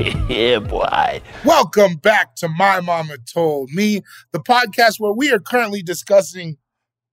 yeah, 0.28 0.58
boy. 0.60 1.20
Welcome 1.44 1.96
back 1.96 2.34
to 2.36 2.48
My 2.48 2.80
Mama 2.80 3.16
Told 3.32 3.70
Me, 3.70 4.00
the 4.32 4.38
podcast 4.40 4.94
where 4.98 5.12
we 5.12 5.30
are 5.30 5.38
currently 5.38 5.82
discussing 5.82 6.56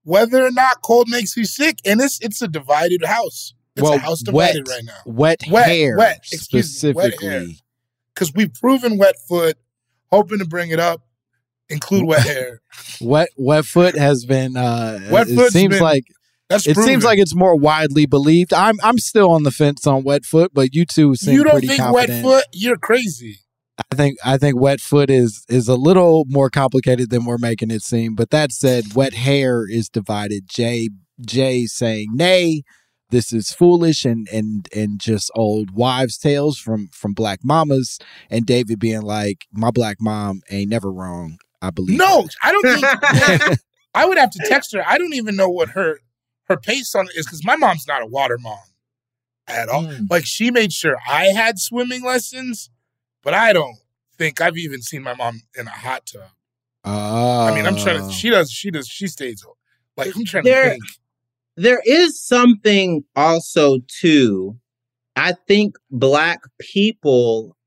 whether 0.03 0.45
or 0.45 0.51
not 0.51 0.81
cold 0.81 1.09
makes 1.09 1.35
you 1.35 1.43
sick, 1.43 1.79
and 1.85 1.99
it's 1.99 2.17
it's 2.21 2.41
a 2.41 2.47
divided 2.47 3.03
house. 3.03 3.53
It's 3.75 3.83
well, 3.83 3.95
a 3.95 3.97
house 3.97 4.23
wet, 4.31 4.53
divided 4.53 4.69
right 4.69 4.83
now. 4.85 5.01
wet, 5.05 5.41
Wet, 5.49 5.65
hair 5.67 5.97
wet, 5.97 6.19
excuse 6.31 6.81
me, 6.83 6.93
wet 6.93 7.03
hair. 7.21 7.41
specifically. 7.41 7.59
Because 8.13 8.33
we've 8.33 8.53
proven 8.53 8.97
wet 8.97 9.15
foot, 9.27 9.57
hoping 10.09 10.39
to 10.39 10.45
bring 10.45 10.69
it 10.71 10.79
up, 10.79 11.01
include 11.67 12.05
wet 12.05 12.23
hair. 12.25 12.61
Wet 13.01 13.29
wet 13.35 13.65
foot 13.65 13.97
has 13.97 14.23
been 14.25 14.55
uh 14.55 14.99
Wet 15.11 15.27
it 15.27 15.51
seems 15.51 15.75
been- 15.75 15.83
like 15.83 16.05
That's 16.49 16.65
it 16.65 16.75
proven. 16.75 16.89
seems 16.89 17.03
like 17.03 17.19
it's 17.19 17.35
more 17.35 17.55
widely 17.55 18.05
believed. 18.05 18.53
I'm 18.53 18.77
I'm 18.83 18.97
still 18.97 19.31
on 19.31 19.43
the 19.43 19.51
fence 19.51 19.85
on 19.85 20.03
wet 20.03 20.25
foot, 20.25 20.51
but 20.53 20.73
you 20.73 20.85
two 20.85 21.15
seem 21.15 21.33
you 21.33 21.43
don't 21.43 21.59
think 21.59 21.81
confident. 21.81 22.09
wet 22.09 22.23
foot? 22.23 22.45
You're 22.53 22.77
crazy. 22.77 23.39
I 23.91 23.95
think 23.95 24.17
I 24.23 24.37
think 24.37 24.59
wet 24.59 24.79
foot 24.79 25.09
is 25.09 25.45
is 25.49 25.67
a 25.67 25.75
little 25.75 26.25
more 26.27 26.49
complicated 26.49 27.09
than 27.09 27.25
we're 27.25 27.37
making 27.37 27.71
it 27.71 27.81
seem. 27.81 28.15
But 28.15 28.29
that 28.31 28.51
said, 28.51 28.95
wet 28.95 29.13
hair 29.13 29.65
is 29.69 29.89
divided. 29.89 30.47
Jay 30.47 30.89
Jay 31.25 31.65
saying 31.65 32.07
nay, 32.13 32.63
this 33.09 33.33
is 33.33 33.51
foolish 33.51 34.05
and 34.05 34.27
and 34.31 34.67
and 34.75 34.99
just 34.99 35.29
old 35.35 35.71
wives' 35.71 36.17
tales 36.17 36.57
from 36.57 36.87
from 36.93 37.13
black 37.13 37.39
mamas, 37.43 37.99
and 38.29 38.45
David 38.45 38.79
being 38.79 39.01
like, 39.01 39.45
my 39.51 39.69
black 39.69 39.97
mom 39.99 40.41
ain't 40.49 40.69
never 40.69 40.91
wrong. 40.91 41.37
I 41.61 41.71
believe. 41.71 41.97
No, 41.97 42.27
I 42.41 42.51
don't 42.51 42.63
think. 42.63 43.59
I 43.93 44.05
would 44.05 44.19
have 44.19 44.29
to 44.31 44.39
text 44.47 44.73
her. 44.73 44.83
I 44.87 44.99
don't 44.99 45.13
even 45.13 45.35
know 45.35 45.49
what 45.49 45.69
her 45.69 45.99
her 46.47 46.57
pace 46.57 46.93
on 46.95 47.05
it 47.07 47.15
is 47.15 47.25
because 47.25 47.43
my 47.45 47.55
mom's 47.55 47.87
not 47.87 48.01
a 48.01 48.05
water 48.05 48.37
mom 48.37 48.57
at 49.47 49.69
all. 49.69 49.83
Mm. 49.83 50.07
Like 50.09 50.25
she 50.25 50.51
made 50.51 50.73
sure 50.73 50.97
I 51.07 51.25
had 51.27 51.59
swimming 51.59 52.03
lessons, 52.03 52.69
but 53.23 53.33
I 53.33 53.53
don't 53.53 53.77
think 54.17 54.41
I've 54.41 54.57
even 54.57 54.81
seen 54.81 55.03
my 55.03 55.13
mom 55.15 55.41
in 55.57 55.67
a 55.67 55.71
hot 55.71 56.05
tub. 56.11 56.29
I 56.83 57.53
mean, 57.53 57.65
I'm 57.65 57.75
trying 57.75 58.01
Oh. 58.01 58.07
to. 58.07 58.13
She 58.13 58.29
does. 58.29 58.49
She 58.51 58.71
does. 58.71 58.87
She 58.87 59.07
stays. 59.07 59.43
Like 59.97 60.15
I'm 60.15 60.25
trying 60.25 60.43
There- 60.45 60.63
to 60.63 60.69
think. 60.71 60.83
there 61.57 61.81
is 61.85 62.21
something 62.21 63.03
also 63.15 63.79
too 63.87 64.55
i 65.15 65.33
think 65.47 65.75
black 65.89 66.39
people 66.59 67.57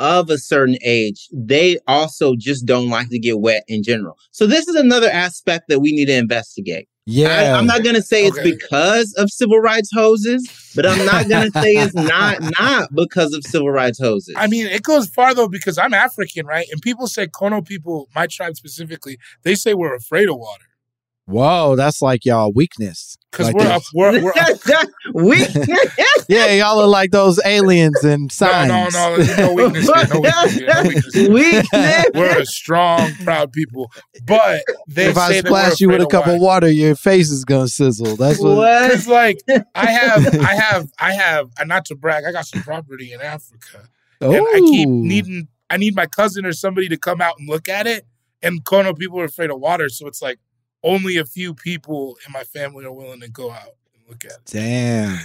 of 0.00 0.30
a 0.30 0.38
certain 0.38 0.76
age, 0.82 1.28
they 1.32 1.78
also 1.86 2.34
just 2.36 2.64
don't 2.66 2.88
like 2.88 3.10
to 3.10 3.18
get 3.18 3.38
wet 3.38 3.62
in 3.68 3.82
general. 3.82 4.16
So 4.32 4.46
this 4.46 4.66
is 4.66 4.74
another 4.74 5.10
aspect 5.10 5.66
that 5.68 5.80
we 5.80 5.92
need 5.92 6.06
to 6.06 6.14
investigate. 6.16 6.88
Yeah. 7.10 7.28
I, 7.28 7.58
am 7.58 7.66
not 7.66 7.82
gonna 7.82 8.02
say 8.02 8.24
it's 8.24 8.38
Okay. 8.38 8.52
because 8.52 9.12
of 9.14 9.30
civil 9.30 9.58
rights 9.58 9.90
hoses, 9.92 10.48
but 10.74 10.86
I'm 10.86 11.04
not 11.04 11.28
gonna 11.28 11.50
say 11.62 11.72
it's 11.72 11.94
not 11.94 12.38
not 12.58 12.94
because 12.94 13.34
of 13.34 13.44
civil 13.44 13.70
rights 13.70 13.98
hoses. 13.98 14.34
I 14.36 14.46
mean, 14.46 14.66
it 14.66 14.82
goes 14.82 15.08
far 15.08 15.34
though 15.34 15.48
because 15.48 15.76
I'm 15.76 15.92
African, 15.92 16.46
right? 16.46 16.66
And 16.70 16.80
people 16.80 17.06
say 17.06 17.26
Kono 17.26 17.66
people, 17.66 18.08
my 18.14 18.26
tribe 18.26 18.56
specifically, 18.56 19.18
they 19.42 19.54
say 19.54 19.74
we're 19.74 19.94
afraid 19.94 20.28
of 20.28 20.36
water 20.36 20.69
Whoa, 21.30 21.76
that's 21.76 22.02
like 22.02 22.24
y'all 22.24 22.52
weakness. 22.52 23.16
because 23.30 23.46
Like 23.46 23.56
we're 23.56 23.68
up. 23.68 23.82
We're, 23.94 24.20
we're 24.20 24.32
up. 24.32 24.88
we 25.14 25.46
yeah, 26.28 26.52
y'all 26.52 26.80
are 26.80 26.88
like 26.88 27.12
those 27.12 27.40
aliens 27.44 28.02
and 28.02 28.32
signs. 28.32 28.68
no, 28.68 28.88
no, 28.88 29.16
there's 29.16 29.38
no 29.38 29.52
weakness 29.54 29.86
here. 29.86 30.06
No 30.12 30.20
weakness 30.20 30.54
here. 30.54 30.66
No 30.66 30.82
weakness 30.82 31.14
here. 31.14 31.32
Weakness. 31.32 32.06
We're 32.14 32.40
a 32.40 32.46
strong, 32.46 33.14
proud 33.22 33.52
people. 33.52 33.92
But 34.24 34.64
they 34.88 35.06
if 35.06 35.16
I 35.16 35.28
say 35.28 35.40
that 35.42 35.46
splash 35.46 35.80
you 35.80 35.88
with 35.88 36.02
a 36.02 36.06
cup 36.06 36.26
water. 36.26 36.34
of 36.34 36.40
water, 36.40 36.68
your 36.68 36.96
face 36.96 37.30
is 37.30 37.44
gonna 37.44 37.68
sizzle. 37.68 38.16
That's 38.16 38.40
what. 38.40 38.56
what? 38.56 38.88
Because 38.88 39.06
like 39.06 39.38
I 39.76 39.86
have, 39.86 40.34
I 40.40 40.54
have, 40.56 40.88
I 40.98 41.12
have, 41.12 41.50
and 41.60 41.68
not 41.68 41.84
to 41.86 41.94
brag, 41.94 42.24
I 42.24 42.32
got 42.32 42.46
some 42.46 42.62
property 42.62 43.12
in 43.12 43.20
Africa, 43.20 43.88
and 44.20 44.34
I 44.34 44.60
keep 44.68 44.88
needing, 44.88 45.46
I 45.68 45.76
need 45.76 45.94
my 45.94 46.06
cousin 46.06 46.44
or 46.44 46.52
somebody 46.52 46.88
to 46.88 46.96
come 46.96 47.20
out 47.20 47.34
and 47.38 47.48
look 47.48 47.68
at 47.68 47.86
it. 47.86 48.04
And 48.42 48.64
Kono 48.64 48.98
people 48.98 49.20
are 49.20 49.24
afraid 49.24 49.50
of 49.50 49.60
water, 49.60 49.88
so 49.90 50.06
it's 50.08 50.22
like 50.22 50.38
only 50.82 51.16
a 51.18 51.24
few 51.24 51.54
people 51.54 52.16
in 52.26 52.32
my 52.32 52.44
family 52.44 52.84
are 52.84 52.92
willing 52.92 53.20
to 53.20 53.30
go 53.30 53.50
out 53.50 53.74
and 53.94 54.02
look 54.08 54.24
at 54.24 54.32
it. 54.32 54.38
Damn, 54.46 55.24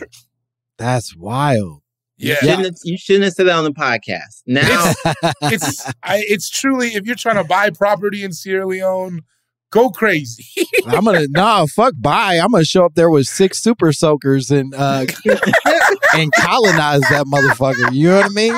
that's 0.78 1.16
wild. 1.16 1.82
Yeah, 2.18 2.36
Shouldn't 2.36 2.64
have- 2.66 2.76
you 2.86 2.98
shouldn't 2.98 3.26
have 3.26 3.34
said 3.34 3.48
that 3.48 3.56
on 3.58 3.66
the 3.66 3.74
podcast. 3.74 4.42
Now 4.48 4.94
it's, 5.42 5.86
I, 6.02 6.24
it's 6.30 6.50
truly 6.50 6.90
if 6.90 7.06
you're 7.06 7.16
trying 7.18 7.36
to 7.36 7.44
buy 7.44 7.70
property 7.72 8.24
in 8.24 8.32
Sierra 8.32 8.66
Leone, 8.66 9.22
go 9.70 9.90
crazy. 9.90 10.46
I'm 10.88 11.04
gonna 11.04 11.28
no 11.30 11.68
fuck 11.68 11.94
buy. 12.00 12.36
I'm 12.36 12.52
gonna 12.52 12.64
show 12.64 12.86
up 12.86 12.96
there 12.96 13.10
with 13.10 13.28
six 13.28 13.60
super 13.62 13.92
soakers 13.92 14.50
and 14.50 14.74
uh 14.74 15.06
and 16.16 16.32
colonize 16.32 17.02
that 17.10 17.26
motherfucker. 17.26 17.92
You 17.94 18.10
know 18.12 18.18
what 18.22 18.26
I 18.26 18.30
mean? 18.30 18.56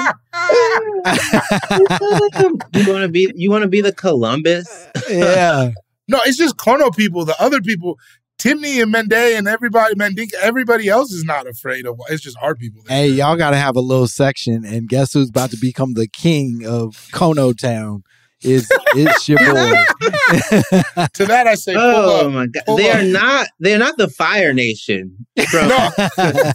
you 2.86 2.93
want 2.93 3.02
to 3.04 3.10
be 3.10 3.32
you 3.36 3.50
want 3.50 3.64
to 3.64 3.68
be 3.70 3.82
the 3.82 3.91
Columbus. 3.93 4.88
yeah. 5.10 5.72
No, 6.08 6.20
it's 6.26 6.38
just 6.38 6.58
Kono 6.58 6.95
people. 6.95 7.26
The 7.26 7.39
other 7.41 7.62
people, 7.62 7.97
Temne 8.39 8.82
and 8.84 8.91
Mende 8.91 9.14
and 9.38 9.47
everybody, 9.47 9.95
Mandinka, 9.95 10.34
everybody 10.41 10.88
else 10.88 11.12
is 11.12 11.24
not 11.24 11.47
afraid 11.47 11.86
of. 11.86 11.99
It's 12.10 12.22
just 12.24 12.38
our 12.41 12.55
people. 12.55 12.82
that- 12.84 12.93
Hey, 12.93 13.08
y'all 13.10 13.36
gotta 13.36 13.58
have 13.58 13.76
a 13.76 13.80
little 13.82 14.08
section, 14.08 14.64
and 14.66 14.88
guess 14.88 15.14
who's 15.14 15.30
about 15.30 15.51
to 15.51 15.58
become 15.58 15.93
the 15.93 16.08
king 16.08 16.66
of 16.66 17.08
Kono 17.12 17.58
Town? 17.58 18.03
Is 18.43 18.70
it's 18.93 19.28
your 19.28 19.39
boy? 19.45 19.45
to 21.14 21.26
that 21.26 21.47
I 21.47 21.55
say, 21.55 21.74
pull 21.74 21.82
Oh 21.84 22.28
up. 22.28 22.32
my 22.34 22.45
god, 22.47 22.64
pull 22.68 22.78
they 22.78 22.91
up. 22.91 22.99
are 22.99 23.03
not. 23.03 23.47
They're 23.60 23.80
not 23.80 23.97
the 23.97 24.08
Fire 24.08 24.53
Nation. 24.53 25.26
From, 25.49 25.70
No, 25.70 25.89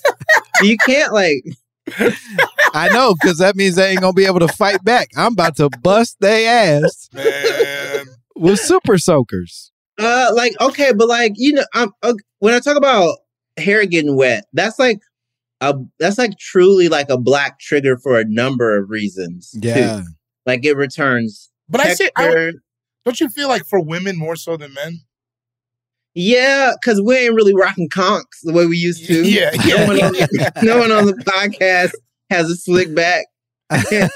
you 0.63 0.77
can't 0.87 1.13
like. 1.13 1.43
I 2.75 2.89
know, 2.93 3.15
because 3.21 3.39
that 3.39 3.57
means 3.57 3.75
they 3.75 3.91
ain't 3.91 4.01
gonna 4.01 4.13
be 4.13 4.25
able 4.27 4.39
to 4.39 4.49
fight 4.49 4.83
back. 4.85 5.09
I'm 5.17 5.33
about 5.33 5.57
to 5.57 5.69
bust 5.83 6.17
their 6.21 6.85
ass 6.85 7.09
man. 7.13 7.92
With 8.37 8.61
super 8.61 8.99
soakers. 8.99 9.71
Uh, 9.99 10.31
like 10.35 10.55
okay, 10.61 10.93
but 10.93 11.09
like 11.09 11.33
you 11.37 11.53
know, 11.53 11.65
I'm 11.75 11.91
uh, 12.03 12.15
when 12.39 12.55
I 12.55 12.61
talk 12.61 12.77
about 12.77 13.17
hair 13.57 13.85
getting 13.87 14.17
wet, 14.17 14.47
that's 14.53 14.79
like 14.79 15.01
a 15.61 15.75
that's 15.99 16.19
like 16.19 16.39
truly 16.39 16.89
like 16.89 17.09
a 17.11 17.19
black 17.19 17.61
trigger 17.61 17.97
for 17.97 18.19
a 18.19 18.25
number 18.27 18.77
of 18.79 18.91
reasons. 18.91 19.51
too. 19.51 19.69
Yeah. 19.69 20.03
like 20.47 20.65
it 20.65 20.77
returns. 20.77 21.51
But 21.69 21.81
I 21.83 21.95
say, 21.95 22.11
I, 22.17 22.23
texture. 22.23 22.53
don't 23.05 23.21
you 23.21 23.29
feel 23.29 23.49
like 23.49 23.65
for 23.67 23.81
women 23.81 24.19
more 24.19 24.37
so 24.37 24.57
than 24.57 24.75
men? 24.75 25.01
yeah, 26.15 26.73
because 26.81 27.01
we 27.01 27.17
ain't 27.17 27.35
really 27.35 27.55
rocking 27.55 27.89
conks 27.89 28.41
the 28.43 28.53
way 28.53 28.67
we 28.67 28.77
used 28.77 29.07
to. 29.07 29.23
Yeah, 29.29 29.51
yeah. 29.65 29.77
No 29.77 29.87
one, 29.87 30.03
on, 30.03 30.13
no 30.63 30.79
one 30.79 30.93
on 30.93 31.07
the 31.07 31.15
podcast 31.15 31.93
has 32.31 32.51
a 32.51 32.57
slick 32.57 32.95
back. 32.95 33.27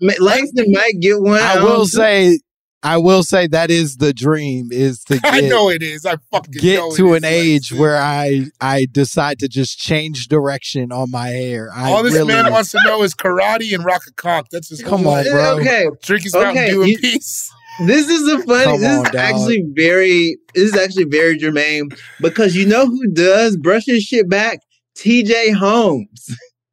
Ma- 0.00 0.14
Langston 0.20 0.72
might 0.72 0.94
get 1.00 1.20
one. 1.20 1.40
I 1.40 1.56
don't 1.56 1.64
will 1.64 1.78
know. 1.78 1.84
say, 1.84 2.38
I 2.82 2.96
will 2.98 3.24
say 3.24 3.48
that 3.48 3.70
is 3.72 3.96
the 3.96 4.12
dream 4.14 4.68
is 4.70 5.02
to 5.04 5.18
I 5.24 5.40
know 5.40 5.68
it 5.68 5.82
is. 5.82 6.06
I 6.06 6.16
fucking 6.30 6.52
get 6.60 6.76
know 6.78 6.94
to 6.94 7.14
it 7.14 7.18
an 7.18 7.24
is, 7.24 7.30
age 7.30 7.52
Langston. 7.72 7.78
where 7.78 7.96
I 7.96 8.44
I 8.60 8.86
decide 8.92 9.40
to 9.40 9.48
just 9.48 9.78
change 9.78 10.28
direction 10.28 10.92
on 10.92 11.10
my 11.10 11.28
hair. 11.28 11.70
I 11.74 11.90
all 11.90 12.02
this 12.04 12.14
really, 12.14 12.28
man 12.32 12.52
wants 12.52 12.70
to 12.72 12.80
know 12.84 13.02
is 13.02 13.14
karate 13.14 13.74
and 13.74 13.84
rock 13.84 14.02
a 14.08 14.12
conk. 14.12 14.48
That's 14.50 14.68
his 14.68 14.80
Come 14.82 15.06
on, 15.08 15.24
bro. 15.24 15.58
Okay, 15.58 15.86
Drink 16.02 16.22
his 16.22 16.34
Mountain 16.34 16.68
Dew 16.68 16.82
in 16.82 16.88
you- 16.90 16.98
peace. 16.98 17.50
This 17.86 18.08
is 18.08 18.26
a 18.26 18.38
funny. 18.42 18.64
Come 18.64 18.80
this 18.80 18.98
on, 18.98 19.06
is 19.06 19.12
dog. 19.12 19.14
actually 19.14 19.62
very. 19.74 20.36
This 20.52 20.74
is 20.74 20.76
actually 20.76 21.04
very 21.04 21.36
germane 21.38 21.90
because 22.20 22.56
you 22.56 22.66
know 22.66 22.86
who 22.86 23.06
does 23.12 23.56
brush 23.56 23.84
his 23.86 24.02
shit 24.02 24.28
back? 24.28 24.58
T.J. 24.96 25.52
Holmes. 25.52 26.26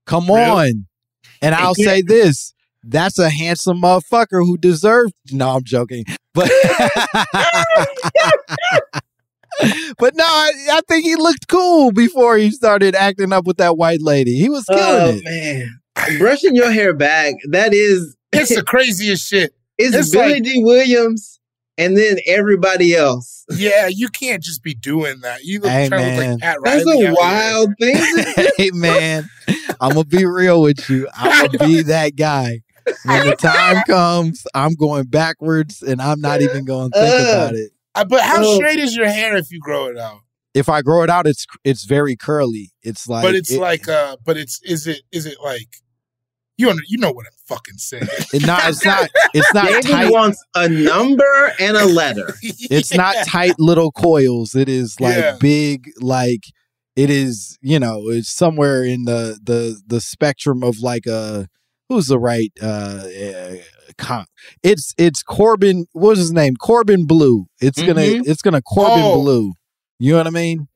come 0.08 0.26
Really? 0.26 0.39
on. 0.72 0.88
And 1.43 1.53
I'll 1.53 1.76
say 1.76 2.01
this: 2.01 2.55
that's 2.88 3.18
a 3.20 3.30
handsome 3.30 3.82
motherfucker 3.82 4.46
who 4.46 4.58
deserves. 4.58 5.14
No, 5.32 5.50
I'm 5.52 5.64
joking, 5.64 6.06
but 6.34 6.50
but 9.98 10.16
no, 10.16 10.24
I, 10.26 10.52
I 10.74 10.82
think 10.88 11.06
he 11.06 11.16
looked 11.16 11.48
cool 11.48 11.92
before 11.92 12.38
he 12.38 12.52
started 12.52 12.96
acting 12.96 13.32
up 13.34 13.46
with 13.46 13.58
that 13.58 13.78
white 13.78 14.02
lady. 14.02 14.36
He 14.36 14.50
was 14.50 14.66
oh, 14.70 14.76
killing 14.76 15.16
Oh 15.16 15.22
it. 15.24 15.70
man, 16.10 16.18
brushing 16.20 16.56
your 16.56 16.72
hair 16.72 16.94
back. 16.94 17.36
That 17.50 17.74
is. 17.74 18.16
It's 18.38 18.54
the 18.54 18.64
craziest 18.64 19.30
shit. 19.30 19.54
It's, 19.78 19.96
it's 19.96 20.12
Billy 20.12 20.34
like- 20.34 20.44
Dee 20.44 20.62
Williams, 20.62 21.40
and 21.78 21.96
then 21.98 22.18
everybody 22.28 22.94
else. 22.94 23.46
Yeah, 23.50 23.88
you 23.88 24.10
can't 24.10 24.44
just 24.44 24.62
be 24.62 24.74
doing 24.76 25.22
that. 25.22 25.46
You 25.46 25.62
look, 25.62 25.72
Hey, 25.72 25.88
trying 25.88 26.02
to 26.18 26.20
look 26.20 26.32
like 26.32 26.40
Pat 26.42 26.58
That's 26.62 26.86
Riley. 26.86 27.06
a 27.06 27.12
out 27.12 27.18
wild 27.18 27.70
thing. 27.80 27.96
hey 28.58 28.72
man, 28.72 29.30
I'm 29.80 29.92
gonna 29.94 30.04
be 30.04 30.26
real 30.26 30.62
with 30.62 30.90
you. 30.90 31.08
I'm 31.16 31.46
gonna 31.48 31.66
be 31.66 31.82
that 31.84 32.18
guy. 32.18 32.60
When 33.04 33.28
the 33.28 33.36
time 33.40 33.84
comes, 33.88 34.46
I'm 34.54 34.74
going 34.76 35.06
backwards, 35.06 35.82
and 35.82 36.02
I'm 36.02 36.22
not 36.22 36.42
even 36.42 36.66
going 36.66 36.92
to 36.92 37.00
think 37.00 37.28
Uh. 37.28 37.32
about 37.32 37.56
it. 37.56 37.72
Uh, 37.96 38.04
but 38.06 38.22
how 38.22 38.44
Oh. 38.44 38.56
straight 38.56 38.80
is 38.80 38.96
your 38.96 39.08
hair 39.08 39.36
if 39.38 39.52
you 39.52 39.60
grow 39.60 39.88
it 39.88 39.98
out? 39.98 40.20
If 40.54 40.70
I 40.70 40.82
grow 40.82 41.04
it 41.04 41.10
out, 41.10 41.28
it's 41.28 41.46
it's 41.64 41.84
very 41.86 42.16
curly. 42.16 42.72
It's 42.82 43.08
like, 43.10 43.24
but 43.24 43.36
it's 43.36 43.52
it- 43.52 43.60
like, 43.60 43.88
uh, 43.90 44.18
but 44.26 44.38
it's 44.38 44.62
is 44.64 44.88
it 44.88 45.02
is 45.12 45.26
it 45.26 45.38
like 45.44 45.68
you 46.58 46.70
under, 46.70 46.82
you 46.88 46.98
know 46.98 47.12
what 47.12 47.26
I'm 47.26 47.34
fucking 47.48 47.78
saying? 47.78 48.08
it 48.34 48.46
not, 48.46 48.62
it's 48.70 48.86
not 48.86 49.10
it's 49.34 49.54
not 49.54 49.66
David 49.68 49.84
tight. 49.92 50.12
wants 50.12 50.42
a 50.56 50.70
number 50.70 51.54
and 51.60 51.76
a 51.76 51.86
letter. 51.86 52.34
It's 52.44 52.94
not 52.94 53.16
tight 53.28 53.56
little 53.60 53.92
coils. 53.92 54.56
It 54.56 54.70
is 54.70 55.00
like 55.02 55.18
Yeah. 55.18 55.38
big, 55.40 55.92
like 56.00 56.44
it 56.96 57.10
is. 57.10 57.58
You 57.62 57.80
know, 57.80 58.04
it's 58.10 58.30
somewhere 58.30 58.84
in 58.86 59.04
the 59.04 59.38
the 59.44 59.82
the 59.86 60.00
spectrum 60.00 60.64
of 60.64 60.80
like 60.80 61.06
a 61.06 61.48
who's 61.90 62.08
the 62.08 62.20
right 62.20 62.52
uh, 62.62 63.04
uh 63.06 63.56
con- 63.98 64.26
it's 64.64 64.94
it's 64.98 65.24
Corbin. 65.24 65.86
What's 65.94 66.20
his 66.20 66.32
name? 66.34 66.56
Corbin 66.56 67.06
Bleu. 67.06 67.46
It's 67.62 67.82
gonna 67.82 68.02
Mhm. 68.02 68.28
it's 68.28 68.42
gonna 68.42 68.62
Corbin 68.62 69.04
Oh. 69.04 69.22
Blue. 69.22 69.54
You 69.98 70.12
know 70.12 70.18
what 70.18 70.28
I 70.28 70.32
mean? 70.32 70.68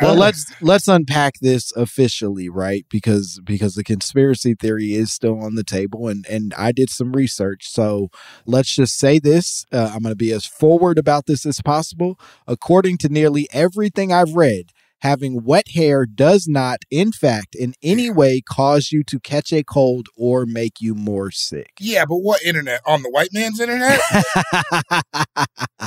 Well, 0.00 0.12
Oh. 0.12 0.14
let's 0.14 0.46
let's 0.60 0.86
unpack 0.86 1.34
this 1.40 1.72
officially, 1.72 2.48
right? 2.48 2.86
Because 2.88 3.40
because 3.44 3.74
the 3.74 3.82
conspiracy 3.82 4.54
theory 4.54 4.92
is 4.94 5.12
still 5.12 5.40
on 5.40 5.56
the 5.56 5.64
table, 5.64 6.06
and 6.06 6.24
and 6.28 6.54
I 6.56 6.70
did 6.70 6.88
some 6.88 7.12
research. 7.12 7.68
So 7.68 8.08
let's 8.46 8.72
just 8.72 8.96
say 8.96 9.18
this: 9.18 9.66
uh, 9.72 9.90
I'm 9.92 10.02
going 10.02 10.12
to 10.12 10.16
be 10.16 10.32
as 10.32 10.46
forward 10.46 10.96
about 10.98 11.26
this 11.26 11.44
as 11.44 11.60
possible. 11.60 12.20
According 12.46 12.98
to 12.98 13.08
nearly 13.08 13.48
everything 13.52 14.12
I've 14.12 14.34
read, 14.34 14.66
having 15.00 15.44
wet 15.44 15.68
hair 15.74 16.06
does 16.06 16.46
not, 16.48 16.78
in 16.90 17.12
fact, 17.12 17.54
in 17.54 17.74
any 17.82 18.10
way 18.10 18.40
cause 18.40 18.90
you 18.92 19.02
to 19.04 19.20
catch 19.20 19.52
a 19.52 19.62
cold 19.62 20.06
or 20.16 20.44
make 20.46 20.80
you 20.80 20.94
more 20.94 21.30
sick. 21.30 21.70
yeah, 21.80 22.04
but 22.04 22.16
what 22.18 22.42
internet? 22.42 22.80
On 22.86 23.02
the 23.02 23.10
white 23.10 23.30
man's 23.32 23.60
internet? 23.60 24.00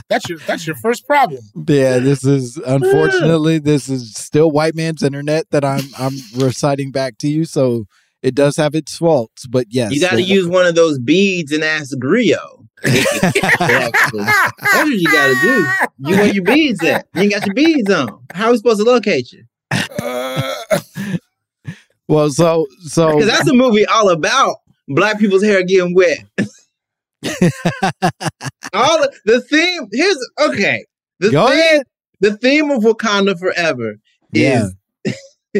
That's 0.09 0.27
your 0.29 0.39
that's 0.39 0.65
your 0.67 0.75
first 0.75 1.05
problem. 1.07 1.39
Yeah, 1.67 1.99
this 1.99 2.23
is 2.25 2.57
unfortunately 2.65 3.59
this 3.59 3.89
is 3.89 4.13
still 4.13 4.51
white 4.51 4.75
man's 4.75 5.03
internet 5.03 5.49
that 5.51 5.63
I'm 5.63 5.83
I'm 5.97 6.15
reciting 6.35 6.91
back 6.91 7.17
to 7.19 7.27
you. 7.29 7.45
So 7.45 7.85
it 8.21 8.35
does 8.35 8.55
have 8.57 8.75
its 8.75 8.95
faults, 8.97 9.47
but 9.47 9.67
yes, 9.69 9.91
You 9.93 9.99
got 10.01 10.11
to 10.11 10.17
so- 10.17 10.23
use 10.23 10.47
one 10.47 10.65
of 10.65 10.75
those 10.75 10.99
beads 10.99 11.51
and 11.51 11.63
ask 11.63 11.95
Griot. 11.97 12.60
That's 12.83 14.03
what 14.73 14.87
you 14.87 15.11
got 15.11 15.27
to 15.27 15.35
do. 15.41 15.65
You 16.09 16.15
where 16.17 16.33
your 16.33 16.43
beads 16.43 16.83
at? 16.83 17.07
You 17.13 17.21
ain't 17.23 17.31
got 17.33 17.45
your 17.45 17.55
beads 17.55 17.89
on. 17.89 18.25
How 18.33 18.47
are 18.47 18.51
we 18.51 18.57
supposed 18.57 18.79
to 18.79 18.85
locate 18.85 19.31
you? 19.31 19.43
Uh, 19.99 20.55
Well, 22.07 22.29
so 22.29 22.67
so 22.87 23.13
Because 23.13 23.27
that's 23.31 23.47
a 23.47 23.53
movie 23.53 23.85
all 23.85 24.09
about 24.09 24.57
black 24.89 25.17
people's 25.17 25.43
hair 25.43 25.63
getting 25.63 25.95
wet. 25.95 26.17
all 28.73 28.97
the, 28.99 29.13
the 29.23 29.41
theme. 29.41 29.87
Here's 29.93 30.17
okay. 30.41 30.83
The 31.21 31.31
Go 31.31 31.47
theme. 31.47 31.57
ahead. 31.57 31.83
The 32.19 32.35
theme 32.37 32.69
of 32.69 32.83
Wakanda 32.83 33.39
Forever 33.39 33.95
Yeah. 34.33 34.67
is 35.05 35.13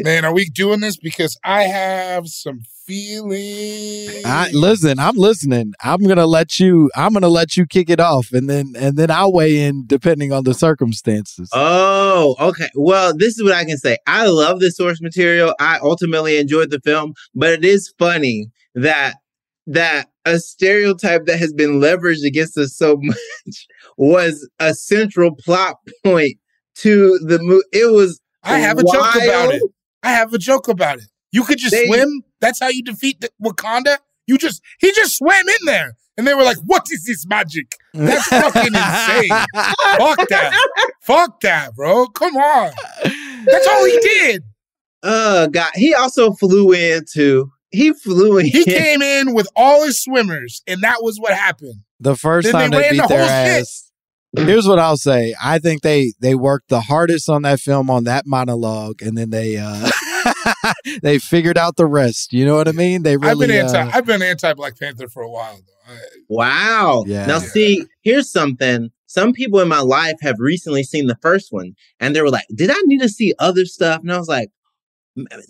Man, 0.04 0.24
are 0.26 0.34
we 0.34 0.44
doing 0.46 0.80
this? 0.80 0.96
Because 0.98 1.38
I 1.42 1.62
have 1.62 2.28
some 2.28 2.60
feelings. 2.92 4.24
I, 4.24 4.50
listen, 4.52 4.98
I'm 4.98 5.16
listening. 5.16 5.72
I'm 5.82 6.00
gonna 6.02 6.26
let 6.26 6.60
you. 6.60 6.90
I'm 6.94 7.12
gonna 7.12 7.28
let 7.28 7.56
you 7.56 7.66
kick 7.66 7.90
it 7.90 8.00
off, 8.00 8.32
and 8.32 8.48
then 8.48 8.74
and 8.76 8.96
then 8.96 9.10
I'll 9.10 9.32
weigh 9.32 9.60
in 9.60 9.84
depending 9.86 10.32
on 10.32 10.44
the 10.44 10.54
circumstances. 10.54 11.48
Oh, 11.52 12.36
okay. 12.40 12.68
Well, 12.74 13.16
this 13.16 13.36
is 13.38 13.42
what 13.42 13.52
I 13.52 13.64
can 13.64 13.78
say. 13.78 13.98
I 14.06 14.26
love 14.26 14.60
the 14.60 14.70
source 14.70 15.00
material. 15.00 15.54
I 15.60 15.78
ultimately 15.82 16.38
enjoyed 16.38 16.70
the 16.70 16.80
film, 16.80 17.14
but 17.34 17.50
it 17.50 17.64
is 17.64 17.92
funny 17.98 18.48
that 18.74 19.14
that 19.66 20.08
a 20.24 20.38
stereotype 20.38 21.26
that 21.26 21.38
has 21.38 21.52
been 21.52 21.80
leveraged 21.80 22.24
against 22.26 22.56
us 22.58 22.76
so 22.76 22.96
much 23.02 23.66
was 23.96 24.48
a 24.60 24.74
central 24.74 25.34
plot 25.36 25.76
point 26.04 26.36
to 26.76 27.18
the 27.26 27.38
movie. 27.40 27.64
It 27.72 27.92
was. 27.92 28.20
I 28.44 28.58
have 28.58 28.78
a 28.78 28.82
joke 28.82 29.14
about 29.14 29.54
it. 29.54 29.62
I 30.02 30.10
have 30.10 30.34
a 30.34 30.38
joke 30.38 30.66
about 30.66 30.98
it. 30.98 31.04
You 31.30 31.44
could 31.44 31.58
just 31.58 31.72
They- 31.72 31.86
swim. 31.86 32.22
That's 32.42 32.60
how 32.60 32.68
you 32.68 32.82
defeat 32.82 33.22
the 33.22 33.30
Wakanda. 33.42 33.96
You 34.26 34.36
just 34.36 34.60
he 34.78 34.92
just 34.92 35.16
swam 35.16 35.48
in 35.48 35.66
there, 35.66 35.96
and 36.18 36.26
they 36.26 36.34
were 36.34 36.42
like, 36.42 36.58
"What 36.66 36.86
is 36.90 37.04
this 37.04 37.26
magic?" 37.26 37.76
That's 37.94 38.26
fucking 38.26 38.74
insane. 38.74 39.28
Fuck 39.54 40.28
that. 40.28 40.66
Fuck 41.00 41.40
that, 41.40 41.74
bro. 41.74 42.06
Come 42.08 42.36
on. 42.36 42.72
That's 43.46 43.68
all 43.68 43.84
he 43.86 43.98
did. 44.00 44.42
Oh 45.02 45.48
God! 45.48 45.70
He 45.74 45.94
also 45.94 46.32
flew 46.32 46.72
into. 46.72 47.50
He 47.70 47.92
flew 47.94 48.36
in. 48.38 48.44
He 48.46 48.64
came 48.64 49.00
in 49.00 49.32
with 49.34 49.48
all 49.56 49.84
his 49.84 50.02
swimmers, 50.02 50.62
and 50.66 50.82
that 50.82 50.98
was 51.00 51.16
what 51.18 51.32
happened. 51.32 51.80
The 52.00 52.16
first 52.16 52.44
Then 52.46 52.54
time 52.54 52.70
they, 52.70 52.78
ran 52.78 52.90
beat 52.92 53.02
the 53.02 53.06
their 53.08 53.18
whole 53.18 53.46
shit. 53.46 53.60
ass. 53.62 53.88
Here's 54.34 54.66
what 54.66 54.78
I'll 54.78 54.96
say. 54.96 55.34
I 55.42 55.58
think 55.58 55.82
they 55.82 56.12
they 56.20 56.34
worked 56.34 56.68
the 56.68 56.80
hardest 56.80 57.28
on 57.28 57.42
that 57.42 57.60
film 57.60 57.90
on 57.90 58.04
that 58.04 58.24
monologue, 58.26 59.00
and 59.02 59.16
then 59.16 59.30
they 59.30 59.56
uh 59.56 59.90
they 61.02 61.18
figured 61.18 61.58
out 61.58 61.76
the 61.76 61.86
rest. 61.86 62.32
You 62.32 62.44
know 62.44 62.54
what 62.56 62.68
I 62.68 62.72
mean? 62.72 63.02
They 63.02 63.14
I've 63.14 63.20
been 63.20 63.38
really. 63.38 63.58
anti. 63.58 63.78
uh, 63.80 63.90
I've 63.92 64.06
been 64.06 64.22
anti 64.22 64.52
Black 64.54 64.78
Panther 64.78 65.08
for 65.08 65.22
a 65.22 65.30
while. 65.30 65.56
Though. 65.56 65.92
I, 65.94 65.96
Wow. 66.28 67.04
Yeah. 67.06 67.26
Now, 67.26 67.34
Yeah. 67.34 67.38
see, 67.40 67.84
here's 68.02 68.30
something. 68.30 68.90
Some 69.06 69.32
people 69.32 69.60
in 69.60 69.68
my 69.68 69.80
life 69.80 70.16
have 70.22 70.36
recently 70.38 70.82
seen 70.84 71.06
the 71.06 71.18
first 71.20 71.52
one, 71.52 71.74
and 72.00 72.16
they 72.16 72.22
were 72.22 72.30
like, 72.30 72.46
"Did 72.54 72.70
I 72.70 72.80
need 72.86 73.00
to 73.02 73.08
see 73.08 73.34
other 73.38 73.64
stuff?" 73.66 74.00
And 74.00 74.12
I 74.12 74.16
was 74.18 74.28
like, 74.28 74.48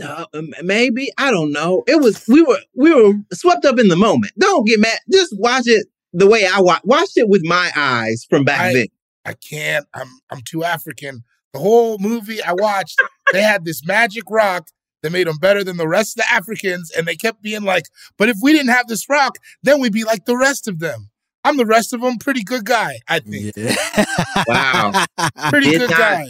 uh, 0.03 0.25
"Maybe. 0.63 1.11
I 1.19 1.31
don't 1.31 1.53
know." 1.53 1.85
It 1.87 2.01
was 2.01 2.25
we 2.29 2.43
were 2.43 2.59
we 2.75 2.93
were 2.93 3.15
swept 3.33 3.65
up 3.65 3.79
in 3.79 3.89
the 3.89 3.97
moment. 3.97 4.33
Don't 4.39 4.67
get 4.67 4.81
mad. 4.81 4.99
Just 5.13 5.37
watch 5.39 5.65
it 5.67 5.87
the 6.13 6.27
way 6.27 6.47
I 6.47 6.61
watch. 6.61 6.81
Watch 6.85 7.11
it 7.17 7.29
with 7.29 7.43
my 7.45 7.71
eyes 7.77 8.27
from 8.29 8.45
back 8.45 8.61
I- 8.61 8.73
then. 8.75 8.87
I 9.25 9.35
can't. 9.35 9.87
I'm 9.95 10.09
I'm 10.31 10.41
too 10.45 10.65
African. 10.65 11.23
The 11.53 11.61
whole 11.61 11.99
movie 11.99 12.43
I 12.43 12.55
watched, 12.55 13.01
they 13.33 13.43
had 13.43 13.65
this 13.65 13.87
magic 13.87 14.25
rock 14.31 14.67
that 15.03 15.13
made 15.13 15.27
them 15.27 15.39
better 15.39 15.63
than 15.65 15.77
the 15.77 15.89
rest 15.89 16.19
of 16.19 16.25
the 16.25 16.33
Africans, 16.33 16.91
and 16.97 17.07
they 17.07 17.17
kept 17.17 17.43
being 17.43 17.63
like, 17.65 17.87
"But 18.19 18.29
if 18.29 18.37
we 18.43 18.53
didn't 18.53 18.71
have 18.73 18.89
this 18.89 19.09
rock, 19.09 19.39
then 19.63 19.81
we'd 19.81 19.93
be 19.93 20.05
like 20.05 20.25
the 20.25 20.37
rest 20.37 20.69
of 20.69 20.79
them." 20.79 21.11
I'm 21.45 21.57
the 21.57 21.67
rest 21.67 21.93
of 21.93 22.01
them. 22.01 22.19
Pretty 22.19 22.45
good 22.45 22.65
guy, 22.65 23.01
I 23.09 23.19
think. 23.19 23.55
Wow. 24.47 25.05
Pretty 25.51 25.71
Did 25.71 25.81
good 25.81 25.91
not- 25.91 25.99
guy. 25.99 26.27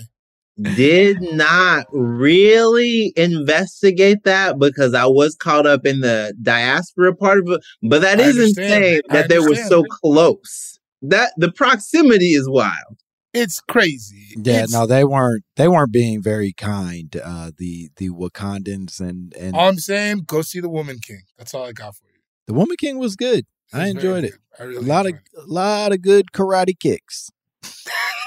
Did 0.76 1.20
not 1.22 1.86
really 1.92 3.12
investigate 3.16 4.24
that 4.24 4.58
because 4.58 4.92
I 4.94 5.06
was 5.06 5.34
caught 5.34 5.66
up 5.66 5.86
in 5.86 6.00
the 6.00 6.34
diaspora 6.42 7.14
part 7.16 7.38
of 7.38 7.48
it. 7.48 7.60
But 7.82 8.02
that 8.02 8.20
I 8.20 8.24
is 8.24 8.36
understand. 8.38 8.84
insane 8.84 9.00
I 9.10 9.14
that 9.14 9.28
they 9.30 9.38
were 9.38 9.54
so 9.54 9.82
close. 9.84 10.78
That 11.00 11.32
the 11.38 11.50
proximity 11.50 12.32
is 12.34 12.48
wild. 12.48 12.98
It's 13.34 13.60
crazy. 13.60 14.34
Yeah, 14.36 14.52
It's- 14.64 14.72
no, 14.72 14.86
they 14.86 15.04
weren't. 15.04 15.42
They 15.56 15.66
weren't 15.68 15.92
being 15.92 16.22
very 16.22 16.52
kind. 16.52 17.14
Uh, 17.22 17.50
the 17.56 17.90
the 17.96 18.10
Wakandans 18.10 19.00
and 19.00 19.32
and 19.34 19.54
All 19.56 19.68
I'm 19.68 19.78
saying, 19.78 20.24
go 20.26 20.42
see 20.42 20.60
the 20.60 20.68
Woman 20.68 20.98
King. 20.98 21.22
That's 21.38 21.54
all 21.54 21.64
I 21.64 21.72
got 21.72 21.94
for 21.96 22.04
you. 22.06 22.20
the 22.46 22.52
Woman 22.54 22.76
King 22.78 22.98
was 22.98 23.16
good. 23.16 23.40
It 23.40 23.46
I 23.72 23.78
was 23.84 23.90
enjoyed 23.90 24.24
it. 24.24 24.30
good. 24.32 24.40
I 24.60 24.64
A 24.64 24.66
really 24.68 24.84
lot 24.84 25.06
of 25.06 25.12
enjoyed 25.12 25.48
a 25.48 25.52
lot 25.52 25.92
of 25.92 26.02
good 26.02 26.26
karate 26.32 26.78
kicks. 26.78 27.30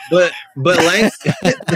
But 0.09 0.31
but 0.55 0.77
like 0.77 1.13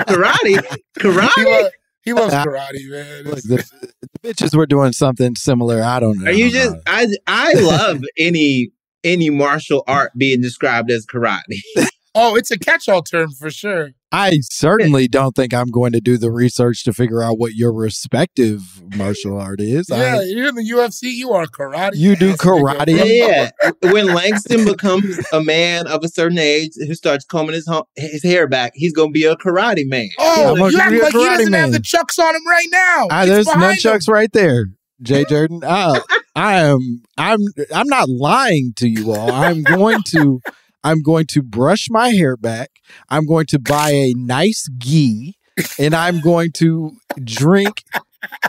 karate, 0.07 0.57
it. 0.57 0.65
He, 0.95 1.01
karate. 1.01 1.45
lo- 1.45 1.69
he 2.01 2.13
loves 2.13 2.33
karate, 2.33 2.89
man. 2.89 3.23
Look, 3.25 3.37
It's- 3.39 3.69
the, 3.69 3.91
the 4.01 4.19
bitches 4.33 4.55
were 4.55 4.65
doing 4.65 4.91
something 4.93 5.35
similar. 5.35 5.83
I 5.83 5.99
don't 5.99 6.17
know. 6.19 6.29
Are 6.31 6.33
you 6.33 6.49
just? 6.49 6.75
I 6.87 7.07
I 7.27 7.53
love 7.53 8.01
any 8.17 8.71
any 9.03 9.29
martial 9.29 9.83
art 9.87 10.11
being 10.17 10.41
described 10.41 10.89
as 10.89 11.05
karate. 11.05 11.61
oh, 12.15 12.35
it's 12.35 12.51
a 12.51 12.59
catch-all 12.59 13.03
term 13.03 13.31
for 13.31 13.49
sure. 13.49 13.91
I 14.11 14.39
certainly 14.41 15.07
don't 15.07 15.35
think 15.35 15.53
I'm 15.53 15.69
going 15.69 15.91
to 15.91 16.01
do 16.01 16.17
the 16.17 16.31
research 16.31 16.83
to 16.85 16.93
figure 16.93 17.21
out 17.21 17.37
what 17.37 17.53
your 17.53 17.71
respective 17.71 18.81
martial 18.95 19.39
art 19.39 19.61
is. 19.61 19.87
Yeah, 19.87 20.17
I, 20.19 20.23
you're 20.23 20.47
in 20.47 20.55
the 20.55 20.67
UFC. 20.67 21.11
You 21.13 21.31
are 21.33 21.45
karate. 21.45 21.91
You 21.93 22.15
do 22.15 22.33
karate? 22.33 22.87
Yeah, 23.05 23.51
when 23.83 24.07
Langston 24.07 24.65
becomes 24.65 25.19
a 25.31 25.43
man 25.43 25.85
of 25.85 26.03
a 26.03 26.07
certain 26.07 26.39
age 26.39 26.71
who 26.75 26.95
starts 26.95 27.23
combing 27.23 27.53
his 27.53 27.67
ho- 27.67 27.87
his 27.95 28.23
hair 28.23 28.47
back, 28.47 28.71
he's 28.73 28.93
gonna 28.93 29.11
be 29.11 29.25
a 29.25 29.35
karate 29.35 29.87
man. 29.87 30.09
Oh, 30.17 30.51
I'm 30.53 30.57
gonna 30.57 30.71
you 30.71 30.79
act 30.79 30.91
be 30.91 30.99
a 30.99 31.03
like 31.03 31.11
he 31.13 31.19
karate 31.19 31.37
doesn't 31.37 31.53
have 31.53 31.69
man. 31.69 31.71
the 31.71 31.79
chucks 31.79 32.17
on 32.17 32.35
him 32.35 32.47
right 32.47 32.67
now. 32.71 33.07
Ah, 33.11 33.25
there's 33.25 33.45
behind 33.45 33.77
nunchucks 33.77 34.09
right 34.09 34.31
there, 34.33 34.65
Jay 35.03 35.23
Jordan. 35.25 35.61
Uh, 35.63 35.99
I 36.35 36.61
am. 36.61 37.03
I'm. 37.17 37.41
I'm 37.73 37.87
not 37.87 38.09
lying 38.09 38.73
to 38.77 38.87
you 38.89 39.11
all. 39.11 39.31
I'm 39.31 39.61
going 39.61 40.01
to. 40.07 40.41
I'm 40.83 41.01
going 41.01 41.25
to 41.27 41.41
brush 41.41 41.87
my 41.89 42.09
hair 42.09 42.37
back. 42.37 42.69
I'm 43.09 43.25
going 43.25 43.45
to 43.47 43.59
buy 43.59 43.91
a 43.91 44.13
nice 44.15 44.67
gi, 44.77 45.35
and 45.77 45.93
I'm 45.93 46.21
going 46.21 46.51
to 46.53 46.91
drink 47.23 47.83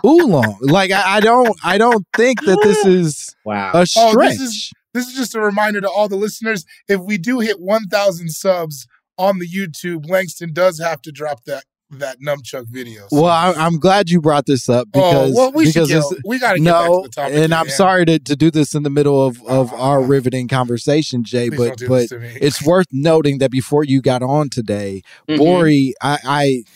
oolong. 0.05 0.59
Like 0.61 0.91
I, 0.91 1.17
I 1.17 1.21
don't. 1.21 1.59
I 1.65 1.79
don't 1.79 2.07
think 2.17 2.45
that 2.45 2.61
this 2.63 2.85
is 2.85 3.35
Wow. 3.45 3.73
a 3.75 3.87
Oh, 3.97 4.17
this 4.17 4.41
is 4.41 4.73
this 4.95 5.09
is 5.09 5.15
just 5.15 5.35
a 5.35 5.41
reminder 5.41 5.81
to 5.81 5.89
all 5.89 6.09
the 6.09 6.17
listeners. 6.17 6.65
If 6.89 7.01
we 7.01 7.17
do 7.19 7.39
hit 7.41 7.61
1,000 7.61 8.29
subs 8.31 8.87
on 9.17 9.39
the 9.39 9.47
YouTube, 9.47 10.09
Langston 10.09 10.53
does 10.53 10.81
have 10.81 11.01
to 11.03 11.13
drop 11.13 11.45
that 11.45 11.65
that 11.91 12.21
nunchuck 12.21 12.67
video. 12.69 13.07
So- 13.09 13.23
well, 13.23 13.27
I, 13.27 13.53
I'm 13.53 13.79
glad 13.79 14.11
you 14.11 14.21
brought 14.21 14.47
this 14.47 14.69
up 14.69 14.89
oh, 14.95 15.01
because 15.01 15.35
well, 15.35 15.53
we 15.53 15.67
because 15.67 15.89
get, 15.89 16.03
we 16.25 16.39
got 16.39 16.53
to 16.53 16.59
get 16.61 16.65
back 16.73 16.89
no, 16.89 17.03
to 17.03 17.09
the 17.09 17.13
topic. 17.15 17.35
and 17.37 17.53
I'm 17.55 17.67
hand. 17.67 17.77
sorry 17.77 18.05
to, 18.07 18.19
to 18.19 18.37
do 18.37 18.51
this 18.51 18.75
in 18.75 18.83
the 18.83 18.91
middle 18.91 19.25
of, 19.27 19.43
of 19.47 19.73
our 19.73 20.03
riveting 20.03 20.49
conversation, 20.49 21.25
Jay, 21.25 21.49
but 21.49 21.79
but 21.87 21.89
this 21.89 22.09
to 22.11 22.19
me. 22.19 22.29
it's 22.41 22.65
worth 22.65 22.87
noting 22.93 23.39
that 23.39 23.51
before 23.51 23.85
you 23.85 24.01
got 24.01 24.23
on 24.23 24.49
today, 24.51 25.03
Mhm. 25.29 25.39
Borie, 25.39 25.93
I, 26.03 26.19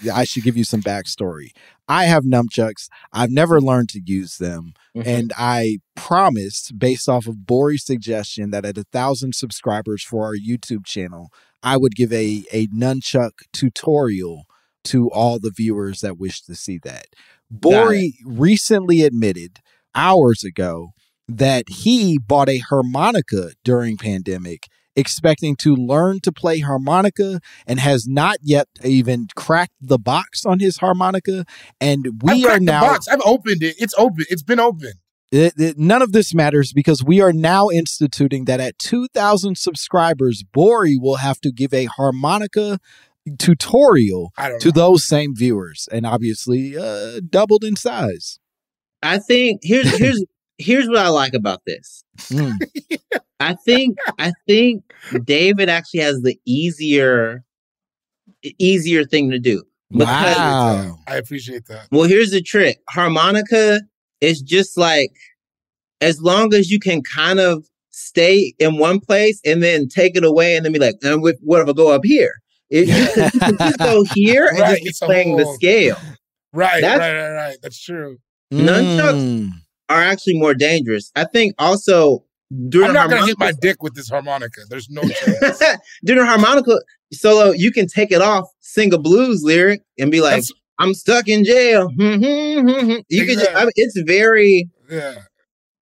I 0.05 0.11
I 0.13 0.25
should 0.25 0.43
give 0.43 0.57
you 0.57 0.65
some 0.65 0.83
backstory. 0.83 1.51
I 1.87 2.05
have 2.07 2.25
nunchucks. 2.25 2.89
I've 3.13 3.31
never 3.31 3.61
learned 3.61 3.91
to 3.91 4.01
use 4.05 4.39
them, 4.39 4.73
Mhm. 4.97 5.07
and 5.07 5.33
I 5.37 5.79
promised, 5.95 6.79
based 6.79 7.09
off 7.09 7.27
of 7.27 7.47
Borie's 7.47 7.85
suggestion, 7.85 8.51
that 8.51 8.65
at 8.65 8.79
a 8.79 8.85
thousand 8.85 9.35
subscribers 9.35 10.03
for 10.03 10.25
our 10.25 10.35
YouTube 10.35 10.87
channel, 10.87 11.29
I 11.63 11.77
would 11.77 11.95
give 11.95 12.13
a 12.13 12.45
a 12.53 12.67
nunchuck 12.69 13.33
tutorial 13.53 14.45
to 14.85 15.09
all 15.11 15.39
the 15.39 15.51
viewers 15.55 16.01
that 16.01 16.19
wish 16.19 16.43
to 16.43 16.55
see 16.55 16.79
that. 16.85 17.07
Borie 17.51 18.15
recently 18.25 19.03
admitted 19.03 19.61
hours 19.95 20.45
ago 20.45 20.91
that 21.29 21.69
he 21.69 22.19
bought 22.19 22.49
a 22.49 22.59
harmonica 22.59 23.53
during 23.65 23.97
pandemic 23.97 24.67
expecting 24.97 25.57
to 25.57 25.75
learn 25.75 26.21
to 26.21 26.31
play 26.31 26.61
harmonica 26.61 27.41
and 27.67 27.81
has 27.81 28.07
not 28.07 28.37
yet 28.43 28.69
even 28.85 29.27
cracked 29.35 29.73
the 29.81 29.99
box 29.99 30.45
on 30.45 30.61
his 30.61 30.77
harmonica 30.79 31.45
and 31.81 32.07
we 32.23 32.47
are 32.47 32.61
now 32.61 32.81
box. 32.81 33.09
I've 33.09 33.21
opened 33.25 33.63
it. 33.63 33.75
It's 33.79 33.95
open. 33.99 34.25
It's 34.31 34.43
been 34.45 34.61
open. 34.61 34.93
it- 35.33 35.55
it- 35.59 35.77
none 35.79 36.01
of 36.01 36.13
this 36.13 36.33
matters 36.33 36.73
because 36.73 37.03
we 37.03 37.21
are 37.21 37.33
now 37.33 37.69
instituting 37.69 38.45
that 38.45 38.61
at 38.61 38.79
2000 38.79 39.59
subscribers 39.59 40.45
Borie 40.53 40.97
will 41.01 41.17
have 41.17 41.41
to 41.41 41.51
give 41.51 41.75
a 41.75 41.87
harmonica 41.87 42.79
tutorial 43.39 44.33
to 44.61 44.69
know. 44.69 44.71
those 44.71 45.07
same 45.09 45.35
viewers 45.35 45.89
and 45.91 46.05
obviously 46.05 46.77
uh, 46.77 47.21
doubled 47.31 47.65
in 47.65 47.75
size 47.75 48.39
I 49.05 49.19
think 49.19 49.61
here's 49.63 49.97
here's 49.99 50.25
here's 50.59 50.89
what 50.89 50.99
I 50.99 51.09
like 51.09 51.35
about 51.35 51.61
this. 51.67 52.05
Mm. 52.31 52.55
I 53.41 53.55
think 53.55 53.99
I 54.19 54.33
think 54.49 54.83
David 55.25 55.69
actually 55.69 56.01
has 56.01 56.23
the 56.23 56.39
easier 56.47 57.45
easier 58.59 59.05
thing 59.05 59.31
to 59.31 59.39
do. 59.39 59.63
Because 59.91 60.37
wow 60.37 60.97
I 61.07 61.17
appreciate 61.17 61.67
that. 61.67 61.89
well, 61.93 62.09
here's 62.09 62.31
the 62.31 62.43
trick. 62.43 62.79
Harmonica 62.89 63.83
is 64.21 64.41
just 64.41 64.79
like 64.79 65.13
as 66.01 66.21
long 66.21 66.55
as 66.55 66.71
you 66.71 66.81
can 66.81 67.03
kind 67.03 67.39
of 67.39 67.67
stay 67.91 68.55
in 68.59 68.79
one 68.79 69.01
place 69.01 69.41
and 69.45 69.63
then 69.63 69.87
take 69.87 70.17
it 70.17 70.25
away 70.25 70.57
and 70.57 70.65
then 70.65 70.73
be 70.73 70.79
like, 70.79 70.97
and 71.03 71.23
with, 71.23 71.39
what 71.43 71.61
if 71.61 71.69
I 71.69 71.73
go 71.73 71.93
up 71.93 72.05
here? 72.05 72.33
If 72.71 72.89
you, 72.89 72.95
can, 73.15 73.31
you 73.35 73.41
can 73.41 73.59
just 73.59 73.79
go 73.79 74.05
here 74.15 74.47
and 74.49 74.59
Right, 74.59 74.71
just 74.73 74.83
be 74.83 74.89
it's 74.89 75.03
a 75.03 75.07
playing 75.07 75.37
the 75.37 75.47
scale. 75.55 75.97
Right, 76.53 76.81
That's- 76.81 76.99
right, 76.99 77.15
right, 77.15 77.35
right. 77.49 77.57
That's 77.63 77.81
true. 77.83 78.19
Nunchucks 78.53 79.21
Mm. 79.49 79.51
are 79.89 80.01
actually 80.03 80.39
more 80.39 80.55
dangerous. 80.55 81.11
I 81.17 81.25
think 81.25 81.55
also 81.59 82.25
during 82.69 82.89
I'm 82.89 82.95
not 82.95 83.11
going 83.11 83.23
to 83.23 83.27
hit 83.27 83.39
my 83.39 83.53
dick 83.61 83.83
with 83.83 83.95
this 83.95 84.09
harmonica. 84.09 84.61
There's 84.69 84.89
no 84.89 85.03
chance. 85.03 85.63
during 86.05 86.23
a 86.23 86.27
harmonica 86.27 86.79
solo, 87.13 87.51
you 87.51 87.73
can 87.73 87.87
take 87.89 88.13
it 88.13 88.23
off, 88.23 88.49
sing 88.61 88.93
a 88.95 88.99
blues 88.99 89.43
lyric, 89.43 89.83
and 89.99 90.11
be 90.11 90.21
like, 90.21 90.31
That's- 90.33 90.53
I'm 90.79 90.93
stuck 90.95 91.29
in 91.29 91.45
jail. 91.45 91.89
you 91.99 92.07
could. 93.27 93.39
Just, 93.39 93.51
I 93.55 93.63
mean, 93.65 93.71
it's 93.77 94.01
very. 94.01 94.69
Yeah. 94.91 95.15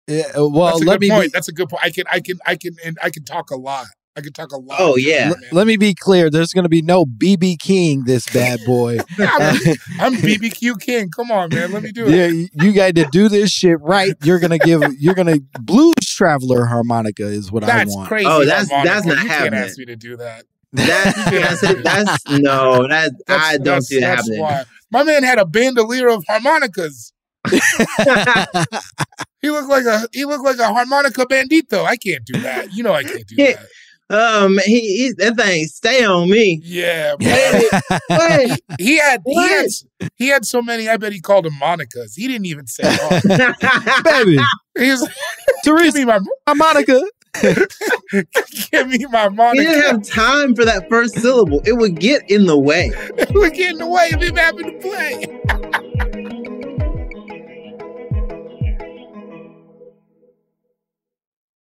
Yeah, 0.08 0.24
well, 0.36 0.66
That's 0.66 0.82
a 0.82 0.84
let 0.84 0.94
good 0.94 1.00
me 1.00 1.10
point. 1.10 1.22
be, 1.24 1.28
That's 1.32 1.48
a 1.48 1.52
good 1.52 1.68
point. 1.68 1.82
I 1.84 1.90
can, 1.90 2.04
I 2.10 2.20
can, 2.20 2.36
I 2.44 2.56
can, 2.56 2.76
and 2.84 2.98
I 3.02 3.08
can 3.10 3.24
talk 3.24 3.50
a 3.50 3.56
lot. 3.56 3.86
I 4.14 4.20
can 4.20 4.32
talk 4.34 4.52
a 4.52 4.58
lot. 4.58 4.76
Oh, 4.78 4.96
yeah. 4.96 5.28
l- 5.30 5.36
let 5.52 5.66
me 5.66 5.78
be 5.78 5.94
clear. 5.94 6.28
There's 6.28 6.52
going 6.52 6.64
to 6.64 6.68
be 6.68 6.82
no 6.82 7.06
BB 7.06 7.58
King, 7.58 8.04
this 8.04 8.28
bad 8.28 8.60
boy. 8.66 8.98
I'm, 9.18 9.56
I'm 9.98 10.14
BBQ 10.16 10.78
King. 10.80 11.08
Come 11.08 11.30
on, 11.30 11.48
man. 11.48 11.72
Let 11.72 11.82
me 11.82 11.92
do 11.92 12.06
it. 12.06 12.10
yeah, 12.10 12.26
it. 12.30 12.50
you 12.62 12.72
got 12.74 12.94
to 12.96 13.06
do 13.10 13.30
this 13.30 13.50
shit 13.50 13.80
right. 13.80 14.14
You're 14.22 14.38
gonna 14.38 14.58
give. 14.58 14.82
You're 14.98 15.14
gonna 15.14 15.38
blues 15.60 15.94
traveler 16.04 16.66
harmonica 16.66 17.24
is 17.24 17.50
what 17.50 17.64
That's 17.64 17.94
I 17.94 17.96
want. 17.96 18.08
crazy. 18.08 18.26
Oh, 18.28 18.44
that's- 18.44 18.68
harmonica. 18.68 18.94
that's 18.94 19.06
not 19.06 19.12
you 19.22 19.28
can't 19.28 19.30
happening. 19.54 19.60
ask 19.60 19.78
me 19.78 19.84
to 19.86 19.96
do 19.96 20.16
that. 20.18 20.44
That, 20.74 21.60
that's, 21.62 21.82
that's 21.82 22.28
no. 22.28 22.86
That 22.88 23.12
That's, 23.26 23.42
I 23.42 23.56
don't 23.56 23.64
that's, 23.64 23.86
see 23.88 24.00
that 24.00 24.16
happening. 24.18 24.40
why. 24.40 24.64
My 24.90 25.04
man 25.04 25.22
had 25.22 25.38
a 25.38 25.46
bandolier 25.46 26.08
of 26.08 26.22
harmonicas. 26.28 27.12
He 29.40 29.50
looked 29.50 29.68
like 29.68 29.84
a 29.86 30.06
he 30.12 30.24
looked 30.24 30.44
like 30.44 30.58
a 30.58 30.72
harmonica 30.72 31.26
bandito. 31.26 31.84
I 31.84 31.96
can't 31.96 32.24
do 32.24 32.40
that. 32.42 32.72
You 32.72 32.82
know 32.84 32.92
I 32.92 33.02
can't 33.02 33.26
do 33.26 33.34
Yeah. 33.36 33.52
that. 33.54 33.66
Um, 34.12 34.58
he, 34.64 34.80
he 34.98 35.12
that 35.18 35.36
thing 35.36 35.64
stay 35.66 36.04
on 36.04 36.28
me. 36.28 36.60
Yeah, 36.62 37.14
but 37.18 37.98
What? 38.08 38.60
he 38.78 38.98
had 38.98 39.22
he 39.26 39.34
had 39.48 39.66
he 40.16 40.28
had 40.28 40.44
so 40.44 40.60
many. 40.62 40.88
I 40.88 40.96
bet 40.98 41.12
he 41.12 41.20
called 41.20 41.46
them 41.46 41.54
Monicas. 41.54 42.14
He 42.14 42.28
didn't 42.28 42.46
even 42.46 42.66
say 42.66 42.82
it 42.86 43.00
all. 43.02 44.02
Baby, 44.04 44.38
He 44.78 44.90
was 44.90 45.00
like, 45.02 45.10
give 45.64 45.74
Teresa, 45.76 45.98
me 45.98 46.04
my 46.04 46.20
harmonica. 46.46 47.02
give 48.70 48.88
me 48.88 49.06
my 49.10 49.28
Monica. 49.30 49.62
he 49.62 49.68
didn't 49.68 49.82
have 49.90 50.02
time 50.06 50.54
for 50.54 50.64
that 50.66 50.88
first 50.90 51.14
syllable. 51.18 51.62
It 51.64 51.72
would 51.78 51.98
get 51.98 52.28
in 52.30 52.44
the 52.46 52.58
way. 52.58 52.90
it 52.94 53.32
would 53.32 53.54
get 53.54 53.72
in 53.72 53.78
the 53.78 53.86
way 53.88 54.10
of 54.12 54.22
him 54.22 54.36
having 54.36 54.66
to 54.66 54.78
play. 54.80 56.21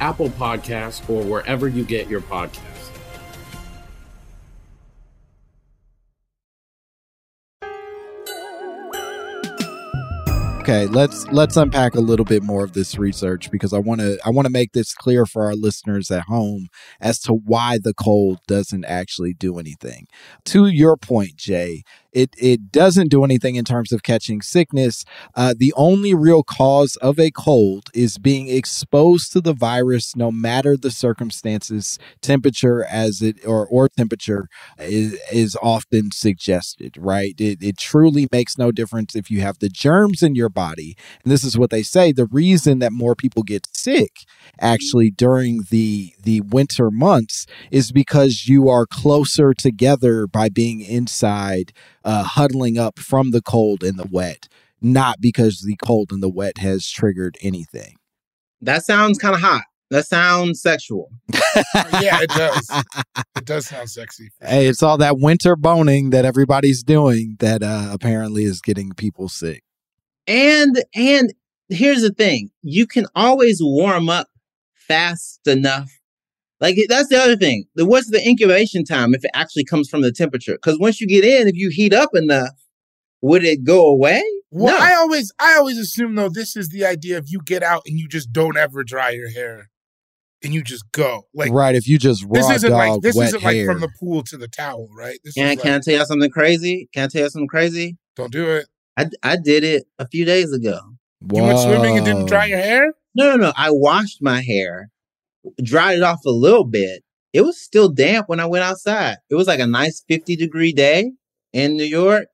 Apple 0.00 0.30
Podcasts, 0.30 1.08
or 1.08 1.22
wherever 1.22 1.68
you 1.68 1.84
get 1.84 2.08
your 2.08 2.20
podcasts. 2.20 2.74
Okay, 10.64 10.86
let's 10.86 11.26
let's 11.26 11.58
unpack 11.58 11.94
a 11.94 12.00
little 12.00 12.24
bit 12.24 12.42
more 12.42 12.64
of 12.64 12.72
this 12.72 12.96
research 12.96 13.50
because 13.50 13.74
I 13.74 13.78
want 13.78 14.00
to 14.00 14.18
I 14.24 14.30
want 14.30 14.46
to 14.46 14.50
make 14.50 14.72
this 14.72 14.94
clear 14.94 15.26
for 15.26 15.44
our 15.44 15.54
listeners 15.54 16.10
at 16.10 16.22
home 16.22 16.68
as 17.02 17.18
to 17.20 17.34
why 17.34 17.76
the 17.76 17.92
cold 17.92 18.38
doesn't 18.46 18.86
actually 18.86 19.34
do 19.34 19.58
anything. 19.58 20.06
To 20.46 20.64
your 20.68 20.96
point, 20.96 21.36
Jay, 21.36 21.82
it 22.14 22.30
it 22.38 22.72
doesn't 22.72 23.10
do 23.10 23.24
anything 23.24 23.56
in 23.56 23.64
terms 23.64 23.92
of 23.92 24.02
catching 24.02 24.40
sickness. 24.40 25.04
Uh, 25.34 25.54
the 25.56 25.74
only 25.76 26.14
real 26.14 26.42
cause 26.42 26.96
of 26.96 27.18
a 27.18 27.30
cold 27.30 27.90
is 27.92 28.18
being 28.18 28.48
exposed 28.48 29.32
to 29.32 29.40
the 29.40 29.52
virus, 29.52 30.16
no 30.16 30.30
matter 30.30 30.76
the 30.76 30.90
circumstances. 30.90 31.98
Temperature 32.22 32.84
as 32.84 33.20
it 33.20 33.44
or 33.46 33.66
or 33.66 33.88
temperature 33.88 34.48
is 34.78 35.18
is 35.32 35.56
often 35.60 36.10
suggested. 36.12 36.96
Right? 36.98 37.34
It 37.38 37.62
it 37.62 37.78
truly 37.78 38.28
makes 38.32 38.56
no 38.56 38.70
difference 38.72 39.16
if 39.16 39.30
you 39.30 39.40
have 39.40 39.58
the 39.58 39.68
germs 39.68 40.22
in 40.22 40.34
your 40.34 40.48
body. 40.48 40.96
And 41.24 41.32
this 41.32 41.44
is 41.44 41.58
what 41.58 41.70
they 41.70 41.82
say: 41.82 42.12
the 42.12 42.26
reason 42.26 42.78
that 42.78 42.92
more 42.92 43.14
people 43.16 43.42
get 43.42 43.66
sick 43.72 44.24
actually 44.60 45.10
during 45.10 45.62
the 45.70 46.14
the 46.22 46.40
winter 46.42 46.90
months 46.90 47.46
is 47.70 47.92
because 47.92 48.46
you 48.46 48.68
are 48.68 48.86
closer 48.86 49.52
together 49.52 50.26
by 50.26 50.48
being 50.48 50.80
inside 50.80 51.72
uh, 52.04 52.22
huddling 52.22 52.78
up 52.78 52.98
from 52.98 53.30
the 53.30 53.42
cold 53.42 53.82
and 53.82 53.98
the 53.98 54.08
wet, 54.10 54.48
not 54.80 55.20
because 55.20 55.62
the 55.62 55.76
cold 55.84 56.12
and 56.12 56.22
the 56.22 56.28
wet 56.28 56.58
has 56.58 56.88
triggered 56.88 57.36
anything. 57.42 57.96
That 58.60 58.84
sounds 58.84 59.18
kind 59.18 59.34
of 59.34 59.40
hot. 59.40 59.64
That 59.90 60.06
sounds 60.06 60.60
sexual. 60.60 61.10
yeah, 62.00 62.20
it 62.22 62.30
does. 62.30 62.70
It 63.36 63.46
does 63.46 63.66
sound 63.66 63.90
sexy. 63.90 64.30
Hey, 64.40 64.66
it's 64.66 64.82
all 64.82 64.96
that 64.98 65.18
winter 65.18 65.56
boning 65.56 66.10
that 66.10 66.24
everybody's 66.24 66.82
doing 66.82 67.36
that 67.40 67.62
uh, 67.62 67.88
apparently 67.92 68.44
is 68.44 68.60
getting 68.60 68.92
people 68.92 69.28
sick. 69.28 69.62
And 70.26 70.82
and 70.94 71.34
here's 71.68 72.02
the 72.02 72.12
thing: 72.12 72.50
you 72.62 72.86
can 72.86 73.06
always 73.14 73.58
warm 73.60 74.08
up 74.08 74.28
fast 74.74 75.46
enough 75.46 75.90
Like 76.60 76.76
that's 76.88 77.08
the 77.08 77.18
other 77.18 77.36
thing. 77.36 77.64
The 77.74 77.84
what's 77.84 78.10
the 78.10 78.26
incubation 78.26 78.84
time 78.84 79.14
if 79.14 79.24
it 79.24 79.30
actually 79.34 79.64
comes 79.64 79.88
from 79.88 80.02
the 80.02 80.12
temperature? 80.12 80.54
Because 80.54 80.78
once 80.78 81.00
you 81.00 81.06
get 81.06 81.24
in, 81.24 81.48
if 81.48 81.56
you 81.56 81.70
heat 81.70 81.92
up 81.92 82.10
enough, 82.14 82.54
would 83.22 83.44
it 83.44 83.64
go 83.64 83.86
away? 83.86 84.22
Well, 84.50 84.78
no. 84.78 84.84
I 84.84 84.94
always 84.94 85.32
I 85.40 85.56
always 85.56 85.78
assume 85.78 86.14
though 86.14 86.28
this 86.28 86.56
is 86.56 86.68
the 86.68 86.84
idea 86.84 87.18
of 87.18 87.24
you 87.28 87.40
get 87.44 87.62
out 87.62 87.82
and 87.86 87.98
you 87.98 88.08
just 88.08 88.32
don't 88.32 88.56
ever 88.56 88.84
dry 88.84 89.10
your 89.10 89.30
hair, 89.30 89.70
and 90.44 90.54
you 90.54 90.62
just 90.62 90.90
go 90.92 91.26
like 91.34 91.52
right. 91.52 91.74
If 91.74 91.88
you 91.88 91.98
just 91.98 92.24
raw 92.24 92.34
this 92.34 92.50
isn't 92.50 92.70
dog 92.70 92.78
like 92.78 93.00
this 93.02 93.16
isn't 93.18 93.42
hair. 93.42 93.66
like 93.66 93.66
from 93.66 93.80
the 93.80 93.90
pool 93.98 94.22
to 94.24 94.36
the 94.36 94.48
towel, 94.48 94.88
right? 94.96 95.18
This 95.24 95.34
Can 95.34 95.48
I, 95.48 95.52
is 95.52 95.60
can 95.60 95.74
I 95.74 95.78
tell 95.80 95.94
you 95.94 96.04
something 96.04 96.30
crazy? 96.30 96.88
Can 96.94 97.04
I 97.04 97.06
tell 97.08 97.22
you 97.22 97.30
something 97.30 97.48
crazy? 97.48 97.96
don't 98.16 98.32
do 98.32 98.48
it. 98.48 98.66
I, 98.96 99.06
I 99.22 99.36
did 99.36 99.64
it 99.64 99.86
a 99.98 100.06
few 100.06 100.24
days 100.24 100.52
ago. 100.52 100.78
You 101.32 101.42
went 101.42 101.58
swimming 101.58 101.96
and 101.96 102.06
didn't 102.06 102.26
dry 102.26 102.46
your 102.46 102.58
hair. 102.58 102.92
No, 103.14 103.30
no, 103.30 103.36
no. 103.36 103.52
I 103.56 103.70
washed 103.70 104.18
my 104.20 104.40
hair, 104.40 104.90
dried 105.62 105.98
it 105.98 106.02
off 106.02 106.20
a 106.26 106.30
little 106.30 106.64
bit. 106.64 107.02
It 107.32 107.42
was 107.42 107.60
still 107.60 107.88
damp 107.88 108.28
when 108.28 108.40
I 108.40 108.46
went 108.46 108.64
outside. 108.64 109.16
It 109.28 109.34
was 109.34 109.48
like 109.48 109.60
a 109.60 109.66
nice 109.66 110.04
50 110.08 110.36
degree 110.36 110.72
day 110.72 111.12
in 111.52 111.76
New 111.76 111.84
York. 111.84 112.28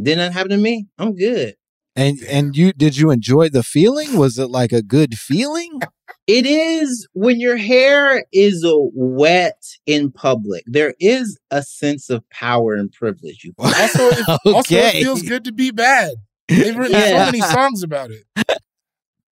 Didn't 0.00 0.32
happen 0.32 0.50
to 0.50 0.56
me. 0.56 0.86
I'm 0.98 1.14
good. 1.14 1.56
And 1.96 2.20
and 2.22 2.56
you 2.56 2.72
did 2.72 2.96
you 2.96 3.10
enjoy 3.10 3.48
the 3.48 3.62
feeling? 3.64 4.16
Was 4.16 4.38
it 4.38 4.46
like 4.46 4.72
a 4.72 4.80
good 4.80 5.14
feeling? 5.14 5.80
It 6.26 6.46
is 6.46 7.08
when 7.12 7.40
your 7.40 7.56
hair 7.56 8.24
is 8.32 8.64
wet 8.94 9.60
in 9.86 10.12
public. 10.12 10.62
There 10.66 10.94
is 11.00 11.38
a 11.50 11.62
sense 11.62 12.08
of 12.08 12.28
power 12.30 12.74
and 12.74 12.92
privilege. 12.92 13.42
You 13.44 13.52
Also, 13.58 14.08
it, 14.08 14.28
also 14.46 14.74
it 14.76 14.92
feels 14.92 15.22
good 15.22 15.44
to 15.44 15.52
be 15.52 15.72
bad. 15.72 16.12
They've 16.48 16.76
written 16.76 17.00
so 17.00 17.16
many 17.16 17.40
songs 17.40 17.82
about 17.82 18.10
it. 18.10 18.24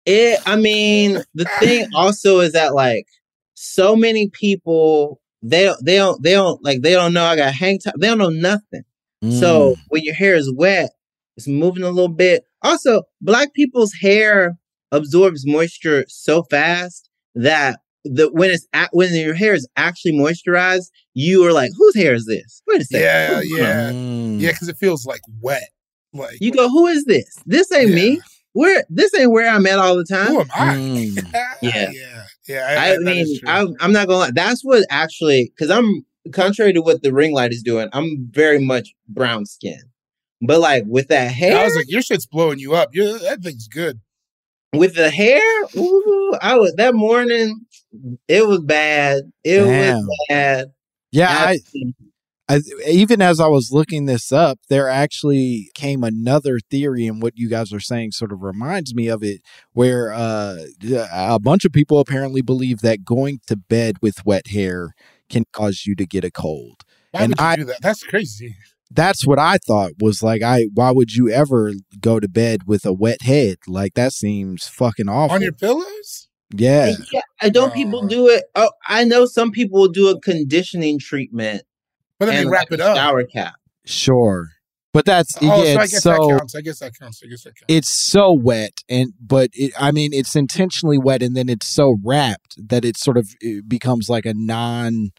It, 0.09 0.41
I 0.47 0.57
mean, 0.57 1.23
the 1.35 1.45
thing 1.61 1.87
also 1.95 2.41
is 2.41 2.53
that 2.53 2.75
like 2.75 3.07
so 3.55 3.95
many 3.95 4.29
people 4.31 5.21
they 5.43 5.65
don't 5.67 5.85
they 5.85 5.97
don't 5.97 6.23
they 6.23 6.33
don't 6.33 6.65
like 6.65 6.81
they 6.83 6.93
don't 6.93 7.13
know 7.13 7.25
I 7.25 7.37
got 7.37 7.53
hang 7.55 7.79
time. 7.79 7.95
They 7.99 8.09
don't 8.09 8.19
know 8.19 8.31
nothing. 8.31 8.83
So 9.31 9.71
Mm. 9.71 9.77
when 9.89 10.03
your 10.05 10.15
hair 10.15 10.35
is 10.35 10.51
wet, 10.53 10.91
it's 11.37 11.47
moving 11.47 11.83
a 11.83 11.91
little 11.91 12.09
bit. 12.09 12.45
Also, 12.63 13.03
black 13.21 13.53
people's 13.53 13.93
hair 13.93 14.57
absorbs 14.93 15.47
moisture 15.47 16.05
so 16.09 16.43
fast 16.45 17.11
that 17.35 17.81
the 18.05 18.31
when 18.33 18.51
it's 18.51 18.67
at, 18.73 18.89
when 18.93 19.13
your 19.15 19.35
hair 19.35 19.53
is 19.55 19.69
actually 19.77 20.13
moisturized, 20.13 20.87
you 21.15 21.45
are 21.47 21.53
like, 21.53 21.71
whose 21.77 21.95
hair 21.97 22.15
is 22.15 22.25
this? 22.27 22.63
Wait 22.67 22.81
a 22.81 22.85
second. 22.85 23.05
Yeah, 23.05 23.41
yeah, 23.45 23.93
Mm. 23.93 24.41
yeah. 24.41 24.51
Because 24.53 24.69
it 24.69 24.79
feels 24.79 25.05
like 25.05 25.21
wet. 25.43 25.69
Like 26.15 26.39
You 26.41 26.51
go, 26.53 26.69
who 26.71 26.87
is 26.87 27.05
this? 27.05 27.37
This 27.45 27.71
ain't 27.73 27.93
me. 27.93 28.21
Where 28.59 28.83
this 28.91 29.15
ain't 29.15 29.31
where 29.31 29.49
I'm 29.49 29.67
at 29.69 29.79
all 29.79 29.97
the 29.97 30.03
time. 30.05 30.27
who 30.27 30.41
am 30.41 30.49
I? 30.53 30.75
Mm. 30.75 31.33
Yeah. 31.63 31.91
yeah, 31.93 32.25
yeah. 32.49 32.77
I, 32.77 32.91
that 32.91 33.01
mean, 33.03 33.19
is 33.19 33.39
true. 33.39 33.49
I, 33.49 33.67
I'm 33.79 33.93
not 33.93 34.09
gonna 34.09 34.19
lie. 34.19 34.31
That's 34.33 34.63
what 34.63 34.85
actually, 34.91 35.53
because 35.55 35.71
I'm 35.71 36.05
contrary 36.33 36.73
to 36.73 36.83
what 36.83 37.03
the 37.03 37.13
ring 37.13 37.33
light 37.33 37.53
is 37.53 37.63
doing. 37.63 37.89
I'm 37.93 38.29
very 38.33 38.59
much 38.59 38.89
brown 39.09 39.47
skin, 39.47 39.79
but 40.43 40.59
like 40.59 40.83
with 40.89 41.07
that 41.07 41.31
hair, 41.31 41.57
I 41.57 41.63
was 41.63 41.77
like, 41.77 41.89
your 41.89 42.03
shit's 42.03 42.27
blowing 42.27 42.59
you 42.59 42.75
up. 42.75 42.89
you 42.93 43.19
that 43.21 43.43
thing's 43.43 43.69
good. 43.69 44.01
with 44.73 44.97
the 44.97 45.11
hair, 45.11 45.41
ooh, 45.77 46.35
I 46.43 46.57
was 46.57 46.75
that 46.79 46.97
morning. 46.97 47.61
It 48.27 48.45
was 48.45 48.61
bad. 48.61 49.23
It 49.45 49.61
Damn. 49.61 50.05
was 50.05 50.17
bad. 50.29 50.73
Yeah, 51.13 51.29
I, 51.31 51.53
Absolutely. 51.53 51.95
I 52.49 52.61
even 52.87 53.21
as 53.21 53.41
I 53.41 53.47
was 53.49 53.71
looking 53.73 54.07
this 54.07 54.33
up, 54.33 54.59
there 54.69 54.89
actually 54.89 55.71
came 55.75 56.03
another 56.03 56.59
theory, 56.71 57.07
and 57.07 57.23
what 57.23 57.35
you 57.37 57.49
guys 57.49 57.73
are 57.73 57.81
saying 57.81 58.13
sort 58.13 58.33
of 58.33 58.43
reminds 58.43 58.95
me 58.95 59.09
of 59.09 59.23
it, 59.23 59.43
where 59.73 60.13
uh, 60.13 60.57
a 61.13 61.39
bunch 61.39 61.65
of 61.65 61.73
people 61.73 62.01
apparently 62.01 62.41
believe 62.41 62.81
that 62.81 63.05
going 63.05 63.41
to 63.47 63.57
bed 63.57 63.97
with 64.01 64.25
wet 64.25 64.49
hair 64.49 64.95
can 65.29 65.45
cause 65.53 65.85
you 65.87 65.95
to 65.97 66.07
get 66.07 66.25
a 66.25 66.31
cold. 66.31 66.85
Why 67.11 67.23
and 67.23 67.31
would 67.33 67.41
you 67.41 67.47
I, 67.47 67.57
do 67.57 67.65
that? 67.67 67.83
That's 67.83 68.03
crazy. 68.03 68.57
that's 68.91 69.27
what 69.27 69.39
I 69.39 69.59
thought 69.59 69.93
was 70.01 70.23
like, 70.23 70.43
I 70.43 70.69
why 70.75 70.91
would 70.91 71.15
you 71.15 71.29
ever 71.29 71.73
go 72.01 72.19
to 72.19 72.29
bed 72.29 72.63
with 72.67 72.87
a 72.87 72.93
wet 72.93 73.23
head? 73.23 73.59
Like 73.67 73.95
that 73.95 74.13
seems 74.13 74.67
fucking 74.67 75.09
awful. 75.09 75.35
On 75.35 75.43
your 75.43 75.53
pillows? 75.53 76.29
yeah. 76.55 76.93
Yeah, 77.13 77.21
I 77.43 77.51
don't 77.51 77.75
people 77.75 78.07
do 78.07 78.29
it. 78.29 78.45
Oh, 78.55 78.71
I 78.87 79.05
know 79.05 79.27
some 79.27 79.51
people 79.51 79.81
will 79.81 79.89
do 79.89 80.09
a 80.09 80.21
conditioning 80.21 80.99
treatment, 80.99 81.63
But 82.19 82.27
then 82.27 82.35
they 82.37 82.43
and 82.43 82.51
wrap 82.51 82.71
like 82.71 82.73
it 82.73 82.81
up. 82.81 82.97
shower 82.97 83.25
cap. 83.25 83.55
Sure. 83.85 84.49
But 84.95 85.05
that's 85.05 85.35
Oh, 85.41 85.65
yeah, 85.65 85.75
so 85.75 85.81
I 85.81 85.83
it's 85.85 85.93
guess 85.93 86.03
so 86.03 86.11
that 86.11 86.39
counts. 86.39 86.55
I 86.55 86.61
guess 86.63 86.79
that 86.81 86.99
counts. 86.99 87.23
I 87.23 87.29
guess 87.29 87.43
that 87.45 87.51
counts. 87.57 87.65
it's 87.69 87.91
so 87.91 88.33
wet 88.33 88.73
and 88.89 89.13
but 89.21 89.51
it, 89.53 89.73
I 89.79 89.93
mean 89.93 90.13
it's 90.13 90.35
intentionally 90.35 90.99
wet 90.99 91.23
and 91.23 91.37
then 91.37 91.49
it's 91.49 91.67
so 91.69 91.97
wrapped 92.05 92.57
that 92.69 92.85
it 92.85 92.97
sort 92.97 93.17
of 93.19 93.29
it 93.41 93.69
becomes 93.69 94.09
like 94.09 94.25
a 94.27 94.35
non 94.35 95.11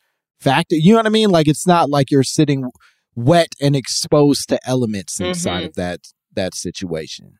factor. 0.41 0.75
You 0.75 0.93
know 0.93 0.99
what 0.99 1.05
I 1.05 1.09
mean? 1.09 1.29
Like 1.29 1.47
it's 1.47 1.67
not 1.67 1.89
like 1.89 2.09
you're 2.11 2.23
sitting 2.23 2.69
wet 3.15 3.49
and 3.61 3.75
exposed 3.75 4.49
to 4.49 4.59
elements 4.67 5.19
inside 5.19 5.63
Mhm. 5.63 5.67
of 5.67 5.73
that 5.75 5.99
that 6.33 6.55
situation. 6.55 7.33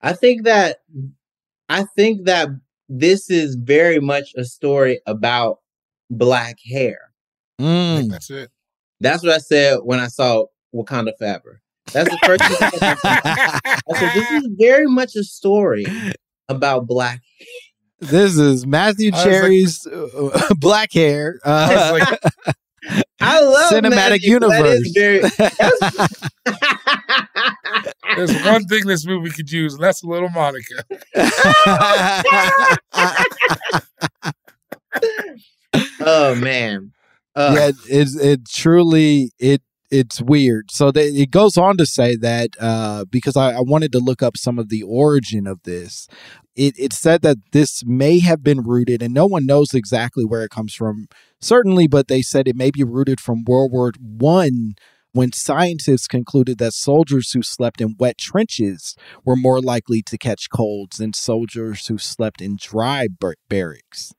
I 0.00 0.14
think 0.14 0.44
that 0.44 0.78
I 1.68 1.84
think 1.96 2.24
that 2.24 2.48
this 2.88 3.30
is 3.30 3.54
very 3.56 4.00
much 4.00 4.32
a 4.36 4.44
story 4.44 5.00
about 5.06 5.58
black 6.08 6.56
hair. 6.68 7.09
Mm. 7.60 8.10
That's 8.10 8.30
it. 8.30 8.50
That's 9.00 9.22
what 9.22 9.32
I 9.32 9.38
said 9.38 9.78
when 9.82 10.00
I 10.00 10.08
saw 10.08 10.46
Wakanda 10.74 11.12
Forever. 11.18 11.60
That's 11.92 12.08
the 12.10 12.18
first 12.24 12.44
thing 12.44 12.56
I 12.60 12.70
said. 13.94 14.14
This 14.14 14.30
is 14.44 14.48
very 14.58 14.86
much 14.86 15.16
a 15.16 15.24
story 15.24 15.86
about 16.48 16.86
black. 16.86 17.20
This 17.98 18.36
is 18.38 18.66
Matthew 18.66 19.10
I 19.12 19.16
was 19.16 19.24
like- 19.24 19.34
Cherry's 19.34 19.86
uh, 19.86 20.54
black 20.58 20.92
hair. 20.92 21.38
I 21.44 21.92
was 21.92 22.02
Uh, 22.46 22.52
I 23.20 23.40
love 23.42 23.72
cinematic 23.72 23.90
Magic. 23.90 24.40
That 24.40 24.64
is 24.66 24.86
universe. 24.86 24.90
very- 24.94 25.20
There's 28.16 28.42
one 28.44 28.64
thing 28.66 28.86
this 28.86 29.04
movie 29.06 29.30
could 29.30 29.50
use, 29.52 29.74
and 29.74 29.82
that's 29.82 30.02
a 30.02 30.06
little 30.06 30.30
Monica. 30.30 30.84
oh 36.00 36.34
man. 36.36 36.92
Uh, 37.34 37.54
yeah, 37.56 37.70
it's 37.88 38.16
it 38.16 38.48
truly 38.48 39.30
it 39.38 39.62
it's 39.90 40.20
weird. 40.22 40.70
So 40.70 40.90
they, 40.90 41.08
it 41.08 41.30
goes 41.30 41.56
on 41.56 41.76
to 41.78 41.86
say 41.86 42.16
that 42.16 42.50
uh, 42.60 43.04
because 43.10 43.36
I, 43.36 43.52
I 43.54 43.60
wanted 43.60 43.92
to 43.92 43.98
look 43.98 44.22
up 44.22 44.36
some 44.36 44.58
of 44.58 44.68
the 44.68 44.82
origin 44.82 45.46
of 45.46 45.62
this. 45.64 46.06
It 46.56 46.74
it 46.78 46.92
said 46.92 47.22
that 47.22 47.38
this 47.52 47.82
may 47.84 48.20
have 48.20 48.42
been 48.42 48.60
rooted, 48.60 49.02
and 49.02 49.14
no 49.14 49.26
one 49.26 49.46
knows 49.46 49.74
exactly 49.74 50.24
where 50.24 50.44
it 50.44 50.50
comes 50.50 50.74
from. 50.74 51.06
Certainly, 51.40 51.88
but 51.88 52.08
they 52.08 52.22
said 52.22 52.46
it 52.46 52.56
may 52.56 52.70
be 52.70 52.84
rooted 52.84 53.20
from 53.20 53.44
World 53.46 53.72
War 53.72 53.92
One. 54.00 54.74
When 55.12 55.32
scientists 55.32 56.06
concluded 56.06 56.58
that 56.58 56.72
soldiers 56.72 57.32
who 57.32 57.42
slept 57.42 57.80
in 57.80 57.96
wet 57.98 58.16
trenches 58.16 58.94
were 59.24 59.34
more 59.34 59.60
likely 59.60 60.02
to 60.02 60.16
catch 60.16 60.48
colds 60.48 60.98
than 60.98 61.14
soldiers 61.14 61.88
who 61.88 61.98
slept 61.98 62.40
in 62.40 62.56
dry 62.60 63.08
bar- 63.08 63.34
barracks 63.48 64.12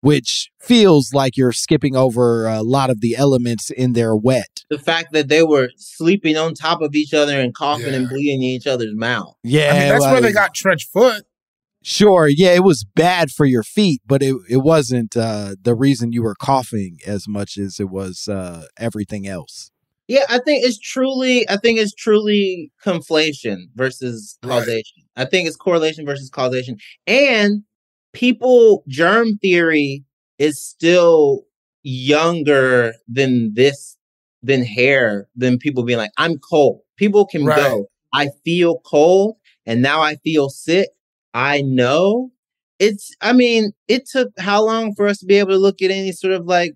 which 0.00 0.50
feels 0.58 1.12
like 1.12 1.36
you're 1.36 1.52
skipping 1.52 1.96
over 1.96 2.46
a 2.46 2.62
lot 2.62 2.90
of 2.90 3.00
the 3.00 3.16
elements 3.16 3.70
in 3.70 3.92
their 3.92 4.16
wet. 4.16 4.64
the 4.70 4.78
fact 4.78 5.12
that 5.12 5.28
they 5.28 5.42
were 5.42 5.68
sleeping 5.76 6.36
on 6.36 6.54
top 6.54 6.80
of 6.80 6.94
each 6.94 7.12
other 7.12 7.38
and 7.38 7.54
coughing 7.54 7.94
and 7.94 8.08
bleeding 8.08 8.42
in 8.42 8.48
each 8.48 8.66
other's 8.66 8.94
mouth. 8.94 9.34
Yeah, 9.42 9.70
I 9.70 9.78
mean, 9.78 9.88
that's 9.88 10.04
where 10.04 10.20
they 10.20 10.32
got 10.32 10.54
trench 10.54 10.88
foot. 10.92 11.24
Sure, 11.82 12.28
yeah, 12.28 12.50
it 12.50 12.62
was 12.62 12.84
bad 12.84 13.30
for 13.30 13.46
your 13.46 13.62
feet, 13.62 14.02
but 14.06 14.22
it, 14.22 14.36
it 14.50 14.58
wasn't 14.58 15.16
uh, 15.16 15.54
the 15.62 15.74
reason 15.74 16.12
you 16.12 16.22
were 16.22 16.34
coughing 16.34 16.98
as 17.06 17.26
much 17.26 17.56
as 17.56 17.80
it 17.80 17.88
was 17.88 18.28
uh, 18.28 18.66
everything 18.78 19.26
else. 19.26 19.70
Yeah, 20.06 20.24
I 20.28 20.40
think 20.40 20.64
it's 20.64 20.78
truly 20.78 21.48
I 21.48 21.56
think 21.56 21.78
it's 21.78 21.94
truly 21.94 22.72
conflation 22.84 23.66
versus 23.76 24.38
causation. 24.42 25.04
I 25.16 25.24
think 25.24 25.46
it's 25.46 25.56
correlation 25.56 26.04
versus 26.04 26.28
causation. 26.28 26.76
And 27.06 27.62
people 28.12 28.84
germ 28.88 29.36
theory 29.38 30.04
is 30.38 30.60
still 30.60 31.44
younger 31.82 32.92
than 33.08 33.54
this 33.54 33.96
than 34.42 34.64
hair 34.64 35.28
than 35.36 35.58
people 35.58 35.82
being 35.84 35.98
like 35.98 36.12
I'm 36.16 36.38
cold. 36.38 36.80
People 36.96 37.26
can 37.26 37.44
Right. 37.44 37.56
go 37.56 37.86
I 38.12 38.28
feel 38.44 38.80
cold 38.84 39.36
and 39.66 39.82
now 39.82 40.00
I 40.00 40.16
feel 40.16 40.48
sick. 40.48 40.88
I 41.34 41.62
know. 41.62 42.30
It's 42.78 43.14
I 43.20 43.32
mean, 43.32 43.72
it 43.88 44.06
took 44.06 44.30
how 44.38 44.64
long 44.64 44.94
for 44.94 45.06
us 45.06 45.18
to 45.18 45.26
be 45.26 45.36
able 45.38 45.50
to 45.52 45.58
look 45.58 45.82
at 45.82 45.90
any 45.90 46.12
sort 46.12 46.32
of 46.32 46.46
like, 46.46 46.72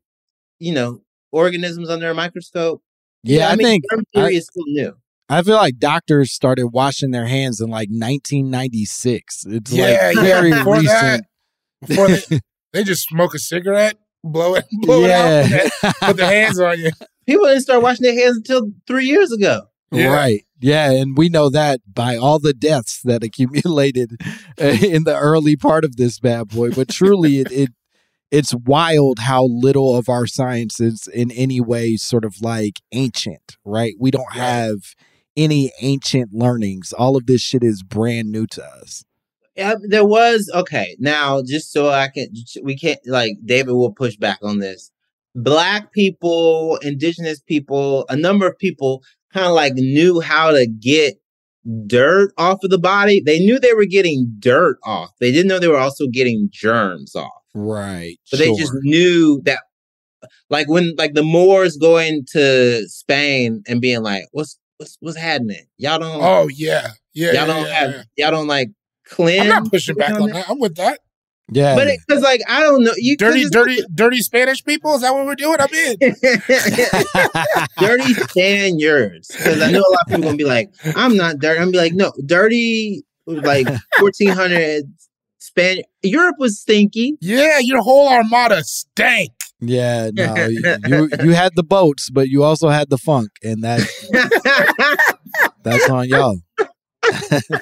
you 0.61 0.73
know, 0.73 1.01
organisms 1.33 1.89
under 1.91 2.11
a 2.11 2.15
microscope? 2.15 2.83
Yeah, 3.23 3.49
I 3.49 3.57
mean, 3.57 3.67
think 3.67 3.85
germ 3.91 4.05
theory 4.15 4.35
I- 4.35 4.39
is 4.39 4.47
still 4.47 4.65
new. 4.67 4.93
I 5.29 5.43
feel 5.43 5.57
like 5.57 5.79
doctors 5.79 6.33
started 6.33 6.69
washing 6.69 7.11
their 7.11 7.27
hands 7.27 7.61
in 7.61 7.69
like 7.71 7.89
1996. 7.89 9.47
It's 9.47 9.73
Yeah, 9.73 9.85
like 9.85 10.17
yeah. 10.17 10.23
very 10.23 10.51
Before 10.51 10.75
recent. 10.75 10.89
that, 10.91 11.25
before 11.89 12.09
they, 12.09 12.41
they 12.73 12.85
just 12.85 13.09
smoke 13.09 13.35
a 13.35 13.39
cigarette, 13.39 13.97
blow 14.23 14.55
it, 14.55 14.67
blow 14.83 15.01
Yeah. 15.07 15.47
it 15.49 15.73
out, 15.83 15.95
put 16.01 16.17
their 16.19 16.31
hands 16.31 16.59
on 16.61 16.79
you. 16.79 16.91
People 17.27 17.47
didn't 17.47 17.63
start 17.63 17.83
washing 17.83 18.03
their 18.05 18.15
hands 18.19 18.37
until 18.37 18.71
three 18.87 19.07
years 19.07 19.33
ago. 19.33 19.63
Right. 19.91 20.41
Yeah, 20.61 20.91
and 20.91 21.17
we 21.17 21.29
know 21.29 21.51
that 21.51 21.81
by 21.87 22.17
all 22.17 22.39
the 22.39 22.53
deaths 22.55 23.01
that 23.05 23.23
accumulated 23.23 24.17
uh, 24.61 24.65
in 24.83 25.05
the 25.05 25.17
early 25.17 25.57
part 25.57 25.85
of 25.85 25.97
this 25.97 26.19
bad 26.19 26.49
boy. 26.49 26.71
But 26.71 26.89
truly, 26.89 27.39
it, 27.39 27.53
it 27.53 27.71
it's 28.31 28.55
wild 28.55 29.21
how 29.21 29.45
little 29.47 29.95
of 29.95 30.09
our 30.09 30.27
science 30.27 30.81
is 30.81 31.07
in 31.07 31.31
any 31.31 31.61
way 31.61 31.97
sort 31.97 32.25
of 32.25 32.41
like 32.43 32.81
ancient, 32.93 33.57
right? 33.65 33.95
We 34.01 34.11
don't 34.11 34.33
have 34.33 34.79
any 35.37 35.73
ancient 35.81 36.33
learnings. 36.33 36.93
All 36.93 37.17
of 37.17 37.27
this 37.27 37.41
shit 37.41 37.63
is 37.63 37.83
brand 37.83 38.31
new 38.31 38.47
to 38.49 38.65
us. 38.65 39.05
Yeah, 39.57 39.75
there 39.89 40.05
was 40.05 40.51
okay. 40.53 40.97
Now, 40.99 41.43
just 41.43 41.73
so 41.73 41.89
I 41.89 42.09
can, 42.09 42.29
we 42.63 42.77
can't 42.77 42.99
like 43.07 43.37
David 43.45 43.73
will 43.73 43.93
push 43.93 44.17
back 44.17 44.39
on 44.43 44.59
this. 44.59 44.91
Black 45.37 45.93
people, 45.93 46.79
indigenous 46.83 47.41
people, 47.41 48.05
a 48.09 48.17
number 48.17 48.47
of 48.47 48.59
people 48.59 49.03
kind 49.33 49.47
of 49.47 49.53
like 49.53 49.75
knew 49.75 50.21
how 50.21 50.51
to 50.53 50.67
get 50.67 51.15
dirt 51.87 52.33
off 52.37 52.63
of 52.63 52.71
the 52.71 52.79
body. 52.79 53.23
They 53.25 53.41
knew 53.41 53.59
they 53.59 53.75
were 53.75 53.87
getting 53.87 54.33
dirt 54.39 54.79
off. 54.85 55.11
They 55.21 55.33
didn't 55.33 55.49
know 55.49 55.59
they 55.59 55.69
were 55.69 55.79
also 55.79 56.07
getting 56.13 56.49
germs 56.53 57.15
off. 57.15 57.31
Right. 57.55 58.17
So 58.25 58.37
they 58.37 58.53
just 58.55 58.73
knew 58.83 59.41
that, 59.45 59.61
like 60.51 60.69
when 60.69 60.95
like 60.99 61.15
the 61.15 61.23
Moors 61.23 61.77
going 61.77 62.25
to 62.33 62.89
Spain 62.89 63.63
and 63.69 63.81
being 63.81 64.03
like, 64.03 64.25
"What's 64.33 64.59
what's 64.85 64.97
what's 65.01 65.17
happening? 65.17 65.65
Y'all 65.79 65.99
don't. 65.99 66.21
Oh 66.23 66.49
yeah, 66.49 66.89
yeah. 67.15 67.27
y'all 67.29 67.35
yeah, 67.35 67.47
don't 67.47 67.67
yeah, 67.67 67.73
have. 67.73 67.91
yeah. 67.91 68.03
Y'all 68.17 68.31
don't 68.33 68.47
like 68.47 68.69
cleanse. 69.07 69.43
I'm 69.43 69.49
not 69.49 69.71
pushing 69.71 69.97
back 69.97 70.15
on 70.21 70.31
that. 70.31 70.49
I'm 70.49 70.59
with 70.61 70.77
that. 70.77 71.01
Yeah. 71.51 71.75
But 71.75 71.89
because 72.07 72.23
like 72.23 72.41
I 72.49 72.61
don't 72.63 72.85
know, 72.85 72.93
you 72.97 73.17
'cause 73.17 73.29
Dirty, 73.33 73.41
it's- 73.41 73.51
dirty, 73.51 73.83
dirty 73.95 74.21
Spanish 74.23 74.65
people. 74.65 74.95
Is 74.95 75.03
that 75.03 75.13
what 75.15 75.27
we're 75.27 75.35
doing? 75.35 75.57
I'm 75.61 75.75
in. 75.75 75.97
dirty 77.79 78.15
Spaniards. 78.15 79.29
Because 79.29 79.61
I 79.61 79.71
know 79.71 79.81
a 79.81 79.91
lot 79.91 80.01
of 80.03 80.09
people 80.09 80.23
gonna 80.25 80.37
be 80.37 80.45
like, 80.45 80.71
I'm 80.97 81.17
not 81.17 81.39
dirty. 81.39 81.59
I'm 81.61 81.71
gonna 81.71 81.73
be 81.73 81.79
like, 81.79 81.93
no, 81.95 82.13
dirty 82.27 83.05
like 83.27 83.67
1400 84.01 84.85
Span. 85.39 85.79
Europe 86.03 86.37
was 86.39 86.59
stinky. 86.61 87.17
Yeah, 87.21 87.59
your 87.59 87.83
whole 87.83 88.09
armada 88.09 88.65
stank. 88.65 89.31
Yeah, 89.67 90.11
no, 90.15 90.47
you, 90.47 90.77
you 90.87 91.11
you 91.23 91.31
had 91.33 91.53
the 91.57 91.63
boats, 91.63 92.11
but 92.11 92.29
you 92.29 92.43
also 92.43 92.69
had 92.69 92.91
the 92.91 92.99
funk, 92.99 93.31
and 93.43 93.63
that 93.65 93.81
that's 95.63 95.89
on 95.89 96.09
y'all. 96.09 96.39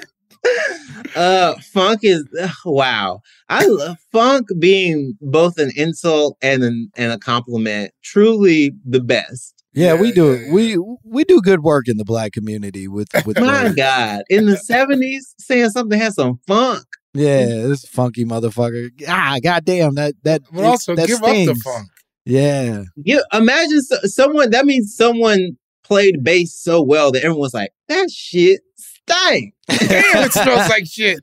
uh 1.15 1.53
funk 1.71 1.99
is 2.03 2.25
wow 2.65 3.21
i 3.49 3.65
love 3.65 3.97
funk 4.11 4.47
being 4.59 5.13
both 5.21 5.57
an 5.57 5.71
insult 5.75 6.37
and 6.41 6.63
an, 6.63 6.89
and 6.97 7.11
a 7.11 7.17
compliment 7.17 7.91
truly 8.03 8.71
the 8.85 8.99
best 8.99 9.53
Yeah, 9.73 9.93
we 9.95 10.11
do 10.11 10.49
we 10.51 10.77
we 11.03 11.23
do 11.23 11.41
good 11.41 11.61
work 11.61 11.87
in 11.87 11.97
the 11.97 12.03
black 12.05 12.31
community 12.33 12.87
with 12.87 13.07
with 13.25 13.39
my 13.39 13.63
words. 13.63 13.75
god 13.75 14.23
in 14.29 14.45
the 14.45 14.53
70s 14.55 15.33
saying 15.39 15.69
something 15.69 15.99
has 15.99 16.15
some 16.15 16.39
funk 16.47 16.85
Yeah, 17.13 17.45
this 17.67 17.85
funky 17.85 18.25
motherfucker. 18.25 18.89
Ah, 19.07 19.37
goddamn 19.41 19.95
that 19.95 20.15
that. 20.23 20.41
But 20.51 20.63
also 20.63 20.95
that 20.95 21.07
give 21.07 21.17
up 21.17 21.29
the 21.29 21.33
stings. 21.35 21.61
funk. 21.61 21.89
Yeah, 22.25 22.83
yeah 22.95 23.19
imagine 23.33 23.81
so, 23.81 23.97
someone 24.03 24.49
that 24.51 24.65
means 24.65 24.95
someone 24.95 25.57
played 25.83 26.23
bass 26.23 26.53
so 26.53 26.81
well 26.81 27.11
that 27.11 27.23
everyone's 27.23 27.53
like 27.53 27.71
that 27.89 28.09
shit 28.09 28.61
stank 28.77 29.53
Damn, 29.67 30.25
it 30.25 30.31
smells 30.31 30.69
like 30.69 30.85
shit. 30.85 31.19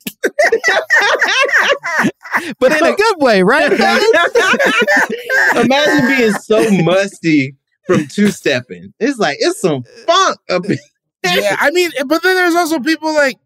but 2.59 2.73
in 2.73 2.85
a 2.85 2.95
good 2.95 3.17
way, 3.19 3.43
right? 3.43 3.73
imagine 5.57 6.09
being 6.09 6.33
so 6.33 6.71
musty 6.83 7.57
from 7.87 8.07
two-stepping 8.07 8.93
it's 9.01 9.19
like 9.19 9.39
it's 9.41 9.61
some 9.61 9.83
funk 10.07 10.39
up 10.51 10.65
in 10.67 10.79
yeah, 11.25 11.57
I 11.61 11.71
mean, 11.71 11.91
but 12.07 12.23
then 12.23 12.37
there's 12.37 12.55
also 12.55 12.81
people 12.81 13.13
like, 13.15 13.39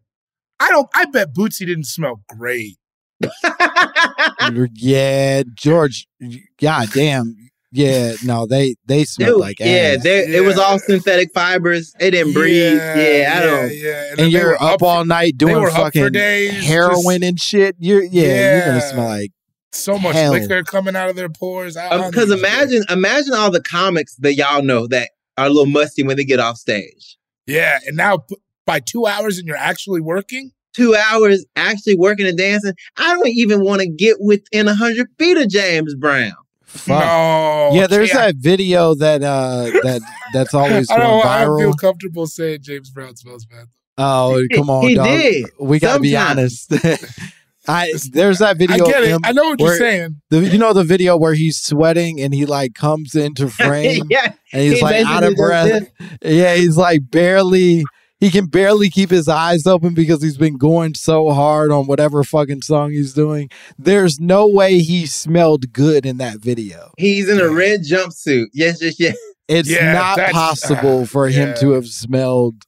I 0.61 0.71
don't. 0.71 0.89
I 0.95 1.07
bet 1.07 1.35
Bootsy 1.35 1.67
didn't 1.67 1.85
smell 1.85 2.23
great. 2.29 2.79
Yeah, 4.75 5.43
George. 5.55 6.07
God 6.61 6.89
damn. 6.93 7.37
Yeah, 7.77 8.13
no, 8.23 8.47
they 8.47 8.77
they 8.87 9.05
smell 9.05 9.31
Dude, 9.33 9.41
like 9.41 9.59
yeah, 9.59 9.97
ass. 9.97 10.05
they, 10.05 10.37
it 10.37 10.45
was 10.45 10.57
all 10.59 10.79
synthetic 10.79 11.33
fibers. 11.35 11.93
It 11.99 12.13
didn't 12.13 12.33
breathe. 12.33 12.77
Yeah, 12.77 13.35
I 13.37 13.43
don't. 13.43 13.75
Yeah, 13.75 14.15
and 14.17 14.31
you're 14.33 14.63
up 14.63 14.81
all 14.81 15.05
night 15.05 15.37
doing 15.37 15.57
were 15.61 15.67
up 15.71 15.75
for 15.75 15.81
fucking 15.87 16.13
days, 16.13 16.65
heroin 16.65 17.25
and 17.25 17.41
shit. 17.41 17.75
You're 17.81 18.05
yeah, 18.05 18.59
you're 18.59 18.67
gonna 18.67 18.81
smell 18.81 19.07
like 19.09 19.33
so 19.73 19.99
much 19.99 20.15
hell. 20.15 20.31
liquor 20.31 20.63
coming 20.63 20.95
out 20.95 21.11
of 21.11 21.17
their 21.17 21.29
pores. 21.29 21.77
I- 21.77 21.87
I 21.89 21.91
um, 21.97 22.01
don't 22.03 22.11
Because 22.13 22.29
know. 22.29 22.37
imagine, 22.37 22.85
imagine 22.91 23.35
all 23.35 23.51
the 23.51 23.61
comics 23.61 24.15
that 24.21 24.35
y'all 24.35 24.63
know 24.63 24.87
that 24.87 25.11
are 25.37 25.47
a 25.47 25.49
little 25.49 25.67
musty 25.67 26.05
when 26.05 26.17
they 26.17 26.25
get 26.25 26.39
off 26.39 26.59
stage. 26.59 27.19
Yeah, 27.49 27.81
and 27.89 27.97
now 27.97 28.25
by 28.67 28.79
two 28.79 29.07
hours 29.09 29.37
and 29.39 29.49
you're 29.49 29.57
actually 29.57 30.01
working. 30.01 30.53
Two 30.75 30.95
hours 30.95 31.45
actually 31.57 31.97
working 31.97 32.27
and 32.27 32.37
dancing. 32.37 32.73
I 32.97 33.15
don't 33.15 33.29
even 33.29 33.63
want 33.65 33.81
to 33.81 33.89
get 33.89 34.17
within 34.21 34.69
a 34.69 34.75
hundred 34.75 35.07
feet 35.19 35.37
of 35.37 35.49
James 35.49 35.95
Brown. 35.95 36.33
fuck. 36.67 37.05
No, 37.05 37.71
yeah, 37.73 37.87
there's 37.87 38.09
yeah. 38.11 38.27
that 38.27 38.37
video 38.37 38.95
that 38.97 39.23
uh 39.23 39.71
that 39.83 40.01
that's 40.33 40.53
always 40.55 40.91
I 40.91 40.97
going 40.97 41.09
don't. 41.23 41.27
I 41.27 41.45
feel 41.63 41.75
comfortable 41.75 42.27
saying 42.27 42.59
James 42.63 42.91
Brown 42.91 43.17
smells 43.17 43.45
bad. 43.47 43.67
Oh, 43.97 44.43
come 44.53 44.69
on, 44.71 44.89
He 44.89 44.97
dog. 44.97 45.07
did, 45.07 45.47
We 45.61 45.79
gotta 45.79 46.01
be 46.01 46.17
honest. 46.17 46.73
I 47.67 47.93
there's 48.13 48.41
that 48.41 48.59
video. 48.59 48.85
I 48.85 48.91
get 48.91 49.05
it. 49.05 49.09
him 49.11 49.21
I 49.25 49.33
know 49.33 49.45
what 49.45 49.61
you're 49.61 49.77
saying. 49.77 50.21
The, 50.29 50.41
you 50.41 50.59
know 50.59 50.73
the 50.75 50.85
video 50.85 51.17
where 51.17 51.33
he's 51.35 51.57
sweating 51.59 52.21
and 52.21 52.35
he 52.35 52.45
like 52.45 52.75
comes 52.75 53.15
into 53.15 53.49
frame 53.49 54.05
yeah, 54.11 54.33
and 54.53 54.63
he's 54.63 54.79
he 54.79 54.83
like 54.83 55.07
out 55.07 55.23
of 55.23 55.35
basically 55.35 55.51
does 55.51 55.81
breath. 55.81 55.93
Yeah, 56.23 56.55
he's 56.57 56.77
like 56.77 57.11
barely. 57.11 57.85
He 58.25 58.31
can 58.31 58.47
barely 58.47 58.89
keep 58.89 59.11
his 59.11 59.29
eyes 59.29 59.67
open 59.67 59.93
because 59.93 60.23
he's 60.23 60.39
been 60.39 60.57
going 60.57 60.95
so 60.95 61.31
hard 61.31 61.71
on 61.71 61.87
whatever 61.87 62.25
fucking 62.25 62.63
song 62.63 62.93
he's 62.93 63.13
doing. 63.13 63.51
There's 63.79 64.19
no 64.19 64.49
way 64.49 64.79
he 64.79 65.05
smelled 65.05 65.75
good 65.75 66.07
in 66.07 66.17
that 66.17 66.39
video. 66.39 66.93
He's 66.97 67.29
in 67.29 67.39
a 67.39 67.51
red 67.51 67.81
jumpsuit. 67.83 68.47
Yes, 68.55 68.81
yes, 68.81 68.99
yes. 68.99 69.15
It's 69.47 69.69
Yeah, 69.69 69.93
not 69.93 70.31
possible 70.31 71.03
uh, 71.03 71.05
for 71.05 71.29
him 71.29 71.49
yeah. 71.49 71.55
to 71.57 71.73
have 71.73 71.87
smelled 71.87 72.65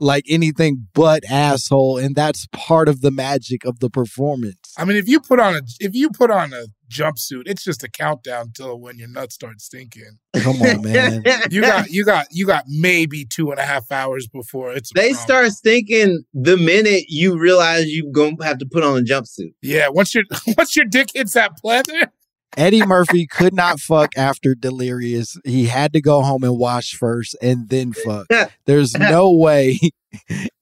like 0.00 0.24
anything 0.28 0.86
but 0.94 1.24
asshole, 1.28 1.98
and 1.98 2.14
that's 2.14 2.46
part 2.52 2.88
of 2.88 3.00
the 3.00 3.10
magic 3.10 3.64
of 3.64 3.80
the 3.80 3.90
performance. 3.90 4.74
I 4.76 4.84
mean, 4.84 4.96
if 4.96 5.08
you 5.08 5.20
put 5.20 5.40
on 5.40 5.56
a 5.56 5.62
if 5.80 5.94
you 5.94 6.10
put 6.10 6.30
on 6.30 6.52
a 6.52 6.66
jumpsuit, 6.90 7.42
it's 7.46 7.62
just 7.62 7.84
a 7.84 7.88
countdown 7.88 8.52
till 8.54 8.78
when 8.80 8.98
your 8.98 9.08
nuts 9.08 9.34
start 9.34 9.60
stinking. 9.60 10.18
Come 10.36 10.62
on, 10.62 10.82
man. 10.82 11.22
You 11.50 11.62
got 11.62 11.90
you 11.90 12.04
got 12.04 12.26
you 12.30 12.46
got 12.46 12.64
maybe 12.68 13.24
two 13.24 13.50
and 13.50 13.58
a 13.58 13.64
half 13.64 13.90
hours 13.90 14.28
before 14.28 14.72
it's. 14.72 14.92
They 14.92 15.10
problem. 15.10 15.22
start 15.22 15.52
stinking 15.52 16.24
the 16.34 16.56
minute 16.56 17.04
you 17.08 17.38
realize 17.38 17.86
you're 17.88 18.10
gonna 18.12 18.44
have 18.44 18.58
to 18.58 18.66
put 18.66 18.82
on 18.82 18.98
a 18.98 19.02
jumpsuit. 19.02 19.54
Yeah, 19.62 19.88
once 19.88 20.14
your 20.14 20.24
once 20.56 20.76
your 20.76 20.84
dick 20.84 21.08
hits 21.14 21.32
that 21.34 21.52
pleather, 21.64 22.08
Eddie 22.56 22.84
Murphy 22.84 23.26
could 23.26 23.54
not 23.54 23.78
fuck 23.78 24.16
after 24.16 24.54
Delirious. 24.54 25.36
He 25.44 25.66
had 25.66 25.92
to 25.92 26.00
go 26.00 26.22
home 26.22 26.42
and 26.42 26.58
wash 26.58 26.92
first 26.92 27.36
and 27.42 27.68
then 27.68 27.92
fuck. 27.92 28.26
There's 28.66 28.94
no 28.98 29.30
way 29.30 29.78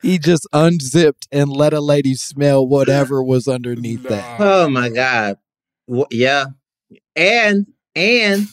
he 0.03 0.19
just 0.19 0.47
unzipped 0.53 1.29
and 1.33 1.49
let 1.51 1.73
a 1.73 1.81
lady 1.81 2.15
smell 2.15 2.67
whatever 2.67 3.23
was 3.23 3.47
underneath 3.49 4.03
that. 4.05 4.41
Oh 4.41 4.69
my 4.69 4.89
god. 4.89 5.39
Wh- 5.91 6.11
Yeah. 6.11 6.47
And 7.15 7.67
and 7.95 8.47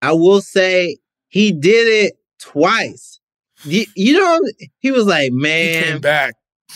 I 0.00 0.12
will 0.12 0.40
say 0.40 0.98
he 1.28 1.52
did 1.52 1.88
it 2.06 2.18
twice. 2.38 3.20
You, 3.64 3.84
you 3.94 4.18
know 4.18 4.40
he 4.78 4.90
was 4.92 5.06
like, 5.06 5.32
he 5.32 5.38
"Man, 5.38 5.82
came 5.84 6.00
back. 6.00 6.34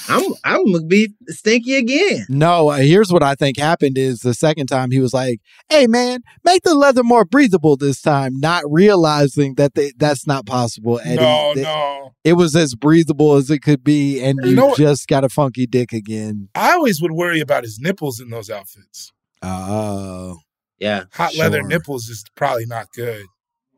I'm 0.08 0.22
I'm 0.44 0.64
gonna 0.72 0.86
be 0.86 1.12
stinky 1.28 1.74
again." 1.76 2.26
No, 2.28 2.68
uh, 2.68 2.76
here's 2.78 3.12
what 3.12 3.22
I 3.22 3.34
think 3.34 3.58
happened 3.58 3.98
is 3.98 4.20
the 4.20 4.34
second 4.34 4.66
time 4.68 4.90
he 4.90 5.00
was 5.00 5.12
like, 5.12 5.40
"Hey 5.68 5.86
man, 5.86 6.20
make 6.44 6.62
the 6.62 6.74
leather 6.74 7.02
more 7.02 7.24
breathable 7.24 7.76
this 7.76 8.00
time," 8.00 8.38
not 8.38 8.62
realizing 8.70 9.54
that 9.56 9.74
they, 9.74 9.92
that's 9.96 10.26
not 10.26 10.46
possible. 10.46 11.00
Eddie. 11.04 11.16
No, 11.16 11.52
That- 11.54 11.62
no. 11.62 12.10
It 12.22 12.34
was 12.34 12.54
as 12.54 12.74
breathable 12.74 13.34
as 13.36 13.50
it 13.50 13.60
could 13.60 13.82
be, 13.82 14.20
and 14.22 14.38
You 14.42 14.50
you, 14.50 14.56
know 14.56 14.74
just 14.74 15.08
got 15.08 15.24
a 15.24 15.28
funky 15.30 15.66
dick 15.66 15.92
again. 15.92 16.48
I 16.54 16.72
always 16.72 17.00
would 17.00 17.12
worry 17.12 17.40
about 17.40 17.64
his 17.64 17.78
nipples 17.80 18.20
in 18.20 18.28
those 18.28 18.50
outfits. 18.50 19.10
Oh, 19.42 20.36
Yeah. 20.78 21.04
Hot 21.14 21.34
leather 21.36 21.62
nipples 21.62 22.08
is 22.10 22.22
probably 22.36 22.66
not 22.66 22.88
good. 22.94 23.24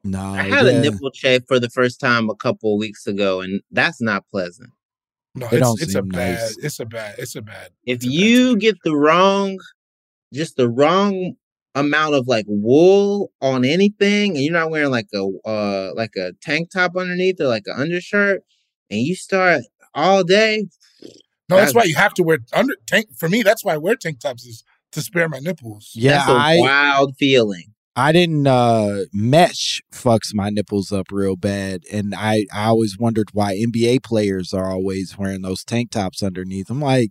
no. 0.05 0.21
I 0.21 0.43
had 0.43 0.67
yeah. 0.67 0.73
a 0.73 0.81
nipple 0.81 1.11
chafe 1.13 1.43
for 1.47 1.61
the 1.61 1.71
first 1.71 2.01
time 2.01 2.29
a 2.29 2.35
couple 2.35 2.75
of 2.75 2.81
weeks 2.81 3.07
ago, 3.07 3.41
and 3.41 3.61
that's 3.71 4.01
not 4.03 4.27
pleasant. 4.29 4.71
No, 5.35 5.47
It 5.47 5.53
it's, 5.55 5.61
don't 5.63 5.83
it's 5.83 5.95
a 5.95 6.03
bad. 6.03 6.39
nice. 6.41 6.57
It's 6.59 6.81
a 6.81 6.85
bad. 6.87 7.15
It's 7.19 7.35
a 7.37 7.43
bad. 7.43 7.71
If 7.87 8.05
you 8.05 8.57
get 8.57 8.77
the 8.85 8.95
wrong, 8.95 9.59
just 10.33 10.57
the 10.57 10.69
wrong 10.69 11.35
amount 11.75 12.15
of 12.15 12.29
like 12.29 12.45
wool 12.49 13.33
on 13.41 13.65
anything, 13.65 14.33
and 14.37 14.45
you're 14.45 14.53
not 14.53 14.71
wearing 14.71 14.91
like 14.91 15.09
a 15.15 15.25
uh 15.49 15.93
like 15.95 16.17
a 16.17 16.33
tank 16.43 16.71
top 16.71 16.97
underneath 16.97 17.41
or 17.41 17.47
like 17.47 17.63
an 17.67 17.81
undershirt, 17.81 18.43
and 18.91 19.01
you 19.01 19.15
start 19.15 19.63
all 19.95 20.23
day, 20.25 20.67
No, 21.49 21.57
that's 21.57 21.73
That's- 21.73 21.75
why 21.75 21.85
you 21.85 21.95
have 21.97 22.15
to 22.15 22.23
wear 22.23 22.39
under 22.53 22.75
tank. 22.87 23.07
For 23.17 23.29
me, 23.29 23.43
that's 23.43 23.65
why 23.65 23.75
I 23.75 23.79
wear 23.79 23.97
tank 23.97 24.21
tops 24.21 24.45
is 24.45 24.65
to 24.93 25.01
spare 25.01 25.29
my 25.31 25.39
nipples. 25.39 25.93
Yeah, 25.95 26.19
that's 26.19 26.29
a 26.29 26.33
I 26.33 26.57
wild 26.61 27.17
feeling. 27.19 27.72
I 27.95 28.13
didn't 28.13 28.47
uh 28.47 29.05
mesh 29.13 29.83
fucks 29.93 30.33
my 30.35 30.49
nipples 30.51 30.93
up 30.93 31.07
real 31.11 31.37
bad 31.37 31.83
and 31.93 32.15
I 32.15 32.47
I 32.53 32.65
always 32.67 32.97
wondered 32.99 33.29
why 33.33 33.55
NBA 33.55 34.03
players 34.03 34.55
are 34.55 34.71
always 34.71 35.17
wearing 35.19 35.43
those 35.43 35.63
tank 35.65 35.91
tops 35.91 36.23
underneath. 36.23 36.71
I'm 36.71 36.81
like 36.81 37.11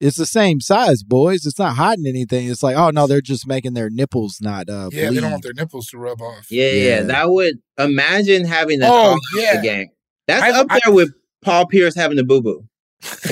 It's 0.00 0.16
the 0.16 0.26
same 0.26 0.60
size, 0.60 1.02
boys. 1.02 1.44
It's 1.46 1.58
not 1.58 1.76
hiding 1.76 2.06
anything. 2.06 2.48
It's 2.48 2.62
like, 2.62 2.76
oh 2.76 2.90
no, 2.90 3.06
they're 3.06 3.20
just 3.20 3.46
making 3.46 3.74
their 3.74 3.90
nipples 3.90 4.38
not 4.40 4.68
uh 4.70 4.88
Yeah, 4.92 5.10
they 5.10 5.20
don't 5.20 5.32
want 5.32 5.42
their 5.42 5.52
nipples 5.54 5.86
to 5.88 5.98
rub 5.98 6.20
off. 6.22 6.46
Yeah, 6.50 6.70
yeah, 6.70 6.82
Yeah. 6.88 7.02
That 7.02 7.30
would 7.30 7.56
imagine 7.78 8.44
having 8.46 8.78
the 8.78 8.88
Oh, 8.90 9.16
yeah. 9.36 9.56
the 9.56 9.62
gang. 9.62 9.90
That's 10.26 10.42
I- 10.42 10.58
up 10.60 10.66
I- 10.70 10.80
there 10.84 10.94
with 10.94 11.10
Paul 11.42 11.66
Pierce 11.66 11.94
having 11.94 12.16
the 12.16 12.24
boo 12.24 12.40
boo. 12.42 12.64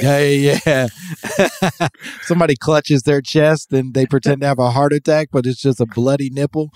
Yeah, 0.02 0.58
yeah. 0.66 0.88
Somebody 2.22 2.54
clutches 2.56 3.02
their 3.02 3.20
chest 3.20 3.72
and 3.72 3.94
they 3.94 4.06
pretend 4.06 4.40
to 4.42 4.46
have 4.46 4.58
a 4.58 4.70
heart 4.70 4.92
attack, 4.92 5.28
but 5.32 5.46
it's 5.46 5.60
just 5.60 5.80
a 5.80 5.86
bloody 5.86 6.30
nipple. 6.30 6.70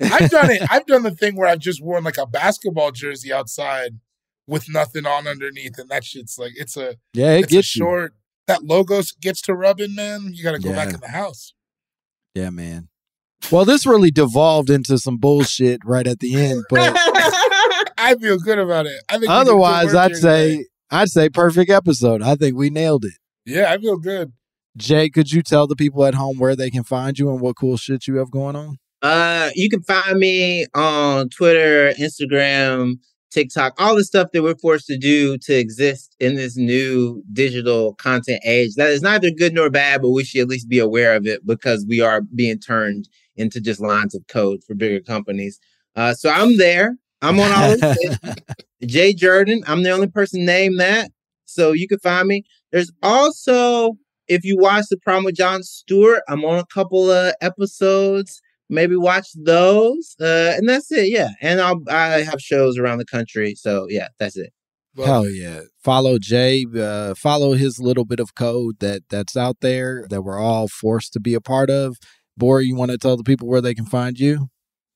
I've 0.00 0.30
done 0.30 0.50
it. 0.50 0.62
I've 0.70 0.86
done 0.86 1.02
the 1.02 1.10
thing 1.10 1.36
where 1.36 1.48
I've 1.48 1.58
just 1.58 1.82
worn 1.82 2.04
like 2.04 2.18
a 2.18 2.26
basketball 2.26 2.92
jersey 2.92 3.32
outside 3.32 3.98
with 4.46 4.68
nothing 4.68 5.06
on 5.06 5.26
underneath, 5.26 5.78
and 5.78 5.88
that 5.88 6.04
shit's 6.04 6.38
like 6.38 6.52
it's 6.56 6.76
a 6.76 6.96
Yeah, 7.14 7.32
it 7.32 7.44
it's 7.44 7.52
a 7.52 7.56
gets 7.56 7.76
you. 7.76 7.80
short. 7.80 8.14
That 8.46 8.62
logo 8.62 9.00
gets 9.20 9.40
to 9.42 9.54
rubbing, 9.54 9.94
man. 9.96 10.30
You 10.32 10.44
got 10.44 10.52
to 10.52 10.60
go 10.60 10.72
back 10.72 10.94
in 10.94 11.00
the 11.00 11.08
house. 11.08 11.52
Yeah, 12.34 12.50
man. 12.50 12.88
Well, 13.50 13.64
this 13.64 13.84
really 13.86 14.10
devolved 14.12 14.70
into 14.70 14.98
some 14.98 15.16
bullshit 15.18 15.80
right 15.84 16.06
at 16.06 16.20
the 16.20 16.36
end, 16.36 16.64
but 16.70 16.92
I 17.98 18.14
feel 18.20 18.38
good 18.38 18.58
about 18.58 18.86
it. 18.86 19.02
I 19.08 19.14
think 19.18 19.22
we 19.22 19.26
did 19.28 19.28
good 19.28 19.40
otherwise, 19.40 19.94
I'd 19.94 20.16
say 20.16 20.50
today. 20.56 20.64
I'd 20.90 21.08
say 21.08 21.28
perfect 21.28 21.70
episode. 21.70 22.22
I 22.22 22.36
think 22.36 22.56
we 22.56 22.70
nailed 22.70 23.04
it. 23.04 23.14
yeah, 23.44 23.72
I 23.72 23.78
feel 23.78 23.96
good. 23.98 24.32
Jay, 24.76 25.08
could 25.08 25.32
you 25.32 25.42
tell 25.42 25.66
the 25.66 25.76
people 25.76 26.04
at 26.04 26.14
home 26.14 26.38
where 26.38 26.54
they 26.54 26.70
can 26.70 26.84
find 26.84 27.18
you 27.18 27.30
and 27.30 27.40
what 27.40 27.56
cool 27.56 27.76
shit 27.76 28.06
you 28.06 28.16
have 28.16 28.30
going 28.30 28.54
on? 28.56 28.76
Uh, 29.02 29.50
you 29.54 29.70
can 29.70 29.82
find 29.82 30.18
me 30.18 30.66
on 30.74 31.28
Twitter, 31.30 31.92
Instagram, 31.98 32.94
TikTok, 33.30 33.74
all 33.78 33.96
the 33.96 34.04
stuff 34.04 34.28
that 34.32 34.42
we're 34.42 34.56
forced 34.56 34.86
to 34.86 34.98
do 34.98 35.38
to 35.38 35.54
exist 35.54 36.14
in 36.20 36.36
this 36.36 36.56
new 36.56 37.22
digital 37.32 37.94
content 37.94 38.40
age. 38.44 38.74
That 38.76 38.90
is 38.90 39.02
neither 39.02 39.30
good 39.30 39.54
nor 39.54 39.70
bad, 39.70 40.02
but 40.02 40.10
we 40.10 40.24
should 40.24 40.42
at 40.42 40.48
least 40.48 40.68
be 40.68 40.78
aware 40.78 41.16
of 41.16 41.26
it 41.26 41.46
because 41.46 41.84
we 41.88 42.00
are 42.00 42.20
being 42.34 42.58
turned 42.58 43.08
into 43.36 43.60
just 43.60 43.80
lines 43.80 44.14
of 44.14 44.26
code 44.28 44.60
for 44.66 44.74
bigger 44.74 45.00
companies. 45.00 45.58
Uh, 45.94 46.14
so 46.14 46.30
I'm 46.30 46.56
there. 46.58 46.96
I'm 47.26 47.40
on 47.40 47.52
all 47.52 47.72
of 47.72 47.80
it. 47.82 48.56
Jay 48.86 49.12
Jordan. 49.12 49.64
I'm 49.66 49.82
the 49.82 49.90
only 49.90 50.06
person 50.06 50.44
named 50.44 50.78
that. 50.78 51.10
So 51.44 51.72
you 51.72 51.88
can 51.88 51.98
find 51.98 52.28
me. 52.28 52.44
There's 52.70 52.92
also, 53.02 53.96
if 54.28 54.44
you 54.44 54.56
watch 54.56 54.86
The 54.90 54.98
Problem 54.98 55.24
with 55.24 55.36
Jon 55.36 55.62
Stewart, 55.62 56.22
I'm 56.28 56.44
on 56.44 56.58
a 56.58 56.66
couple 56.66 57.10
of 57.10 57.34
episodes. 57.40 58.40
Maybe 58.68 58.96
watch 58.96 59.28
those. 59.34 60.14
Uh, 60.20 60.54
and 60.56 60.68
that's 60.68 60.90
it. 60.92 61.08
Yeah. 61.10 61.30
And 61.40 61.60
I'll, 61.60 61.82
I 61.88 62.22
have 62.22 62.40
shows 62.40 62.78
around 62.78 62.98
the 62.98 63.04
country. 63.04 63.54
So 63.54 63.86
yeah, 63.88 64.08
that's 64.18 64.36
it. 64.36 64.52
Hell 64.96 65.28
yeah. 65.28 65.60
Follow 65.82 66.18
Jay, 66.18 66.64
uh, 66.78 67.14
follow 67.14 67.52
his 67.52 67.78
little 67.78 68.04
bit 68.04 68.18
of 68.18 68.34
code 68.34 68.76
that 68.80 69.02
that's 69.10 69.36
out 69.36 69.58
there 69.60 70.06
that 70.08 70.22
we're 70.22 70.38
all 70.38 70.68
forced 70.68 71.12
to 71.12 71.20
be 71.20 71.34
a 71.34 71.40
part 71.40 71.70
of. 71.70 71.98
Bor, 72.36 72.60
you 72.60 72.76
want 72.76 72.92
to 72.92 72.98
tell 72.98 73.16
the 73.16 73.24
people 73.24 73.46
where 73.48 73.60
they 73.60 73.74
can 73.74 73.86
find 73.86 74.18
you? 74.18 74.48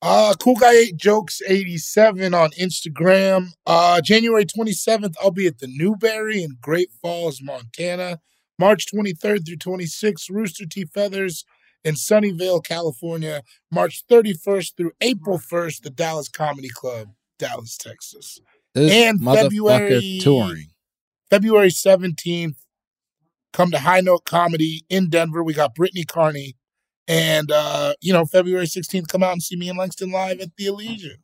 Uh, 0.02 0.34
cool 0.40 0.54
guy 0.54 0.72
eight 0.72 0.96
jokes 0.96 1.42
eighty 1.46 1.76
seven 1.76 2.32
on 2.32 2.50
Instagram. 2.52 3.48
Uh, 3.66 4.00
January 4.00 4.46
twenty 4.46 4.72
seventh, 4.72 5.14
I'll 5.22 5.30
be 5.30 5.46
at 5.46 5.58
the 5.58 5.68
Newberry 5.68 6.42
in 6.42 6.56
Great 6.60 6.90
Falls, 7.02 7.40
Montana. 7.42 8.18
March 8.58 8.86
twenty 8.86 9.12
third 9.12 9.44
through 9.46 9.56
twenty 9.56 9.86
sixth, 9.86 10.30
Rooster 10.30 10.64
T 10.64 10.86
Feathers 10.86 11.44
in 11.84 11.96
Sunnyvale, 11.96 12.64
California. 12.64 13.42
March 13.70 14.04
thirty 14.08 14.32
first 14.32 14.76
through 14.76 14.92
April 15.02 15.38
first, 15.38 15.82
the 15.82 15.90
Dallas 15.90 16.28
Comedy 16.28 16.70
Club, 16.70 17.08
Dallas, 17.38 17.76
Texas. 17.76 18.40
This 18.74 18.92
and 18.92 19.22
February 19.22 20.18
touring. 20.22 20.68
February 21.28 21.70
seventeenth, 21.70 22.56
come 23.52 23.70
to 23.70 23.78
High 23.78 24.00
Note 24.00 24.24
Comedy 24.24 24.84
in 24.88 25.10
Denver. 25.10 25.42
We 25.42 25.52
got 25.52 25.74
Brittany 25.74 26.04
Carney. 26.04 26.56
And 27.10 27.50
uh, 27.50 27.94
you 28.00 28.12
know, 28.12 28.24
February 28.24 28.66
16th, 28.66 29.08
come 29.08 29.24
out 29.24 29.32
and 29.32 29.42
see 29.42 29.56
me 29.56 29.68
in 29.68 29.76
Langston 29.76 30.12
live 30.12 30.38
at 30.38 30.54
the 30.56 30.66
Elysian. 30.66 31.16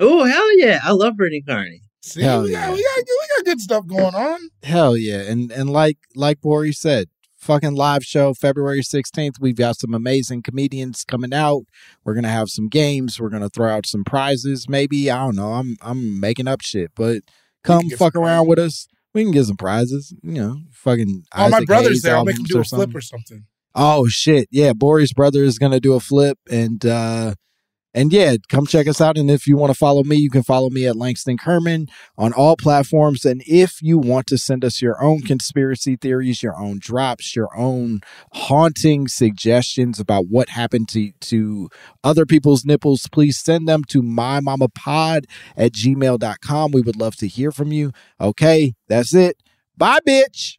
Oh, 0.00 0.24
hell 0.24 0.58
yeah. 0.58 0.80
I 0.82 0.92
love 0.92 1.18
Brittany 1.18 1.42
Carney. 1.42 1.82
See, 2.00 2.22
Hell 2.22 2.44
we, 2.44 2.52
got, 2.52 2.72
we, 2.72 2.82
got, 2.82 2.96
we 2.98 3.28
got 3.36 3.44
good 3.44 3.60
stuff 3.60 3.86
going 3.86 4.14
on. 4.14 4.40
Hell 4.62 4.96
yeah. 4.96 5.20
And 5.20 5.52
and 5.52 5.68
like 5.68 5.98
like 6.14 6.40
Borie 6.40 6.72
said, 6.72 7.08
fucking 7.36 7.74
live 7.74 8.06
show 8.06 8.32
February 8.32 8.80
16th. 8.80 9.34
We've 9.38 9.54
got 9.54 9.76
some 9.76 9.92
amazing 9.92 10.42
comedians 10.42 11.04
coming 11.04 11.34
out. 11.34 11.64
We're 12.02 12.14
gonna 12.14 12.28
have 12.28 12.48
some 12.48 12.68
games. 12.68 13.20
We're 13.20 13.28
gonna 13.28 13.50
throw 13.50 13.68
out 13.68 13.84
some 13.84 14.02
prizes. 14.02 14.66
Maybe. 14.66 15.10
I 15.10 15.18
don't 15.18 15.36
know. 15.36 15.52
I'm 15.52 15.76
I'm 15.82 16.18
making 16.20 16.48
up 16.48 16.62
shit, 16.62 16.90
but 16.94 17.22
come 17.64 17.90
fuck 17.90 18.14
some 18.14 18.22
around 18.22 18.48
with 18.48 18.58
us. 18.58 18.88
We 19.12 19.24
can 19.24 19.32
get 19.32 19.44
some 19.44 19.58
prizes. 19.58 20.14
You 20.22 20.32
know, 20.32 20.56
fucking 20.72 21.24
Oh, 21.34 21.50
my 21.50 21.64
brother's 21.66 21.88
Hayes 21.92 22.02
there. 22.02 22.16
I'll 22.16 22.24
make 22.24 22.38
him 22.38 22.44
do 22.44 22.60
a 22.60 22.64
flip 22.64 22.94
or 22.94 23.02
something. 23.02 23.44
Oh 23.74 24.06
shit. 24.06 24.48
Yeah, 24.50 24.72
Borie's 24.72 25.12
brother 25.12 25.42
is 25.42 25.58
gonna 25.58 25.80
do 25.80 25.94
a 25.94 26.00
flip 26.00 26.38
and 26.50 26.84
uh 26.84 27.34
and 27.94 28.12
yeah, 28.12 28.36
come 28.48 28.66
check 28.66 28.88
us 28.88 29.00
out. 29.00 29.16
And 29.16 29.30
if 29.30 29.46
you 29.46 29.56
want 29.56 29.72
to 29.72 29.78
follow 29.78 30.02
me, 30.02 30.16
you 30.16 30.28
can 30.28 30.42
follow 30.42 30.68
me 30.68 30.86
at 30.86 30.96
Langston 30.96 31.38
Kerman 31.38 31.86
on 32.18 32.32
all 32.32 32.56
platforms. 32.56 33.24
And 33.24 33.40
if 33.46 33.80
you 33.80 33.98
want 33.98 34.26
to 34.26 34.36
send 34.36 34.64
us 34.64 34.82
your 34.82 35.02
own 35.02 35.20
conspiracy 35.22 35.94
theories, 35.96 36.42
your 36.42 36.58
own 36.58 36.80
drops, 36.80 37.36
your 37.36 37.56
own 37.56 38.00
haunting 38.32 39.06
suggestions 39.06 40.00
about 40.00 40.24
what 40.28 40.48
happened 40.48 40.88
to, 40.88 41.12
to 41.20 41.68
other 42.02 42.26
people's 42.26 42.64
nipples, 42.64 43.06
please 43.12 43.38
send 43.38 43.68
them 43.68 43.84
to 43.84 44.02
mymamapod 44.02 45.26
at 45.56 45.72
gmail.com. 45.72 46.72
We 46.72 46.80
would 46.80 46.96
love 46.96 47.14
to 47.16 47.28
hear 47.28 47.52
from 47.52 47.70
you. 47.70 47.92
Okay, 48.20 48.74
that's 48.88 49.14
it. 49.14 49.36
Bye, 49.76 50.00
bitch. 50.06 50.58